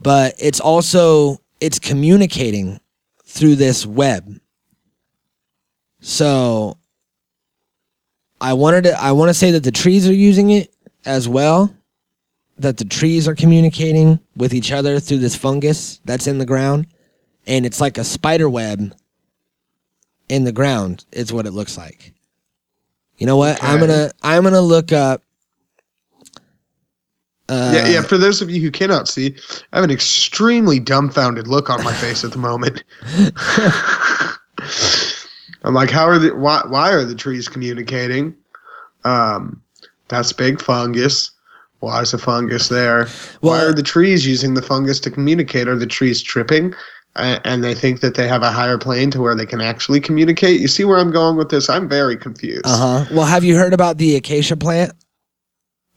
but 0.00 0.34
it's 0.38 0.60
also 0.60 1.38
it's 1.60 1.78
communicating 1.78 2.80
through 3.24 3.56
this 3.56 3.86
web. 3.86 4.40
So 6.00 6.76
i 8.42 8.54
wanted 8.54 8.84
to 8.84 8.98
i 9.02 9.12
want 9.12 9.28
to 9.28 9.34
say 9.34 9.50
that 9.50 9.62
the 9.62 9.70
trees 9.70 10.08
are 10.08 10.14
using 10.14 10.50
it 10.50 10.74
as 11.04 11.28
well 11.28 11.70
that 12.56 12.78
the 12.78 12.86
trees 12.86 13.28
are 13.28 13.34
communicating 13.34 14.18
with 14.34 14.54
each 14.54 14.72
other 14.72 14.98
through 14.98 15.18
this 15.18 15.36
fungus 15.36 16.00
that's 16.06 16.26
in 16.26 16.38
the 16.38 16.46
ground 16.46 16.86
and 17.46 17.66
it's 17.66 17.80
like 17.82 17.98
a 17.98 18.04
spider 18.04 18.48
web 18.48 18.94
in 20.30 20.44
the 20.44 20.52
ground 20.52 21.04
is 21.12 21.32
what 21.32 21.46
it 21.46 21.50
looks 21.50 21.76
like. 21.76 22.14
You 23.18 23.26
know 23.26 23.36
what? 23.36 23.62
I'm 23.62 23.80
gonna 23.80 24.10
i'm 24.22 24.44
gonna 24.44 24.60
look 24.60 24.92
up 24.92 25.22
uh, 27.50 27.72
yeah, 27.74 27.88
yeah. 27.88 28.02
For 28.02 28.16
those 28.16 28.40
of 28.40 28.50
you 28.50 28.60
who 28.60 28.70
cannot 28.70 29.08
see, 29.08 29.34
I 29.72 29.76
have 29.76 29.84
an 29.84 29.90
extremely 29.90 30.78
dumbfounded 30.78 31.48
look 31.48 31.68
on 31.68 31.82
my 31.84 31.92
face 31.94 32.24
at 32.24 32.32
the 32.32 32.38
moment. 32.38 32.84
I'm 35.62 35.74
like, 35.74 35.90
how 35.90 36.06
are 36.06 36.18
the 36.18 36.34
why? 36.34 36.62
Why 36.66 36.92
are 36.92 37.04
the 37.04 37.14
trees 37.14 37.48
communicating? 37.48 38.34
Um, 39.04 39.62
that's 40.08 40.32
big 40.32 40.60
fungus. 40.60 41.30
Why 41.80 42.02
is 42.02 42.10
the 42.10 42.18
fungus 42.18 42.68
there? 42.68 43.06
why 43.40 43.64
are 43.64 43.72
the 43.72 43.82
trees 43.82 44.26
using 44.26 44.54
the 44.54 44.62
fungus 44.62 45.00
to 45.00 45.10
communicate? 45.10 45.66
Are 45.66 45.76
the 45.76 45.86
trees 45.86 46.22
tripping? 46.22 46.74
And 47.16 47.64
they 47.64 47.74
think 47.74 48.00
that 48.00 48.14
they 48.14 48.28
have 48.28 48.42
a 48.42 48.52
higher 48.52 48.78
plane 48.78 49.10
to 49.12 49.20
where 49.20 49.34
they 49.34 49.46
can 49.46 49.60
actually 49.60 50.00
communicate. 50.00 50.60
You 50.60 50.68
see 50.68 50.84
where 50.84 50.98
I'm 50.98 51.10
going 51.10 51.36
with 51.36 51.48
this? 51.50 51.68
I'm 51.68 51.88
very 51.88 52.16
confused. 52.16 52.64
uh-huh 52.64 53.06
well 53.12 53.26
have 53.26 53.42
you 53.44 53.56
heard 53.56 53.72
about 53.72 53.98
the 53.98 54.14
acacia 54.14 54.56
plant 54.56 54.92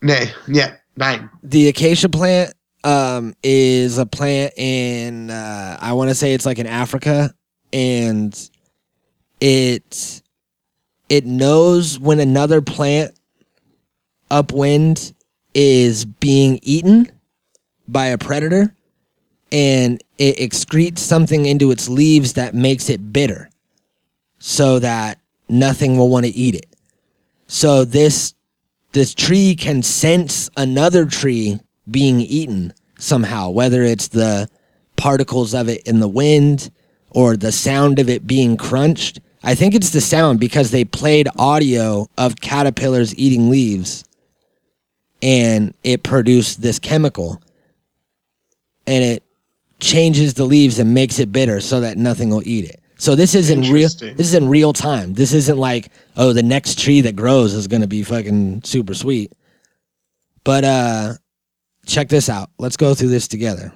Nay, 0.02 0.32
yeah, 0.48 0.76
nine. 0.96 1.30
the 1.42 1.68
acacia 1.68 2.10
plant 2.10 2.54
um, 2.84 3.34
is 3.44 3.98
a 3.98 4.06
plant 4.06 4.54
in 4.58 5.30
uh, 5.30 5.78
I 5.80 5.94
want 5.94 6.10
to 6.10 6.16
say 6.16 6.34
it's 6.34 6.46
like 6.46 6.60
in 6.60 6.68
Africa, 6.68 7.34
and 7.72 8.50
it 9.40 10.22
it 11.10 11.26
knows 11.26 12.00
when 12.00 12.20
another 12.20 12.62
plant 12.62 13.18
upwind 14.30 15.14
is 15.54 16.06
being 16.06 16.60
eaten 16.64 17.12
by 17.88 18.08
a 18.08 18.18
predator, 18.18 18.76
and 19.52 20.04
it 20.18 20.38
excretes 20.38 21.00
something 21.00 21.46
into 21.46 21.72
its 21.72 21.88
leaves 21.88 22.34
that 22.34 22.56
makes 22.56 22.90
it 22.90 23.14
bitter, 23.14 23.50
so 24.40 24.80
that 24.80 25.20
nothing 25.48 25.98
will 25.98 26.10
want 26.10 26.26
to 26.26 26.32
eat 26.32 26.56
it. 26.56 26.66
So 27.48 27.86
this 27.86 28.34
this 28.94 29.14
tree 29.14 29.56
can 29.56 29.84
sense 29.84 30.50
another 30.56 31.06
tree 31.06 31.60
being 31.90 32.22
eaten 32.22 32.74
somehow, 32.98 33.50
whether 33.50 33.84
it's 33.84 34.08
the 34.08 34.48
particles 34.96 35.54
of 35.54 35.68
it 35.68 35.86
in 35.88 36.00
the 36.00 36.08
wind 36.08 36.72
or 37.10 37.36
the 37.36 37.52
sound 37.52 38.00
of 38.00 38.10
it 38.10 38.26
being 38.26 38.56
crunched. 38.56 39.20
I 39.44 39.56
think 39.56 39.76
it's 39.76 39.90
the 39.90 40.02
sound 40.02 40.40
because 40.40 40.72
they 40.72 40.86
played 40.86 41.28
audio 41.38 42.08
of 42.18 42.40
caterpillars 42.40 43.16
eating 43.18 43.50
leaves 43.50 44.06
and 45.22 45.74
it 45.84 46.04
produced 46.04 46.62
this 46.62 46.80
chemical 46.80 47.42
and 48.86 49.04
it 49.04 49.24
changes 49.80 50.36
the 50.36 50.46
leaves 50.46 50.80
and 50.80 50.94
makes 50.94 51.20
it 51.20 51.32
bitter 51.32 51.60
so 51.60 51.82
that 51.82 51.98
nothing 51.98 52.30
will 52.30 52.44
eat 52.46 52.66
it. 52.66 52.83
So 53.04 53.16
this 53.16 53.36
is 53.36 53.50
in 53.50 53.64
real 53.64 53.90
this 53.90 54.28
is 54.28 54.34
in 54.34 54.48
real 54.48 54.72
time. 54.72 55.14
This 55.14 55.34
isn't 55.34 55.58
like, 55.58 55.92
oh, 56.16 56.32
the 56.32 56.42
next 56.42 56.80
tree 56.80 57.02
that 57.02 57.18
grows 57.18 57.54
is 57.54 57.68
gonna 57.68 57.86
be 57.86 58.02
fucking 58.02 58.64
super 58.64 58.94
sweet. 58.94 59.34
But 60.46 60.64
uh 60.64 61.14
check 61.86 62.08
this 62.08 62.30
out. 62.30 62.50
Let's 62.58 62.78
go 62.78 62.94
through 62.94 63.10
this 63.10 63.28
together. 63.28 63.74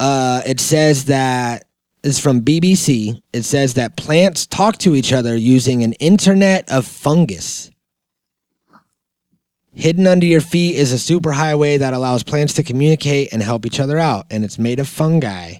Uh 0.00 0.40
it 0.46 0.58
says 0.58 1.04
that 1.04 1.66
it's 2.02 2.18
from 2.18 2.40
BBC. 2.40 3.20
It 3.34 3.42
says 3.42 3.74
that 3.74 3.98
plants 3.98 4.46
talk 4.46 4.78
to 4.78 4.94
each 4.94 5.12
other 5.12 5.36
using 5.36 5.82
an 5.82 5.92
internet 6.00 6.72
of 6.72 6.86
fungus. 6.86 7.70
Hidden 9.74 10.06
under 10.06 10.24
your 10.24 10.40
feet 10.40 10.76
is 10.76 10.94
a 10.94 11.12
superhighway 11.12 11.78
that 11.78 11.92
allows 11.92 12.22
plants 12.22 12.54
to 12.54 12.62
communicate 12.62 13.34
and 13.34 13.42
help 13.42 13.66
each 13.66 13.80
other 13.80 13.98
out, 13.98 14.24
and 14.30 14.46
it's 14.46 14.58
made 14.58 14.80
of 14.80 14.88
fungi. 14.88 15.56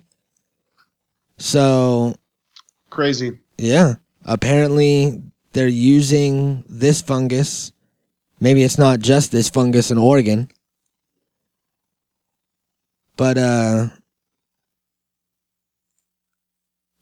So, 1.39 2.15
Crazy. 2.91 3.39
yeah, 3.57 3.95
apparently 4.25 5.23
they're 5.53 5.69
using 5.69 6.65
this 6.69 7.01
fungus. 7.03 7.73
Maybe 8.41 8.63
it's 8.63 8.79
not 8.79 9.01
just 9.01 9.33
this 9.33 9.49
fungus 9.49 9.91
in 9.91 9.99
Oregon. 9.99 10.51
But 13.17 13.39
uh 13.39 13.89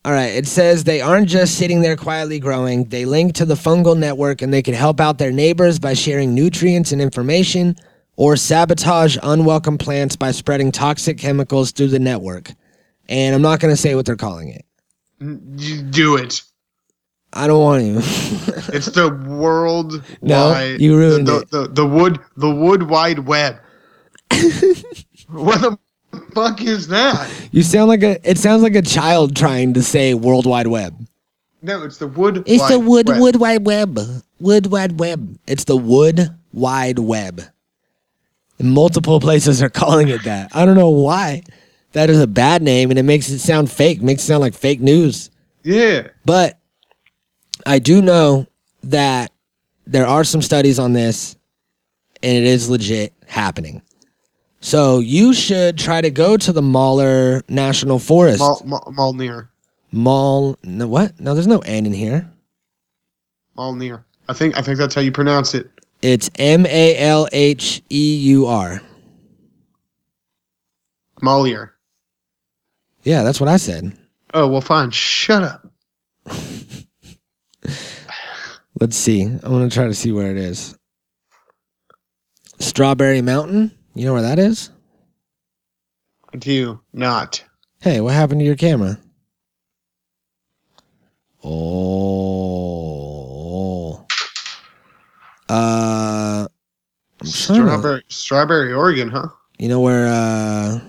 All 0.05 0.12
right, 0.12 0.34
it 0.34 0.47
says 0.47 0.84
they 0.84 1.01
aren't 1.01 1.28
just 1.28 1.59
sitting 1.59 1.80
there 1.80 1.97
quietly 1.97 2.39
growing. 2.39 2.84
They 2.84 3.05
link 3.05 3.34
to 3.34 3.45
the 3.45 3.57
fungal 3.57 3.99
network 3.99 4.41
and 4.41 4.55
they 4.55 4.62
can 4.62 4.74
help 4.74 5.01
out 5.01 5.18
their 5.18 5.32
neighbors 5.32 5.80
by 5.80 5.95
sharing 5.95 6.32
nutrients 6.32 6.93
and 6.93 7.03
information 7.03 7.74
or 8.16 8.37
sabotage 8.37 9.18
unwelcome 9.22 9.78
plants 9.78 10.14
by 10.14 10.30
spreading 10.30 10.70
toxic 10.70 11.18
chemicals 11.18 11.72
through 11.72 11.89
the 11.89 11.99
network. 11.99 12.53
And 13.09 13.34
I'm 13.34 13.42
not 13.42 13.61
going 13.61 13.72
to 13.72 13.76
say 13.80 13.94
what 13.94 14.07
they're 14.07 14.16
calling 14.16 14.48
it. 14.48 14.64
You 15.20 15.82
do 15.82 16.16
it. 16.16 16.42
I 17.32 17.46
don't 17.46 17.62
want 17.62 17.82
to. 17.82 18.57
It's 18.72 18.86
the 18.86 19.11
world 19.28 20.02
No, 20.22 20.50
wide. 20.50 20.80
you 20.80 20.96
ruined 20.96 21.26
the, 21.28 21.38
it. 21.38 21.50
The, 21.50 21.62
the, 21.62 21.68
the 21.68 21.86
wood 21.86 22.18
the 22.36 22.50
wood 22.50 22.84
wide 22.84 23.20
web. 23.20 23.59
what 25.28 25.61
the 25.61 25.78
fuck 26.34 26.61
is 26.62 26.88
that? 26.88 27.30
you 27.52 27.62
sound 27.62 27.88
like 27.88 28.02
a. 28.02 28.18
It 28.28 28.38
sounds 28.38 28.62
like 28.62 28.74
a 28.74 28.82
child 28.82 29.36
trying 29.36 29.74
to 29.74 29.82
say 29.82 30.14
World 30.14 30.46
Wide 30.46 30.66
Web. 30.66 31.07
No, 31.62 31.84
it's 31.84 31.98
the 31.98 32.07
wood. 32.09 32.42
It's 32.46 32.68
the 32.68 32.78
wood 32.78 33.09
web. 33.09 33.20
wood 33.20 33.36
wide 33.36 33.66
web. 33.66 33.98
Wood 34.40 34.66
wide 34.66 34.98
web. 35.00 35.38
It's 35.46 35.64
the 35.64 35.76
wood 35.76 36.30
wide 36.52 36.98
web. 36.98 37.42
And 38.59 38.72
multiple 38.72 39.20
places 39.20 39.62
are 39.62 39.68
calling 39.82 40.09
it 40.09 40.24
that. 40.24 40.50
I 40.54 40.64
don't 40.64 40.76
know 40.76 40.90
why. 40.90 41.42
That 41.97 42.11
is 42.11 42.20
a 42.20 42.26
bad 42.26 42.61
name 42.61 42.90
and 42.90 42.99
it 42.99 43.05
makes 43.05 43.30
it 43.30 43.38
sound 43.38 43.72
fake. 43.72 44.03
Makes 44.03 44.22
it 44.22 44.26
sound 44.26 44.42
like 44.42 44.53
fake 44.53 44.82
news. 44.82 45.30
Yeah. 45.62 46.09
But 46.26 46.59
I 47.64 47.78
do 47.78 48.03
know 48.03 48.47
that 48.82 49.32
there 49.86 50.07
are 50.07 50.22
some 50.22 50.42
studies 50.42 50.78
on 50.78 50.92
this 50.92 51.36
and 52.22 52.36
it 52.36 52.44
is 52.44 52.68
legit 52.68 53.14
happening. 53.26 53.80
So 54.61 54.99
you 54.99 55.32
should 55.32 55.78
try 55.78 56.03
to 56.03 56.11
go 56.11 56.36
to 56.36 56.53
the 56.53 56.61
Malheur 56.61 57.42
National 57.49 57.99
Forest. 57.99 58.40
Mal, 58.40 58.61
mal, 58.66 58.92
Malnear. 58.94 59.49
Mall. 59.90 60.59
No, 60.62 60.86
what? 60.86 61.18
No, 61.18 61.32
there's 61.32 61.47
no 61.47 61.61
N 61.61 61.86
in 61.86 61.94
here. 61.94 62.30
Malnear. 63.57 64.05
I 64.28 64.34
think 64.34 64.55
I 64.55 64.61
think 64.61 64.76
that's 64.76 64.94
how 64.94 65.01
you 65.01 65.12
pronounce 65.12 65.55
it. 65.55 65.70
It's 66.03 66.28
M 66.38 66.66
A 66.66 66.99
L 66.99 67.26
H 67.32 67.80
E 67.88 68.16
U 68.16 68.44
R. 68.49 68.82
Mallear. 71.22 71.70
Yeah, 73.07 73.22
that's 73.22 73.40
what 73.40 73.48
I 73.48 73.57
said. 73.57 73.96
Oh 74.34 74.48
well, 74.48 74.61
fine. 74.61 74.90
Shut 74.90 75.44
up. 75.44 75.64
Let's 78.80 78.96
see. 78.96 79.22
I'm 79.22 79.38
gonna 79.40 79.70
try 79.70 79.86
to 79.86 79.94
see 79.94 80.11
where 80.11 80.32
it 80.32 80.36
is. 80.36 80.76
Strawberry 82.59 83.22
Mountain. 83.22 83.70
You 83.94 84.07
know 84.07 84.12
where 84.12 84.22
that 84.22 84.40
is? 84.40 84.70
Do 86.36 86.80
not. 86.92 87.44
Hey, 87.80 88.00
what 88.00 88.12
happened 88.14 88.40
to 88.40 88.44
your 88.44 88.57
camera? 88.57 88.98
Oh. 92.76 94.04
Uh, 95.48 96.48
I'm 96.48 96.48
trying 97.20 97.30
to- 97.30 97.30
Strawberry, 97.30 98.02
Strawberry, 98.09 98.72
Oregon, 98.72 99.11
huh? 99.11 99.28
you 99.59 99.68
know 99.68 99.80
where 99.80 100.09
uh 100.09 100.80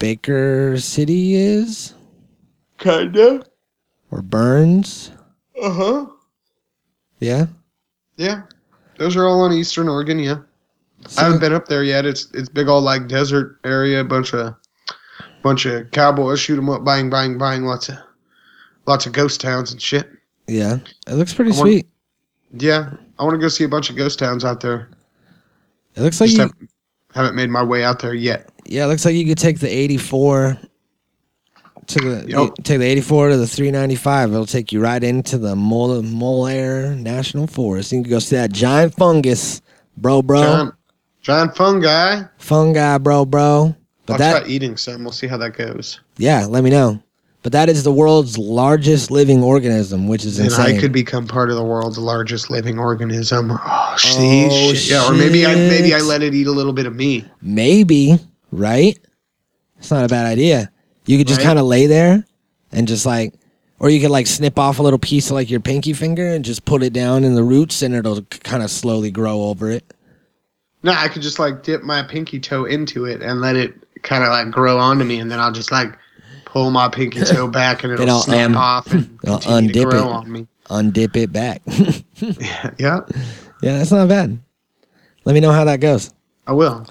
Baker 0.00 0.76
City 0.78 1.34
is 1.34 1.94
Kinda. 2.78 3.44
or 4.10 4.22
Burns? 4.22 5.12
Uh 5.62 5.70
huh. 5.72 6.06
Yeah. 7.20 7.46
Yeah. 8.16 8.42
Those 8.96 9.14
are 9.14 9.26
all 9.28 9.42
on 9.42 9.52
Eastern 9.52 9.88
Oregon. 9.88 10.18
Yeah. 10.18 10.38
I 11.18 11.24
haven't 11.24 11.40
been 11.40 11.52
up 11.52 11.68
there 11.68 11.84
yet. 11.84 12.04
It's 12.06 12.28
it's 12.34 12.48
big 12.48 12.66
old 12.68 12.82
like 12.82 13.06
desert 13.08 13.60
area. 13.64 14.02
Bunch 14.02 14.32
of 14.34 14.54
bunch 15.42 15.66
of 15.66 15.90
cowboys 15.92 16.40
shoot 16.40 16.58
'em 16.58 16.68
up, 16.70 16.82
bang, 16.84 17.08
bang, 17.10 17.38
bang. 17.38 17.64
Lots 17.64 17.88
of 17.90 17.96
lots 18.86 19.06
of 19.06 19.12
ghost 19.12 19.40
towns 19.40 19.70
and 19.70 19.80
shit. 19.80 20.08
Yeah, 20.46 20.78
it 21.06 21.14
looks 21.14 21.32
pretty 21.34 21.52
sweet. 21.52 21.86
Yeah, 22.52 22.90
I 23.18 23.24
want 23.24 23.34
to 23.34 23.38
go 23.38 23.48
see 23.48 23.64
a 23.64 23.68
bunch 23.68 23.90
of 23.90 23.96
ghost 23.96 24.18
towns 24.18 24.44
out 24.44 24.60
there. 24.60 24.90
It 25.94 26.02
looks 26.02 26.20
like 26.20 26.28
Just 26.30 26.38
you, 26.38 26.42
haven't, 26.42 26.70
haven't 27.14 27.34
made 27.36 27.50
my 27.50 27.62
way 27.62 27.84
out 27.84 28.00
there 28.00 28.14
yet. 28.14 28.49
Yeah, 28.66 28.84
it 28.84 28.88
looks 28.88 29.04
like 29.04 29.14
you 29.14 29.26
could 29.26 29.38
take 29.38 29.58
the 29.60 29.68
84 29.68 30.58
To 31.88 31.98
the 32.00 32.24
Yep. 32.28 32.54
take 32.62 32.78
the 32.78 32.84
84 32.86 33.30
to 33.30 33.36
the 33.36 33.46
395. 33.46 34.32
It'll 34.32 34.46
take 34.46 34.70
you 34.72 34.80
right 34.80 35.02
into 35.02 35.38
the 35.38 35.56
Mole 35.56 36.02
Molaire 36.02 36.96
National 36.96 37.46
Forest. 37.46 37.90
You 37.92 38.02
can 38.02 38.10
go 38.10 38.18
see 38.20 38.36
that 38.36 38.52
giant 38.52 38.94
fungus, 38.94 39.60
bro, 39.96 40.22
bro. 40.22 40.40
John, 40.42 40.72
John 41.22 41.52
Fungi. 41.52 42.22
Fungi, 42.38 42.98
bro, 42.98 43.24
bro. 43.24 43.74
But 44.06 44.12
I'll 44.14 44.18
that, 44.18 44.40
try 44.42 44.48
eating 44.48 44.76
some. 44.76 45.02
We'll 45.04 45.12
see 45.12 45.26
how 45.26 45.36
that 45.38 45.56
goes. 45.56 46.00
yeah, 46.16 46.46
let 46.46 46.62
me 46.64 46.70
know. 46.70 47.02
But 47.42 47.52
that 47.52 47.70
is 47.70 47.84
the 47.84 47.92
world's 47.92 48.36
largest 48.36 49.10
living 49.10 49.42
organism, 49.42 50.06
which 50.08 50.26
is 50.26 50.38
insane. 50.38 50.52
And 50.60 50.68
insane. 50.68 50.76
I 50.76 50.80
could 50.80 50.92
become 50.92 51.26
part 51.26 51.48
of 51.48 51.56
the 51.56 51.64
world's 51.64 51.96
largest 51.96 52.50
living 52.50 52.78
organism. 52.78 53.50
Oh, 53.52 53.94
see, 53.96 54.46
Oh, 54.50 54.74
shit. 54.74 54.90
yeah, 54.90 55.08
or 55.08 55.14
maybe 55.14 55.46
I 55.46 55.54
maybe 55.54 55.94
I 55.94 56.00
let 56.00 56.22
it 56.22 56.34
eat 56.34 56.46
a 56.48 56.52
little 56.52 56.74
bit 56.74 56.84
of 56.86 56.94
me. 56.94 57.24
Maybe, 57.40 58.18
right? 58.50 58.98
It's 59.78 59.90
not 59.90 60.04
a 60.04 60.08
bad 60.08 60.26
idea. 60.26 60.70
You 61.06 61.18
could 61.18 61.26
just 61.26 61.40
Right. 61.40 61.46
kind 61.46 61.58
of 61.58 61.66
lay 61.66 61.86
there 61.86 62.24
and 62.72 62.86
just 62.86 63.06
like, 63.06 63.34
or 63.78 63.88
you 63.90 64.00
could 64.00 64.10
like 64.10 64.26
snip 64.26 64.58
off 64.58 64.78
a 64.78 64.82
little 64.82 64.98
piece 64.98 65.30
of 65.30 65.32
like 65.34 65.50
your 65.50 65.60
pinky 65.60 65.92
finger 65.94 66.28
and 66.28 66.44
just 66.44 66.64
put 66.64 66.82
it 66.82 66.92
down 66.92 67.24
in 67.24 67.34
the 67.34 67.42
roots 67.42 67.80
and 67.82 67.94
it'll 67.94 68.22
kind 68.22 68.62
of 68.62 68.70
slowly 68.70 69.10
grow 69.10 69.42
over 69.44 69.70
it. 69.70 69.84
No, 70.82 70.92
I 70.92 71.08
could 71.08 71.22
just 71.22 71.38
like 71.38 71.62
dip 71.62 71.82
my 71.82 72.02
pinky 72.02 72.38
toe 72.40 72.64
into 72.64 73.04
it 73.06 73.22
and 73.22 73.40
let 73.40 73.56
it 73.56 73.74
kind 74.02 74.22
of 74.24 74.30
like 74.30 74.50
grow 74.50 74.78
onto 74.78 75.04
me, 75.04 75.18
and 75.20 75.30
then 75.30 75.38
I'll 75.38 75.52
just 75.52 75.70
like 75.72 75.94
pull 76.46 76.70
my 76.70 76.88
pinky 76.88 77.20
toe 77.20 77.46
back, 77.60 77.84
and 77.84 77.92
it'll 77.92 78.08
I'll 78.08 78.20
snap 78.22 78.50
un- 78.50 78.56
off 78.56 78.90
and 78.92 79.20
continue 79.24 79.72
to 79.72 79.84
grow 79.84 79.98
it. 80.08 80.12
on 80.12 80.32
me. 80.32 80.46
Undip 80.70 81.16
it 81.16 81.32
back. 81.32 81.62
Yeah, 82.78 83.00
yeah, 83.62 83.78
that's 83.78 83.90
not 83.90 84.08
bad. 84.08 84.38
Let 85.24 85.32
me 85.34 85.40
know 85.40 85.52
how 85.52 85.64
that 85.64 85.80
goes. 85.80 86.12
I 86.46 86.52
will. 86.52 86.86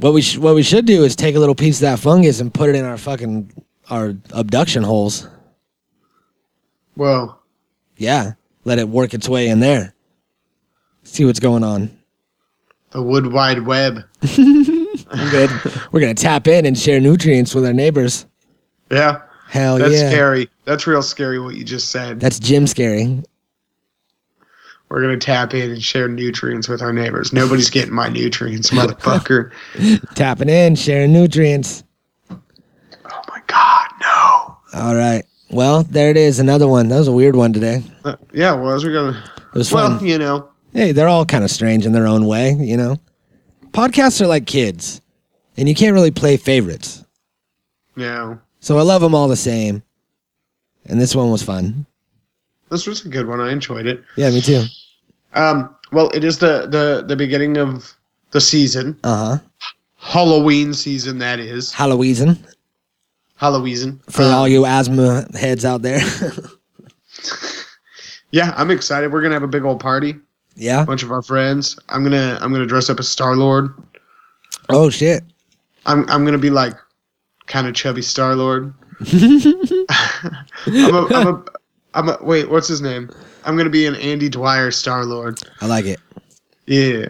What 0.00 0.14
we 0.14 0.22
sh- 0.22 0.38
what 0.38 0.54
we 0.54 0.62
should 0.62 0.86
do 0.86 1.04
is 1.04 1.14
take 1.14 1.36
a 1.36 1.38
little 1.38 1.54
piece 1.54 1.76
of 1.76 1.82
that 1.82 1.98
fungus 1.98 2.40
and 2.40 2.52
put 2.52 2.68
it 2.70 2.74
in 2.76 2.84
our 2.84 2.96
fucking 2.98 3.52
our 3.90 4.14
abduction 4.32 4.82
holes. 4.82 5.28
Well, 6.96 7.40
Yeah, 7.96 8.32
let 8.64 8.78
it 8.78 8.88
work 8.88 9.14
its 9.14 9.28
way 9.28 9.48
in 9.48 9.60
there. 9.60 9.94
See 11.02 11.24
what's 11.24 11.40
going 11.40 11.64
on. 11.64 11.90
the 12.92 13.02
wood 13.02 13.32
wide 13.32 13.66
web. 13.66 14.02
I'm 14.22 15.30
good. 15.30 15.50
We're 15.92 16.00
gonna 16.00 16.14
tap 16.14 16.46
in 16.48 16.66
and 16.66 16.78
share 16.78 17.00
nutrients 17.00 17.54
with 17.54 17.64
our 17.66 17.72
neighbors. 17.72 18.26
Yeah, 18.90 19.22
Hell 19.48 19.78
that's 19.78 19.94
yeah, 19.94 20.10
scary. 20.10 20.48
That's 20.64 20.86
real 20.86 21.02
scary 21.02 21.38
what 21.40 21.56
you 21.56 21.64
just 21.64 21.90
said. 21.90 22.20
that's 22.20 22.38
Jim 22.38 22.66
scary. 22.66 23.22
We're 24.90 25.00
gonna 25.02 25.16
tap 25.18 25.54
in 25.54 25.70
and 25.70 25.82
share 25.82 26.08
nutrients 26.08 26.68
with 26.68 26.82
our 26.82 26.92
neighbors. 26.92 27.32
Nobody's 27.32 27.70
getting 27.70 27.94
my 27.94 28.08
nutrients, 28.08 28.70
motherfucker. 28.72 29.52
Tapping 30.16 30.48
in, 30.48 30.74
sharing 30.74 31.12
nutrients. 31.12 31.84
Oh 32.30 32.40
my 33.28 33.40
god, 33.46 33.86
no. 34.00 34.56
All 34.80 34.94
right. 34.96 35.24
Well, 35.50 35.84
there 35.84 36.10
it 36.10 36.16
is. 36.16 36.38
Another 36.40 36.66
one. 36.68 36.88
That 36.88 36.98
was 36.98 37.08
a 37.08 37.12
weird 37.12 37.36
one 37.36 37.52
today. 37.52 37.82
Uh, 38.04 38.16
yeah, 38.32 38.52
well, 38.54 38.74
as 38.74 38.84
we're 38.84 38.92
gonna. 38.92 39.24
It 39.36 39.58
was 39.58 39.70
fun. 39.70 39.96
Well, 39.96 40.04
you 40.04 40.18
know, 40.18 40.48
Hey, 40.72 40.92
they're 40.92 41.08
all 41.08 41.24
kind 41.24 41.42
of 41.44 41.50
strange 41.50 41.86
in 41.86 41.92
their 41.92 42.06
own 42.06 42.26
way, 42.26 42.52
you 42.52 42.76
know. 42.76 42.96
Podcasts 43.72 44.20
are 44.20 44.26
like 44.26 44.46
kids, 44.46 45.00
and 45.56 45.68
you 45.68 45.74
can't 45.74 45.94
really 45.94 46.10
play 46.12 46.36
favorites. 46.36 47.04
no. 47.96 48.38
So 48.62 48.76
I 48.76 48.82
love 48.82 49.00
them 49.00 49.14
all 49.14 49.26
the 49.26 49.36
same. 49.36 49.82
And 50.84 51.00
this 51.00 51.14
one 51.16 51.30
was 51.30 51.42
fun. 51.42 51.86
This 52.70 52.86
was 52.86 53.06
a 53.06 53.08
good 53.08 53.26
one. 53.26 53.40
I 53.40 53.52
enjoyed 53.52 53.86
it. 53.86 54.04
Yeah, 54.16 54.28
me 54.30 54.42
too. 54.42 54.64
Um, 55.34 55.74
well, 55.92 56.10
it 56.10 56.24
is 56.24 56.38
the 56.38 56.66
the 56.68 57.04
the 57.06 57.16
beginning 57.16 57.56
of 57.56 57.94
the 58.32 58.40
season, 58.40 58.98
Uh 59.04 59.16
huh. 59.16 59.38
Halloween 59.96 60.72
season. 60.74 61.18
That 61.18 61.38
is 61.40 61.72
Halloween 61.72 62.38
Halloween. 63.36 64.00
for 64.08 64.22
Um, 64.22 64.32
all 64.34 64.48
you 64.48 64.66
asthma 64.66 65.26
heads 65.36 65.64
out 65.64 65.82
there. 65.82 66.00
Yeah, 68.32 68.54
I'm 68.56 68.70
excited. 68.70 69.12
We're 69.12 69.22
gonna 69.22 69.34
have 69.34 69.42
a 69.42 69.48
big 69.48 69.64
old 69.64 69.80
party. 69.80 70.14
yeah. 70.54 70.82
A 70.82 70.86
bunch 70.86 71.02
of 71.02 71.10
our 71.10 71.20
friends. 71.22 71.76
I'm 71.88 72.04
gonna 72.04 72.38
I'm 72.40 72.52
gonna 72.52 72.64
dress 72.66 72.88
up 72.88 73.00
as 73.00 73.08
Star 73.08 73.34
Lord. 73.36 73.74
Oh 74.68 74.88
shit. 74.88 75.24
I'm 75.84 76.08
I'm 76.08 76.24
gonna 76.24 76.38
be 76.38 76.50
like 76.50 76.74
kind 77.48 77.66
of 77.66 77.74
chubby 77.74 78.02
Star 78.02 78.36
Lord. 78.36 78.72
I'm 79.12 80.94
a 80.94 81.06
I'm 81.12 81.26
a 81.26 81.42
I'm 81.94 82.08
a 82.08 82.18
wait. 82.22 82.48
What's 82.50 82.68
his 82.68 82.80
name? 82.80 83.10
I'm 83.44 83.56
gonna 83.56 83.70
be 83.70 83.86
an 83.86 83.94
Andy 83.96 84.28
Dwyer 84.28 84.70
Star 84.70 85.04
Lord. 85.04 85.38
I 85.60 85.66
like 85.66 85.84
it. 85.86 85.98
Yeah, 86.66 87.06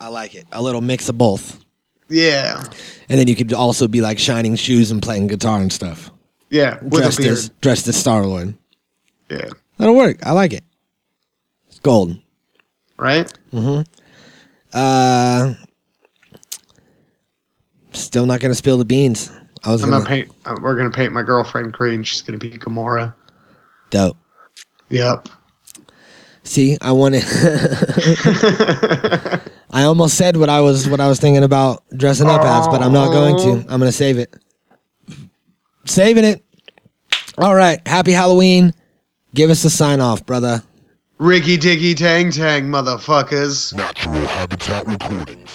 I 0.00 0.08
like 0.08 0.34
it. 0.34 0.46
A 0.52 0.60
little 0.62 0.80
mix 0.80 1.08
of 1.08 1.16
both. 1.16 1.64
yeah, 2.08 2.62
And 3.08 3.18
then 3.18 3.26
you 3.28 3.36
could 3.36 3.52
also 3.52 3.86
be 3.88 4.00
like 4.00 4.18
shining 4.18 4.54
shoes 4.56 4.90
and 4.90 5.00
playing 5.02 5.28
guitar 5.28 5.60
and 5.60 5.72
stuff. 5.72 6.10
yeah. 6.50 6.78
With 6.82 6.94
dressed 7.02 7.18
a 7.20 7.22
beard. 7.22 7.32
as 7.32 7.48
dressed 7.60 7.88
as 7.88 7.96
Star 7.96 8.26
Lord. 8.26 8.54
Yeah. 9.30 9.48
That'll 9.78 9.94
work. 9.96 10.18
I 10.26 10.32
like 10.32 10.52
it. 10.52 10.64
It's 11.68 11.78
gold. 11.78 12.18
Right. 12.98 13.32
Mm-hmm. 13.52 13.82
Uh 14.74 15.54
still 17.92 18.26
not 18.26 18.40
gonna 18.40 18.54
spill 18.54 18.76
the 18.78 18.84
beans. 18.84 19.30
I 19.64 19.72
was 19.72 19.82
I'm 19.82 19.90
gonna 19.90 20.02
gonna 20.04 20.08
paint. 20.24 20.32
uh, 20.46 20.56
We're 20.60 20.76
gonna 20.76 20.90
paint 20.90 21.12
my 21.12 21.22
girlfriend 21.22 21.72
green. 21.72 22.02
She's 22.02 22.22
gonna 22.22 22.38
be 22.38 22.50
Gamora. 22.50 23.14
Dope. 23.90 24.16
Yep. 24.88 25.28
See, 26.42 26.78
I 26.80 26.92
wanted 26.92 27.22
I 29.70 29.84
almost 29.84 30.16
said 30.16 30.36
what 30.36 30.48
I 30.48 30.60
was 30.60 30.88
what 30.88 31.00
I 31.00 31.08
was 31.08 31.20
thinking 31.20 31.44
about 31.44 31.84
dressing 31.96 32.28
up 32.28 32.42
as, 32.42 32.66
but 32.68 32.82
I'm 32.82 32.92
not 32.92 33.12
going 33.12 33.36
to. 33.38 33.72
I'm 33.72 33.78
gonna 33.78 33.92
save 33.92 34.18
it. 34.18 34.34
Saving 35.84 36.24
it. 36.24 36.44
All 37.38 37.54
right. 37.54 37.86
Happy 37.86 38.12
Halloween. 38.12 38.72
Give 39.34 39.50
us 39.50 39.64
a 39.64 39.70
sign 39.70 40.00
off, 40.00 40.26
brother. 40.26 40.62
Ricky 41.18 41.56
Dicky 41.56 41.94
Tang 41.94 42.30
Tang, 42.30 42.64
motherfuckers. 42.64 43.74
Natural 43.74 44.26
Habitat 44.26 44.86
Recordings. 44.86 45.50